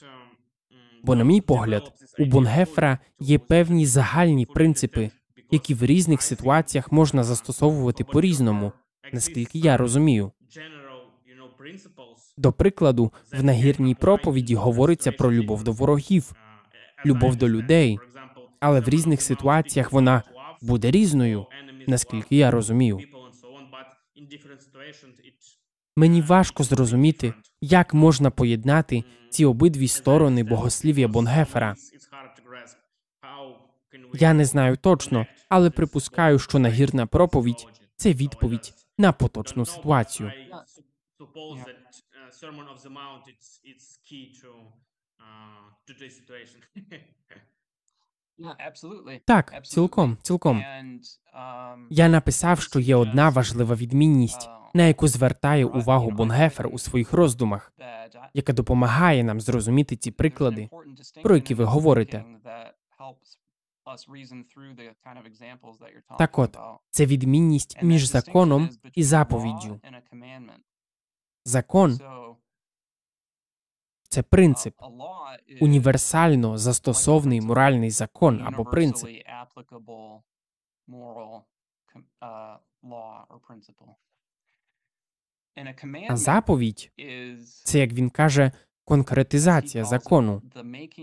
Бо, 1.02 1.14
на 1.14 1.24
мій 1.24 1.40
погляд, 1.40 1.92
у 2.18 2.24
Бонгефера 2.24 2.98
є 3.20 3.38
певні 3.38 3.86
загальні 3.86 4.46
принципи, 4.46 5.10
які 5.50 5.74
в 5.74 5.84
різних 5.84 6.22
ситуаціях 6.22 6.92
можна 6.92 7.24
застосовувати 7.24 8.04
по-різному, 8.04 8.72
наскільки 9.12 9.58
я 9.58 9.76
розумію. 9.76 10.32
До 12.36 12.52
прикладу, 12.52 13.12
в 13.32 13.44
нагірній 13.44 13.94
проповіді 13.94 14.54
говориться 14.54 15.12
про 15.12 15.32
любов 15.32 15.64
до 15.64 15.72
ворогів, 15.72 16.32
любов 17.06 17.36
до 17.36 17.48
людей, 17.48 17.98
але 18.60 18.80
в 18.80 18.88
різних 18.88 19.22
ситуаціях 19.22 19.92
вона 19.92 20.22
буде 20.62 20.90
різною, 20.90 21.46
наскільки 21.86 22.36
я 22.36 22.50
розумію. 22.50 23.00
Мені 25.96 26.22
важко 26.22 26.62
зрозуміти, 26.62 27.34
як 27.60 27.94
можна 27.94 28.30
поєднати 28.30 29.04
ці 29.30 29.44
обидві 29.44 29.88
сторони 29.88 30.42
богослів'я 30.42 31.08
Бонгефера. 31.08 31.74
Я 34.18 34.34
не 34.34 34.44
знаю 34.44 34.76
точно, 34.76 35.26
але 35.48 35.70
припускаю, 35.70 36.38
що 36.38 36.58
нагірна 36.58 37.06
проповідь 37.06 37.66
це 37.96 38.12
відповідь 38.12 38.74
на 38.98 39.12
поточну 39.12 39.66
ситуацію. 39.66 40.32
Так, 49.24 49.66
цілком, 49.66 50.18
цілком. 50.22 50.62
Я 51.90 52.08
написав, 52.08 52.60
що 52.60 52.80
є 52.80 52.96
одна 52.96 53.28
важлива 53.28 53.74
відмінність, 53.74 54.48
на 54.74 54.86
яку 54.86 55.08
звертає 55.08 55.64
увагу 55.64 56.10
Бонгефер 56.10 56.68
у 56.72 56.78
своїх 56.78 57.12
роздумах, 57.12 57.72
яка 58.34 58.52
допомагає 58.52 59.24
нам 59.24 59.40
зрозуміти 59.40 59.96
ці 59.96 60.10
приклади, 60.10 60.68
про 61.22 61.34
які 61.34 61.54
ви 61.54 61.64
говорите. 61.64 62.24
Так 66.18 66.38
от, 66.38 66.56
це 66.90 67.06
відмінність 67.06 67.82
між 67.82 68.04
законом 68.06 68.70
і 68.94 69.02
заповіддю. 69.04 69.80
Закон 71.44 71.98
це 74.08 74.22
принцип, 74.22 74.74
універсально 75.60 76.58
застосовний 76.58 77.40
моральний 77.40 77.90
закон 77.90 78.42
або 78.46 78.64
принцип. 78.70 79.08
А 86.10 86.16
заповідь 86.16 86.92
це, 87.64 87.78
як 87.78 87.92
він 87.92 88.10
каже, 88.10 88.52
конкретизація 88.86 89.84
закону, 89.84 90.42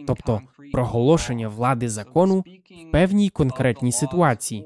тобто 0.08 0.42
проголошення 0.72 1.48
влади 1.48 1.90
закону 1.90 2.44
в 2.90 2.92
певній 2.92 3.30
конкретній 3.30 3.92
ситуації. 3.92 4.66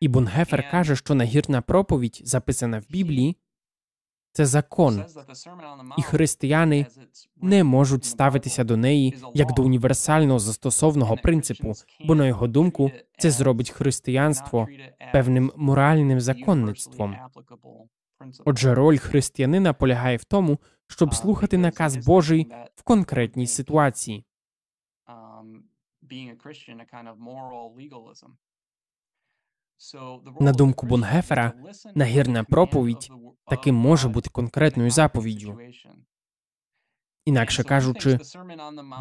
І 0.00 0.08
Бонгефер 0.08 0.70
каже, 0.70 0.96
що 0.96 1.14
нагірна 1.14 1.60
проповідь, 1.60 2.20
записана 2.24 2.78
в 2.78 2.84
Біблії, 2.90 3.36
це 4.32 4.46
закон, 4.46 5.04
і 5.98 6.02
християни 6.02 6.86
не 7.36 7.64
можуть 7.64 8.04
ставитися 8.04 8.64
до 8.64 8.76
неї 8.76 9.14
як 9.34 9.54
до 9.54 9.62
універсального 9.62 10.38
застосовного 10.38 11.16
принципу, 11.16 11.72
бо 12.06 12.14
на 12.14 12.26
його 12.26 12.46
думку 12.46 12.90
це 13.18 13.30
зробить 13.30 13.70
християнство 13.70 14.68
певним 15.12 15.52
моральним 15.56 16.20
законництвом. 16.20 17.16
Отже, 18.44 18.74
роль 18.74 18.98
християнина 18.98 19.72
полягає 19.72 20.16
в 20.16 20.24
тому, 20.24 20.58
щоб 20.86 21.14
слухати 21.14 21.58
наказ 21.58 21.96
Божий 21.96 22.46
в 22.74 22.82
конкретній 22.82 23.46
ситуації. 23.46 24.24
На 30.40 30.52
думку 30.52 30.86
Бонгефера, 30.86 31.52
нагірна 31.94 32.44
проповідь 32.44 33.08
таки 33.46 33.72
може 33.72 34.08
бути 34.08 34.30
конкретною 34.30 34.90
заповіддю. 34.90 35.58
Інакше 37.24 37.64
кажучи, 37.64 38.18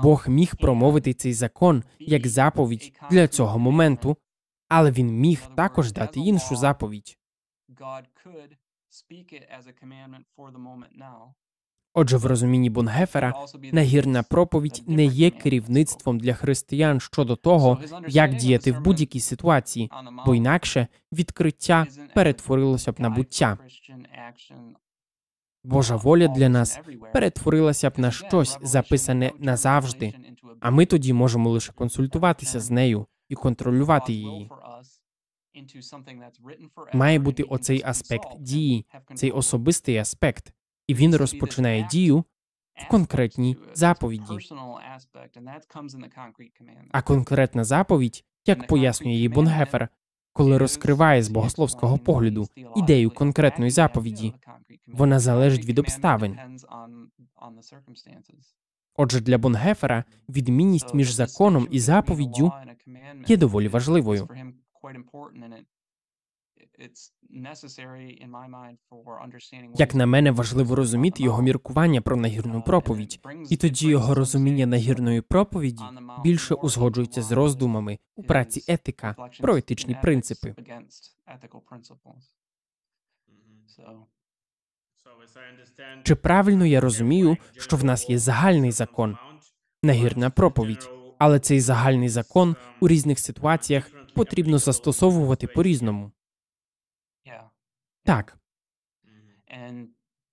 Бог 0.03 0.29
міг 0.29 0.55
промовити 0.55 1.13
цей 1.13 1.33
закон 1.33 1.83
як 1.99 2.27
заповідь 2.27 2.93
для 3.11 3.27
цього 3.27 3.59
моменту, 3.59 4.17
але 4.67 4.91
він 4.91 5.07
міг 5.07 5.41
також 5.55 5.91
дати 5.91 6.19
іншу 6.19 6.55
заповідь. 6.55 7.17
Отже, 11.93 12.17
в 12.17 12.25
розумінні 12.25 12.69
Бонгефера 12.69 13.33
нагірна 13.71 14.23
проповідь 14.23 14.83
не 14.87 15.05
є 15.05 15.29
керівництвом 15.29 16.19
для 16.19 16.33
християн 16.33 16.99
щодо 16.99 17.35
того, 17.35 17.79
як 18.07 18.35
діяти 18.35 18.71
в 18.71 18.81
будь-якій 18.81 19.19
ситуації, 19.19 19.91
бо 20.25 20.35
інакше 20.35 20.87
відкриття 21.11 21.85
перетворилося 22.15 22.91
б 22.91 22.99
на 22.99 23.09
буття. 23.09 23.57
Божа 25.63 25.95
воля 25.95 26.27
для 26.27 26.49
нас 26.49 26.79
перетворилася 27.13 27.89
б 27.89 27.93
на 27.97 28.11
щось 28.11 28.57
записане 28.61 29.31
назавжди, 29.39 30.13
а 30.59 30.71
ми 30.71 30.85
тоді 30.85 31.13
можемо 31.13 31.49
лише 31.49 31.73
консультуватися 31.73 32.59
з 32.59 32.71
нею 32.71 33.05
і 33.29 33.35
контролювати 33.35 34.13
її. 34.13 34.49
Має 36.93 37.19
бути 37.19 37.43
оцей 37.43 37.81
аспект 37.85 38.39
дії, 38.39 38.85
цей 39.15 39.31
особистий 39.31 39.97
аспект, 39.97 40.53
і 40.87 40.93
він 40.93 41.15
розпочинає 41.15 41.87
дію 41.91 42.23
в 42.75 42.87
конкретній 42.87 43.57
заповіді. 43.73 44.37
А 46.91 47.01
конкретна 47.01 47.63
заповідь, 47.63 48.23
як 48.45 48.67
пояснює 48.67 49.13
її 49.13 49.29
Бонгефер, 49.29 49.89
коли 50.33 50.57
розкриває 50.57 51.23
з 51.23 51.29
богословського 51.29 51.97
погляду 51.97 52.47
ідею 52.75 53.11
конкретної 53.11 53.71
заповіді, 53.71 54.33
вона 54.87 55.19
залежить 55.19 55.65
від 55.65 55.79
обставин. 55.79 56.37
Отже, 58.95 59.21
для 59.21 59.37
Бонгефера 59.37 60.03
відмінність 60.29 60.93
між 60.93 61.11
законом 61.11 61.67
і 61.71 61.79
заповіддю 61.79 62.51
є 63.27 63.37
доволі 63.37 63.67
важливою. 63.67 64.29
Як 69.75 69.95
на 69.95 70.05
мене, 70.05 70.31
важливо 70.31 70.75
розуміти 70.75 71.23
його 71.23 71.41
міркування 71.41 72.01
про 72.01 72.15
нагірну 72.15 72.61
проповідь, 72.61 73.19
і 73.49 73.57
тоді 73.57 73.87
його 73.87 74.15
розуміння 74.15 74.65
нагірної 74.65 75.21
проповіді 75.21 75.83
більше 76.23 76.55
узгоджується 76.55 77.21
з 77.21 77.31
роздумами 77.31 77.99
у 78.15 78.23
праці 78.23 78.63
етика 78.67 79.15
про 79.41 79.57
етичні 79.57 79.97
принципи. 80.01 80.55
Чи 86.03 86.15
правильно 86.15 86.65
я 86.65 86.81
розумію, 86.81 87.37
що 87.57 87.77
в 87.77 87.83
нас 87.83 88.09
є 88.09 88.17
загальний 88.17 88.71
закон, 88.71 89.17
нагірна 89.83 90.29
проповідь, 90.29 90.89
але 91.17 91.39
цей 91.39 91.59
загальний 91.59 92.09
закон 92.09 92.55
у 92.79 92.87
різних 92.87 93.19
ситуаціях 93.19 93.91
потрібно 94.17 94.57
застосовувати 94.57 95.47
по 95.47 95.63
різному? 95.63 96.11
Так. 98.03 98.37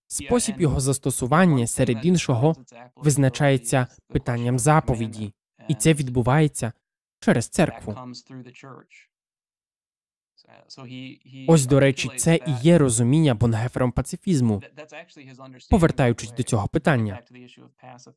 Спосіб 0.07 0.61
його 0.61 0.81
застосування 0.81 1.67
серед 1.67 2.07
іншого 2.07 2.57
визначається 2.97 3.87
питанням 4.09 4.59
заповіді, 4.59 5.33
і 5.69 5.75
це 5.75 5.95
відбувається 5.95 6.73
через 7.21 7.49
церкву. 7.49 7.97
Ось, 11.49 11.67
до 11.67 11.81
речі, 11.81 12.11
це 12.17 12.37
і 12.37 12.53
є 12.63 12.79
розуміння 12.79 13.35
Бонгефером 13.35 13.93
пацифізму. 13.93 14.63
Повертаючись 15.71 16.33
до 16.33 16.43
цього 16.43 16.69
питання, 16.69 17.21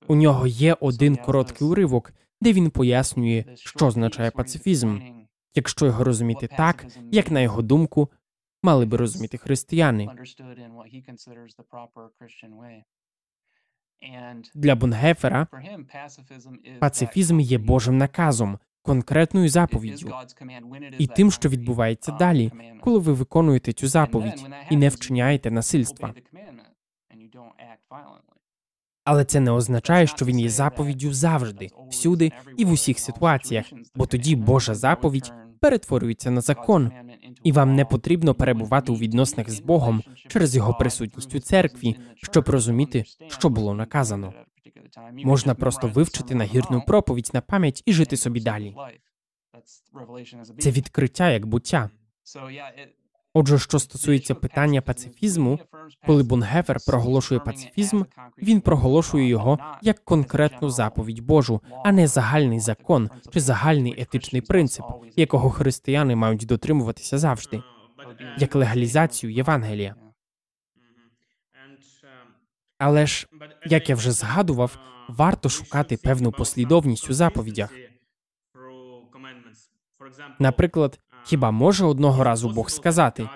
У 0.07 0.15
нього 0.15 0.47
є 0.47 0.73
один 0.79 1.15
короткий 1.15 1.67
уривок, 1.67 2.13
де 2.41 2.53
він 2.53 2.69
пояснює, 2.69 3.45
що 3.55 3.87
означає 3.87 4.31
пацифізм, 4.31 4.99
якщо 5.57 5.85
його 5.85 6.03
розуміти 6.03 6.49
так, 6.57 6.85
як 7.11 7.31
на 7.31 7.41
його 7.41 7.61
думку, 7.61 8.09
мали 8.63 8.85
би 8.85 8.97
розуміти 8.97 9.37
християни. 9.37 10.09
Для 14.55 14.75
Бонгефера 14.75 15.47
пацифізм 16.79 17.39
є 17.39 17.57
Божим 17.57 17.97
наказом, 17.97 18.59
конкретною 18.81 19.49
заповіддю, 19.49 20.13
і 20.97 21.07
тим, 21.07 21.31
що 21.31 21.49
відбувається 21.49 22.11
далі, 22.11 22.51
коли 22.81 22.99
ви 22.99 23.13
виконуєте 23.13 23.73
цю 23.73 23.87
заповідь 23.87 24.45
і 24.69 24.77
не 24.77 24.89
вчиняєте 24.89 25.51
насильства. 25.51 26.13
Але 29.03 29.25
це 29.25 29.39
не 29.39 29.51
означає, 29.51 30.07
що 30.07 30.25
він 30.25 30.39
є 30.39 30.49
заповіддю 30.49 31.13
завжди, 31.13 31.69
всюди 31.89 32.31
і 32.57 32.65
в 32.65 32.71
усіх 32.71 32.99
ситуаціях, 32.99 33.65
бо 33.95 34.05
тоді 34.05 34.35
Божа 34.35 34.75
заповідь 34.75 35.33
перетворюється 35.59 36.31
на 36.31 36.41
закон, 36.41 36.91
і 37.43 37.51
вам 37.51 37.75
не 37.75 37.85
потрібно 37.85 38.35
перебувати 38.35 38.91
у 38.91 38.95
відносинах 38.95 39.49
з 39.49 39.59
Богом 39.59 40.03
через 40.27 40.55
його 40.55 40.73
присутність 40.73 41.35
у 41.35 41.39
церкві, 41.39 41.95
щоб 42.15 42.49
розуміти, 42.49 43.03
що 43.27 43.49
було 43.49 43.73
наказано. 43.73 44.33
Можна 45.11 45.55
просто 45.55 45.87
вивчити 45.87 46.35
нагірну 46.35 46.81
проповідь 46.87 47.29
на 47.33 47.41
пам'ять 47.41 47.83
і 47.85 47.93
жити 47.93 48.17
собі 48.17 48.39
далі. 48.39 48.75
Це 50.59 50.71
відкриття 50.71 51.29
як 51.29 51.45
буття. 51.45 51.89
Отже, 53.39 53.59
що 53.59 53.79
стосується 53.79 54.35
питання 54.35 54.81
пацифізму, 54.81 55.59
коли 56.05 56.23
Бунгефер 56.23 56.77
проголошує 56.87 57.39
пацифізм, 57.39 58.03
він 58.37 58.61
проголошує 58.61 59.27
його 59.27 59.59
як 59.81 60.05
конкретну 60.05 60.69
заповідь 60.69 61.19
Божу, 61.19 61.61
а 61.85 61.91
не 61.91 62.07
загальний 62.07 62.59
закон 62.59 63.09
чи 63.33 63.39
загальний 63.39 64.01
етичний 64.01 64.41
принцип, 64.41 64.85
якого 65.15 65.49
християни 65.49 66.15
мають 66.15 66.45
дотримуватися 66.45 67.17
завжди, 67.17 67.63
як 68.37 68.55
легалізацію 68.55 69.33
Євангелія. 69.33 69.95
Але 72.77 73.07
ж, 73.07 73.27
як 73.65 73.89
я 73.89 73.95
вже 73.95 74.11
згадував, 74.11 74.77
варто 75.09 75.49
шукати 75.49 75.97
певну 75.97 76.31
послідовність 76.31 77.09
у 77.09 77.13
заповідях. 77.13 77.69
Наприклад, 80.39 80.99
хіба 81.25 81.51
може 81.51 81.85
одного 81.85 82.23
разу 82.23 82.49
Бог 82.49 82.69
сказати 82.69 83.29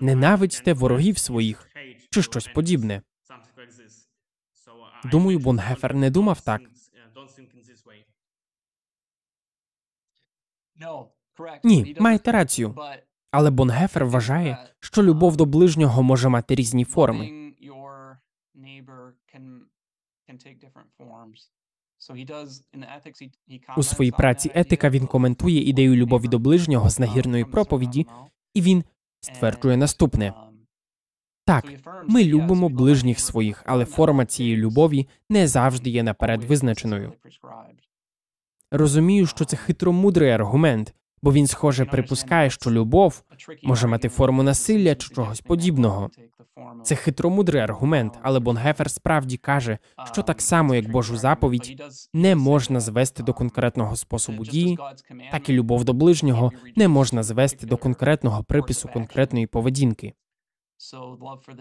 ненавидьте 0.00 0.72
ворогів 0.72 1.18
своїх 1.18 1.68
чи 2.10 2.22
щось 2.22 2.46
подібне? 2.48 3.02
Думаю, 5.04 5.38
Бонгефер 5.38 5.94
не 5.94 6.10
думав 6.10 6.40
так. 6.40 6.60
Ні, 11.64 11.96
маєте 12.00 12.32
рацію. 12.32 12.74
Але 13.30 13.50
Бонгефер 13.50 14.06
вважає, 14.06 14.74
що 14.80 15.02
любов 15.02 15.36
до 15.36 15.44
ближнього 15.46 16.02
може 16.02 16.28
мати 16.28 16.54
різні 16.54 16.84
форми. 16.84 17.52
У 23.76 23.82
своїй 23.82 24.10
праці 24.10 24.50
етика 24.54 24.90
він 24.90 25.06
коментує 25.06 25.62
ідею 25.62 25.96
любові 25.96 26.28
до 26.28 26.38
ближнього 26.38 26.90
з 26.90 26.98
нагірної 26.98 27.44
проповіді, 27.44 28.06
і 28.54 28.62
він 28.62 28.84
стверджує 29.20 29.76
наступне: 29.76 30.32
так, 31.46 31.72
ми 32.08 32.24
любимо 32.24 32.68
ближніх 32.68 33.20
своїх, 33.20 33.62
але 33.66 33.84
форма 33.84 34.26
цієї 34.26 34.56
любові 34.56 35.08
не 35.30 35.48
завжди 35.48 35.90
є 35.90 36.02
наперед 36.02 36.44
визначеною. 36.44 37.12
Розумію, 38.70 39.26
що 39.26 39.44
це 39.44 39.56
хитромудрий 39.56 40.30
аргумент, 40.30 40.94
бо 41.22 41.32
він, 41.32 41.46
схоже, 41.46 41.84
припускає, 41.84 42.50
що 42.50 42.70
любов 42.70 43.22
може 43.62 43.86
мати 43.86 44.08
форму 44.08 44.42
насилля 44.42 44.94
чи 44.94 45.14
чогось 45.14 45.40
подібного. 45.40 46.10
Це 46.84 46.94
хитромудрий 46.94 47.62
аргумент, 47.62 48.18
але 48.22 48.40
Бонгефер 48.40 48.90
справді 48.90 49.36
каже, 49.36 49.78
що 50.12 50.22
так 50.22 50.42
само, 50.42 50.74
як 50.74 50.90
Божу 50.90 51.16
заповідь, 51.16 51.82
не 52.14 52.36
можна 52.36 52.80
звести 52.80 53.22
до 53.22 53.34
конкретного 53.34 53.96
способу 53.96 54.44
дії, 54.44 54.78
так 55.32 55.48
і 55.48 55.52
любов 55.52 55.84
до 55.84 55.92
ближнього 55.92 56.52
не 56.76 56.88
можна 56.88 57.22
звести 57.22 57.66
до 57.66 57.76
конкретного 57.76 58.44
припису 58.44 58.88
конкретної 58.88 59.46
поведінки. 59.46 60.12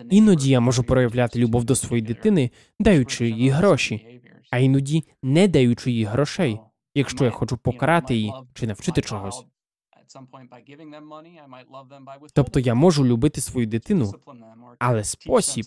Іноді 0.09 0.49
я 0.49 0.59
можу 0.59 0.83
проявляти 0.83 1.39
любов 1.39 1.63
до 1.63 1.75
своєї 1.75 2.07
дитини, 2.07 2.51
даючи 2.79 3.29
їй 3.29 3.49
гроші, 3.49 4.21
а 4.51 4.57
іноді 4.57 5.03
не 5.23 5.47
даючи 5.47 5.91
їй 5.91 6.03
грошей, 6.03 6.59
якщо 6.95 7.25
я 7.25 7.31
хочу 7.31 7.57
покарати 7.57 8.15
її 8.15 8.33
чи 8.53 8.67
навчити 8.67 9.01
чогось. 9.01 9.45
Тобто 12.33 12.59
я 12.59 12.73
можу 12.73 13.05
любити 13.05 13.41
свою 13.41 13.67
дитину, 13.67 14.13
але 14.79 15.03
спосіб 15.03 15.65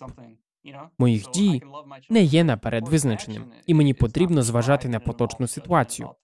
моїх 0.97 1.31
дій 1.31 1.61
не 2.09 2.23
є 2.23 2.43
наперед 2.43 2.87
визначеним, 2.87 3.51
і 3.65 3.73
мені 3.73 3.93
потрібно 3.93 4.43
зважати 4.43 4.89
на 4.89 4.99
поточну 4.99 5.47
ситуацію. 5.47 6.09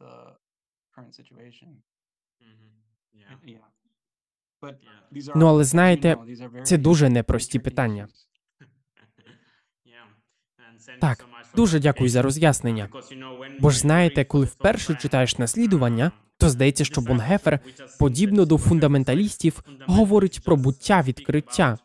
Ну, 5.36 5.48
але 5.48 5.64
знаєте, 5.64 6.18
це 6.64 6.78
дуже 6.78 7.10
непрості 7.10 7.60
питання. 7.60 8.08
Так, 11.02 11.26
дуже 11.56 11.80
дякую 11.80 12.10
за 12.10 12.22
роз'яснення. 12.22 12.90
Бо 13.60 13.70
ж 13.70 13.80
знаєте, 13.80 14.26
коли 14.26 14.46
вперше 14.46 14.96
читаєш 14.96 15.38
наслідування, 15.38 16.12
то 16.42 16.50
здається, 16.50 16.86
що 16.86 17.02
Бонгефер, 17.02 17.60
подібно 18.00 18.46
до 18.46 18.58
фундаменталістів, 18.58 19.64
говорить 19.86 20.42
про 20.44 20.56
буття 20.58 21.02
відкриття. 21.02 21.78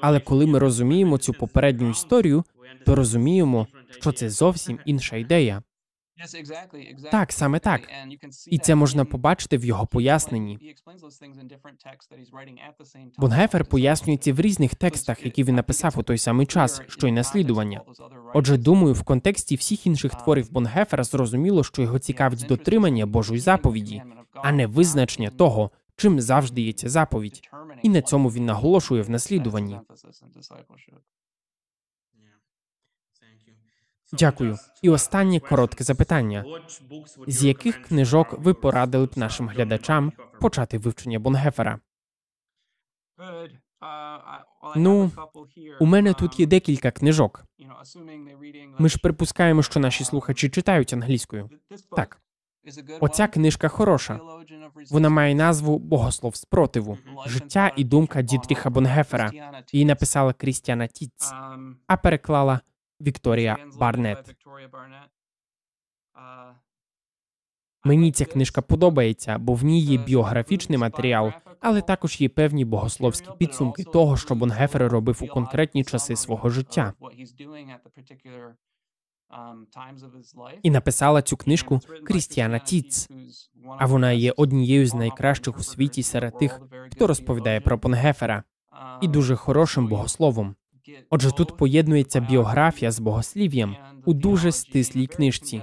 Але 0.00 0.20
коли 0.20 0.46
ми 0.46 0.58
розуміємо 0.58 1.18
цю 1.18 1.32
попередню 1.32 1.90
історію, 1.90 2.44
то 2.86 2.94
розуміємо, 2.94 3.66
що 4.00 4.12
це 4.12 4.30
зовсім 4.30 4.78
інша 4.84 5.16
ідея. 5.16 5.62
Так, 7.10 7.32
саме 7.32 7.58
так. 7.58 7.80
І 8.46 8.58
це 8.58 8.74
можна 8.74 9.04
побачити 9.04 9.58
в 9.58 9.64
його 9.64 9.86
поясненні. 9.86 10.74
Бонгефер 13.18 13.64
пояснює 13.64 14.16
це 14.16 14.32
в 14.32 14.40
різних 14.40 14.74
текстах, 14.74 15.24
які 15.24 15.44
він 15.44 15.54
написав 15.54 15.94
у 15.96 16.02
той 16.02 16.18
самий 16.18 16.46
час, 16.46 16.82
що 16.88 17.08
й 17.08 17.12
наслідування. 17.12 17.80
Отже, 18.38 18.56
думаю, 18.56 18.94
в 18.94 19.02
контексті 19.02 19.56
всіх 19.56 19.86
інших 19.86 20.14
творів 20.14 20.52
Бонгефера 20.52 21.04
зрозуміло, 21.04 21.64
що 21.64 21.82
його 21.82 21.98
цікавить 21.98 22.46
дотримання 22.48 23.06
Божої 23.06 23.40
заповіді, 23.40 24.02
а 24.34 24.52
не 24.52 24.66
визначення 24.66 25.30
того, 25.30 25.70
чим 25.96 26.20
завжди 26.20 26.60
є 26.60 26.72
ця 26.72 26.88
заповідь. 26.88 27.40
І 27.82 27.88
на 27.88 28.02
цьому 28.02 28.28
він 28.28 28.44
наголошує 28.44 29.02
в 29.02 29.10
наслідуванні. 29.10 29.80
Дякую. 34.12 34.56
І 34.82 34.90
останнє 34.90 35.40
коротке 35.40 35.84
запитання: 35.84 36.44
з 37.26 37.44
яких 37.44 37.82
книжок 37.82 38.34
ви 38.38 38.54
порадили 38.54 39.06
б 39.06 39.12
нашим 39.16 39.48
глядачам 39.48 40.12
почати 40.40 40.78
вивчення 40.78 41.18
Бонгефера? 41.18 41.80
Ну, 44.76 45.10
у 45.80 45.86
мене 45.86 46.14
тут 46.14 46.40
є 46.40 46.46
декілька 46.46 46.90
книжок. 46.90 47.44
Ми 48.78 48.88
ж 48.88 48.98
припускаємо, 48.98 49.62
що 49.62 49.80
наші 49.80 50.04
слухачі 50.04 50.48
читають 50.48 50.92
англійською. 50.92 51.50
Так, 51.96 52.20
оця 53.00 53.28
книжка 53.28 53.68
хороша. 53.68 54.20
Вона 54.90 55.08
має 55.08 55.34
назву 55.34 55.78
Богослов 55.78 56.36
спротиву, 56.36 56.98
життя 57.26 57.72
і 57.76 57.84
думка 57.84 58.22
Дітріха 58.22 58.70
Бонгефера. 58.70 59.30
Її 59.72 59.84
написала 59.84 60.32
Крістіана 60.32 60.86
Тіц, 60.86 61.32
а 61.86 61.96
переклала 61.96 62.60
Вікторія 63.00 63.56
Барнет. 63.78 64.36
Мені 67.84 68.12
ця 68.12 68.24
книжка 68.24 68.62
подобається, 68.62 69.38
бо 69.38 69.54
в 69.54 69.64
ній 69.64 69.80
є 69.80 69.98
біографічний 69.98 70.78
матеріал, 70.78 71.32
але 71.60 71.80
також 71.82 72.20
є 72.20 72.28
певні 72.28 72.64
богословські 72.64 73.28
підсумки 73.38 73.84
того, 73.84 74.16
що 74.16 74.34
Бонгефер 74.34 74.88
робив 74.88 75.18
у 75.22 75.26
конкретні 75.26 75.84
часи 75.84 76.16
свого 76.16 76.50
життя. 76.50 76.92
І 80.62 80.70
написала 80.70 81.22
цю 81.22 81.36
книжку 81.36 81.80
Крістіана 82.04 82.58
Тіц, 82.58 83.08
а 83.78 83.86
вона 83.86 84.12
є 84.12 84.32
однією 84.36 84.86
з 84.86 84.94
найкращих 84.94 85.58
у 85.58 85.62
світі 85.62 86.02
серед 86.02 86.38
тих, 86.38 86.60
хто 86.92 87.06
розповідає 87.06 87.60
про 87.60 87.76
Бонгефера, 87.76 88.42
і 89.02 89.08
дуже 89.08 89.36
хорошим 89.36 89.86
богословом. 89.86 90.56
Отже, 91.10 91.32
тут 91.32 91.56
поєднується 91.56 92.20
біографія 92.20 92.90
з 92.90 93.00
богослів'ям 93.00 93.76
у 94.04 94.14
дуже 94.14 94.52
стислій 94.52 95.06
книжці. 95.06 95.62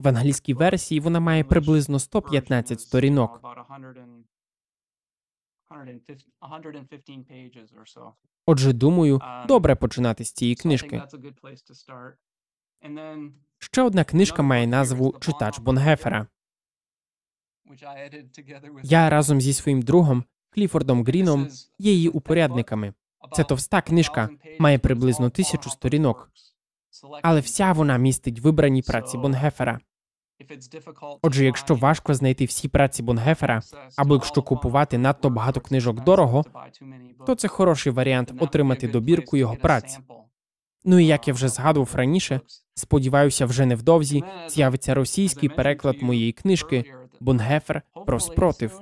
В 0.00 0.08
англійській 0.08 0.54
версії 0.54 1.00
вона 1.00 1.20
має 1.20 1.44
приблизно 1.44 1.98
115 1.98 2.80
сторінок. 2.80 3.40
115 3.40 3.40
115 3.40 3.74
pages 3.80 3.96
or 4.00 5.65
so. 5.65 5.65
Отже, 8.46 8.72
думаю, 8.72 9.20
добре 9.48 9.74
починати 9.74 10.24
з 10.24 10.32
цієї 10.32 10.54
книжки. 10.54 11.02
Ще 13.58 13.82
одна 13.82 14.04
книжка 14.04 14.42
має 14.42 14.66
назву 14.66 15.14
Читач 15.20 15.58
Бонгефера. 15.58 16.26
Я 18.82 19.10
разом 19.10 19.40
зі 19.40 19.52
своїм 19.52 19.82
другом 19.82 20.24
Кліфордом 20.50 21.04
Гріном 21.04 21.48
є 21.78 21.92
її 21.92 22.08
упорядниками. 22.08 22.94
Це 23.32 23.44
товста 23.44 23.82
книжка, 23.82 24.28
має 24.58 24.78
приблизно 24.78 25.30
тисячу 25.30 25.70
сторінок, 25.70 26.30
але 27.22 27.40
вся 27.40 27.72
вона 27.72 27.96
містить 27.96 28.40
вибрані 28.40 28.82
праці 28.82 29.18
Бонгефера. 29.18 29.80
Отже, 31.22 31.44
якщо 31.44 31.74
важко 31.74 32.14
знайти 32.14 32.44
всі 32.44 32.68
праці 32.68 33.02
Бонгефера, 33.02 33.56
access 33.56 33.94
або 33.96 34.14
якщо 34.14 34.42
купувати 34.42 34.98
надто 34.98 35.30
багато 35.30 35.60
книжок 35.60 36.04
дорого, 36.04 36.44
то 37.26 37.34
це 37.34 37.48
хороший 37.48 37.92
варіант 37.92 38.32
отримати 38.40 38.88
добірку 38.88 39.36
його 39.36 39.56
праць. 39.56 39.98
Ну 40.84 40.98
і 40.98 41.06
як 41.06 41.28
я 41.28 41.34
uh, 41.34 41.36
вже 41.36 41.48
згадував 41.48 41.94
раніше, 41.94 42.40
сподіваюся, 42.74 43.46
вже 43.46 43.66
невдовзі 43.66 44.24
з'явиться 44.48 44.94
російський 44.94 45.48
переклад 45.48 46.02
моєї 46.02 46.32
книжки 46.32 46.94
Бонгефер 47.20 47.82
про 48.06 48.20
спротив. 48.20 48.80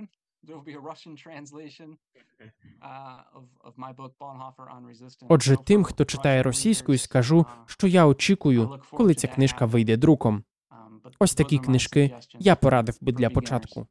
uh. 5.20 5.26
Отже, 5.28 5.56
тим, 5.64 5.84
хто 5.84 6.04
читає 6.04 6.42
російською, 6.42 6.98
скажу, 6.98 7.38
uh, 7.38 7.46
що 7.66 7.86
я 7.86 8.06
очікую, 8.06 8.80
коли 8.90 9.14
ця 9.14 9.28
книжка 9.28 9.66
вийде 9.66 9.96
друком. 9.96 10.44
Ось 11.18 11.34
такі 11.34 11.58
книжки 11.58 12.16
я 12.38 12.56
порадив 12.56 12.98
би 13.00 13.12
для 13.12 13.30
початку. 13.30 13.86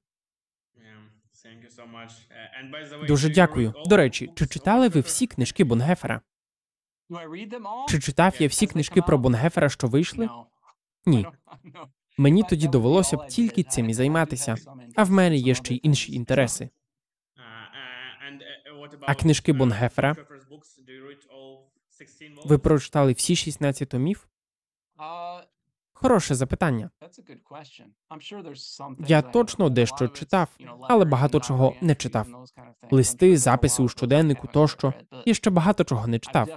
Дуже 2.74 3.08
Дуже 3.08 3.30
дякую. 3.30 3.74
До 3.86 3.98
речі, 3.98 4.32
чи 4.36 4.48
читали 4.48 4.88
ви 4.90 5.00
всі 5.00 5.28
книжки 5.28 5.64
Бонгефера? 5.64 6.22
Чи 7.90 8.00
читав 8.00 8.36
я 8.40 8.48
всі 8.48 8.68
книжки 8.68 9.02
про? 9.02 9.18
Бонгефера, 9.18 9.70
що 9.70 9.88
вийшли? 9.88 10.30
Ні. 11.06 11.28
Мені 12.18 12.44
тоді 12.44 12.68
довелося 12.68 13.18
б 13.18 13.28
тільки 13.28 13.64
цим 13.64 13.90
і 13.90 13.94
займатися. 13.94 14.56
А 14.96 15.04
в 15.04 15.12
мене 15.12 15.36
є 15.38 15.56
ще 15.56 15.74
й 15.74 15.80
інші 15.84 16.14
інтереси. 16.14 16.70
А 19.02 19.12
А 19.12 19.16
книжки 19.16 19.54
Бонгефера? 19.54 20.16
Ви 22.46 22.58
прочитали 22.58 23.14
всі 23.14 23.36
16 23.36 23.90
томів? 23.90 24.28
Uh, 24.98 25.44
Хороше 25.44 25.44
запитання. 25.44 25.44
that's 25.44 25.44
a 25.44 25.93
good 25.93 25.93
question. 25.93 25.93
I'm 25.93 25.93
sure 25.93 25.93
there's 28.44 28.82
some 28.82 28.96
Я 29.08 29.22
точно 29.22 29.70
дещо 29.70 30.08
читав, 30.08 30.48
але 30.82 31.06
багато 31.06 31.40
чого 31.40 31.74
не 31.82 31.96
читав. 31.96 32.28
Листи, 32.92 33.38
записи 33.38 33.84
у 33.84 33.90
щоденнику 33.90 34.48
тощо. 34.48 34.94
Я 35.26 35.34
ще 35.34 35.50
багато 35.50 35.84
чого 35.84 36.08
не 36.08 36.20
читав, 36.20 36.48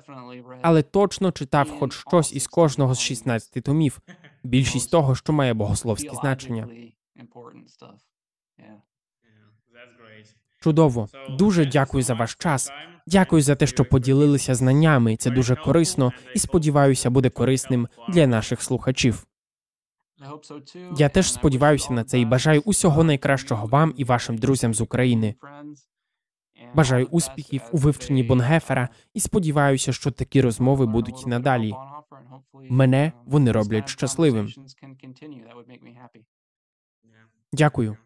але 0.62 0.82
точно 0.82 1.32
читав 1.32 1.70
хоч 1.78 1.94
щось 1.94 2.32
із 2.32 2.46
кожного 2.46 2.94
з 2.94 3.00
16 3.00 3.64
томів. 3.64 3.98
Більшість 4.44 4.90
того, 4.90 5.14
що 5.14 5.32
має 5.32 5.54
богословське 5.54 6.10
значення. 6.10 6.68
Чудово. 10.60 11.08
Дуже 11.30 11.66
дякую 11.66 12.02
за 12.02 12.14
ваш 12.14 12.34
час. 12.34 12.70
Дякую 13.06 13.42
за 13.42 13.54
те, 13.54 13.66
що 13.66 13.84
поділилися 13.84 14.54
знаннями. 14.54 15.16
Це 15.16 15.30
дуже 15.30 15.56
корисно 15.56 16.12
і 16.34 16.38
сподіваюся, 16.38 17.10
буде 17.10 17.30
корисним 17.30 17.88
для 18.08 18.26
наших 18.26 18.62
слухачів. 18.62 19.26
Я 20.96 21.08
теж 21.08 21.32
сподіваюся 21.32 21.92
на 21.92 22.04
це 22.04 22.20
і 22.20 22.24
бажаю 22.24 22.62
усього 22.64 23.00
uh, 23.00 23.04
найкращого 23.04 23.66
вам 23.66 23.94
і 23.96 24.04
вашим 24.04 24.38
друзям 24.38 24.74
з 24.74 24.80
України. 24.80 25.34
Бажаю 26.74 27.06
успіхів 27.06 27.62
у 27.72 27.76
вивченні 27.76 28.22
Бонгефера 28.22 28.82
uh, 28.82 28.88
і 29.14 29.20
сподіваюся, 29.20 29.92
що 29.92 30.10
такі 30.10 30.40
розмови 30.40 30.86
будуть 30.86 31.22
і 31.26 31.28
надалі. 31.28 31.74
Мене 32.70 33.12
um, 33.16 33.22
вони 33.26 33.52
роблять 33.52 33.88
щасливим. 33.88 34.48
Дякую. 37.52 37.96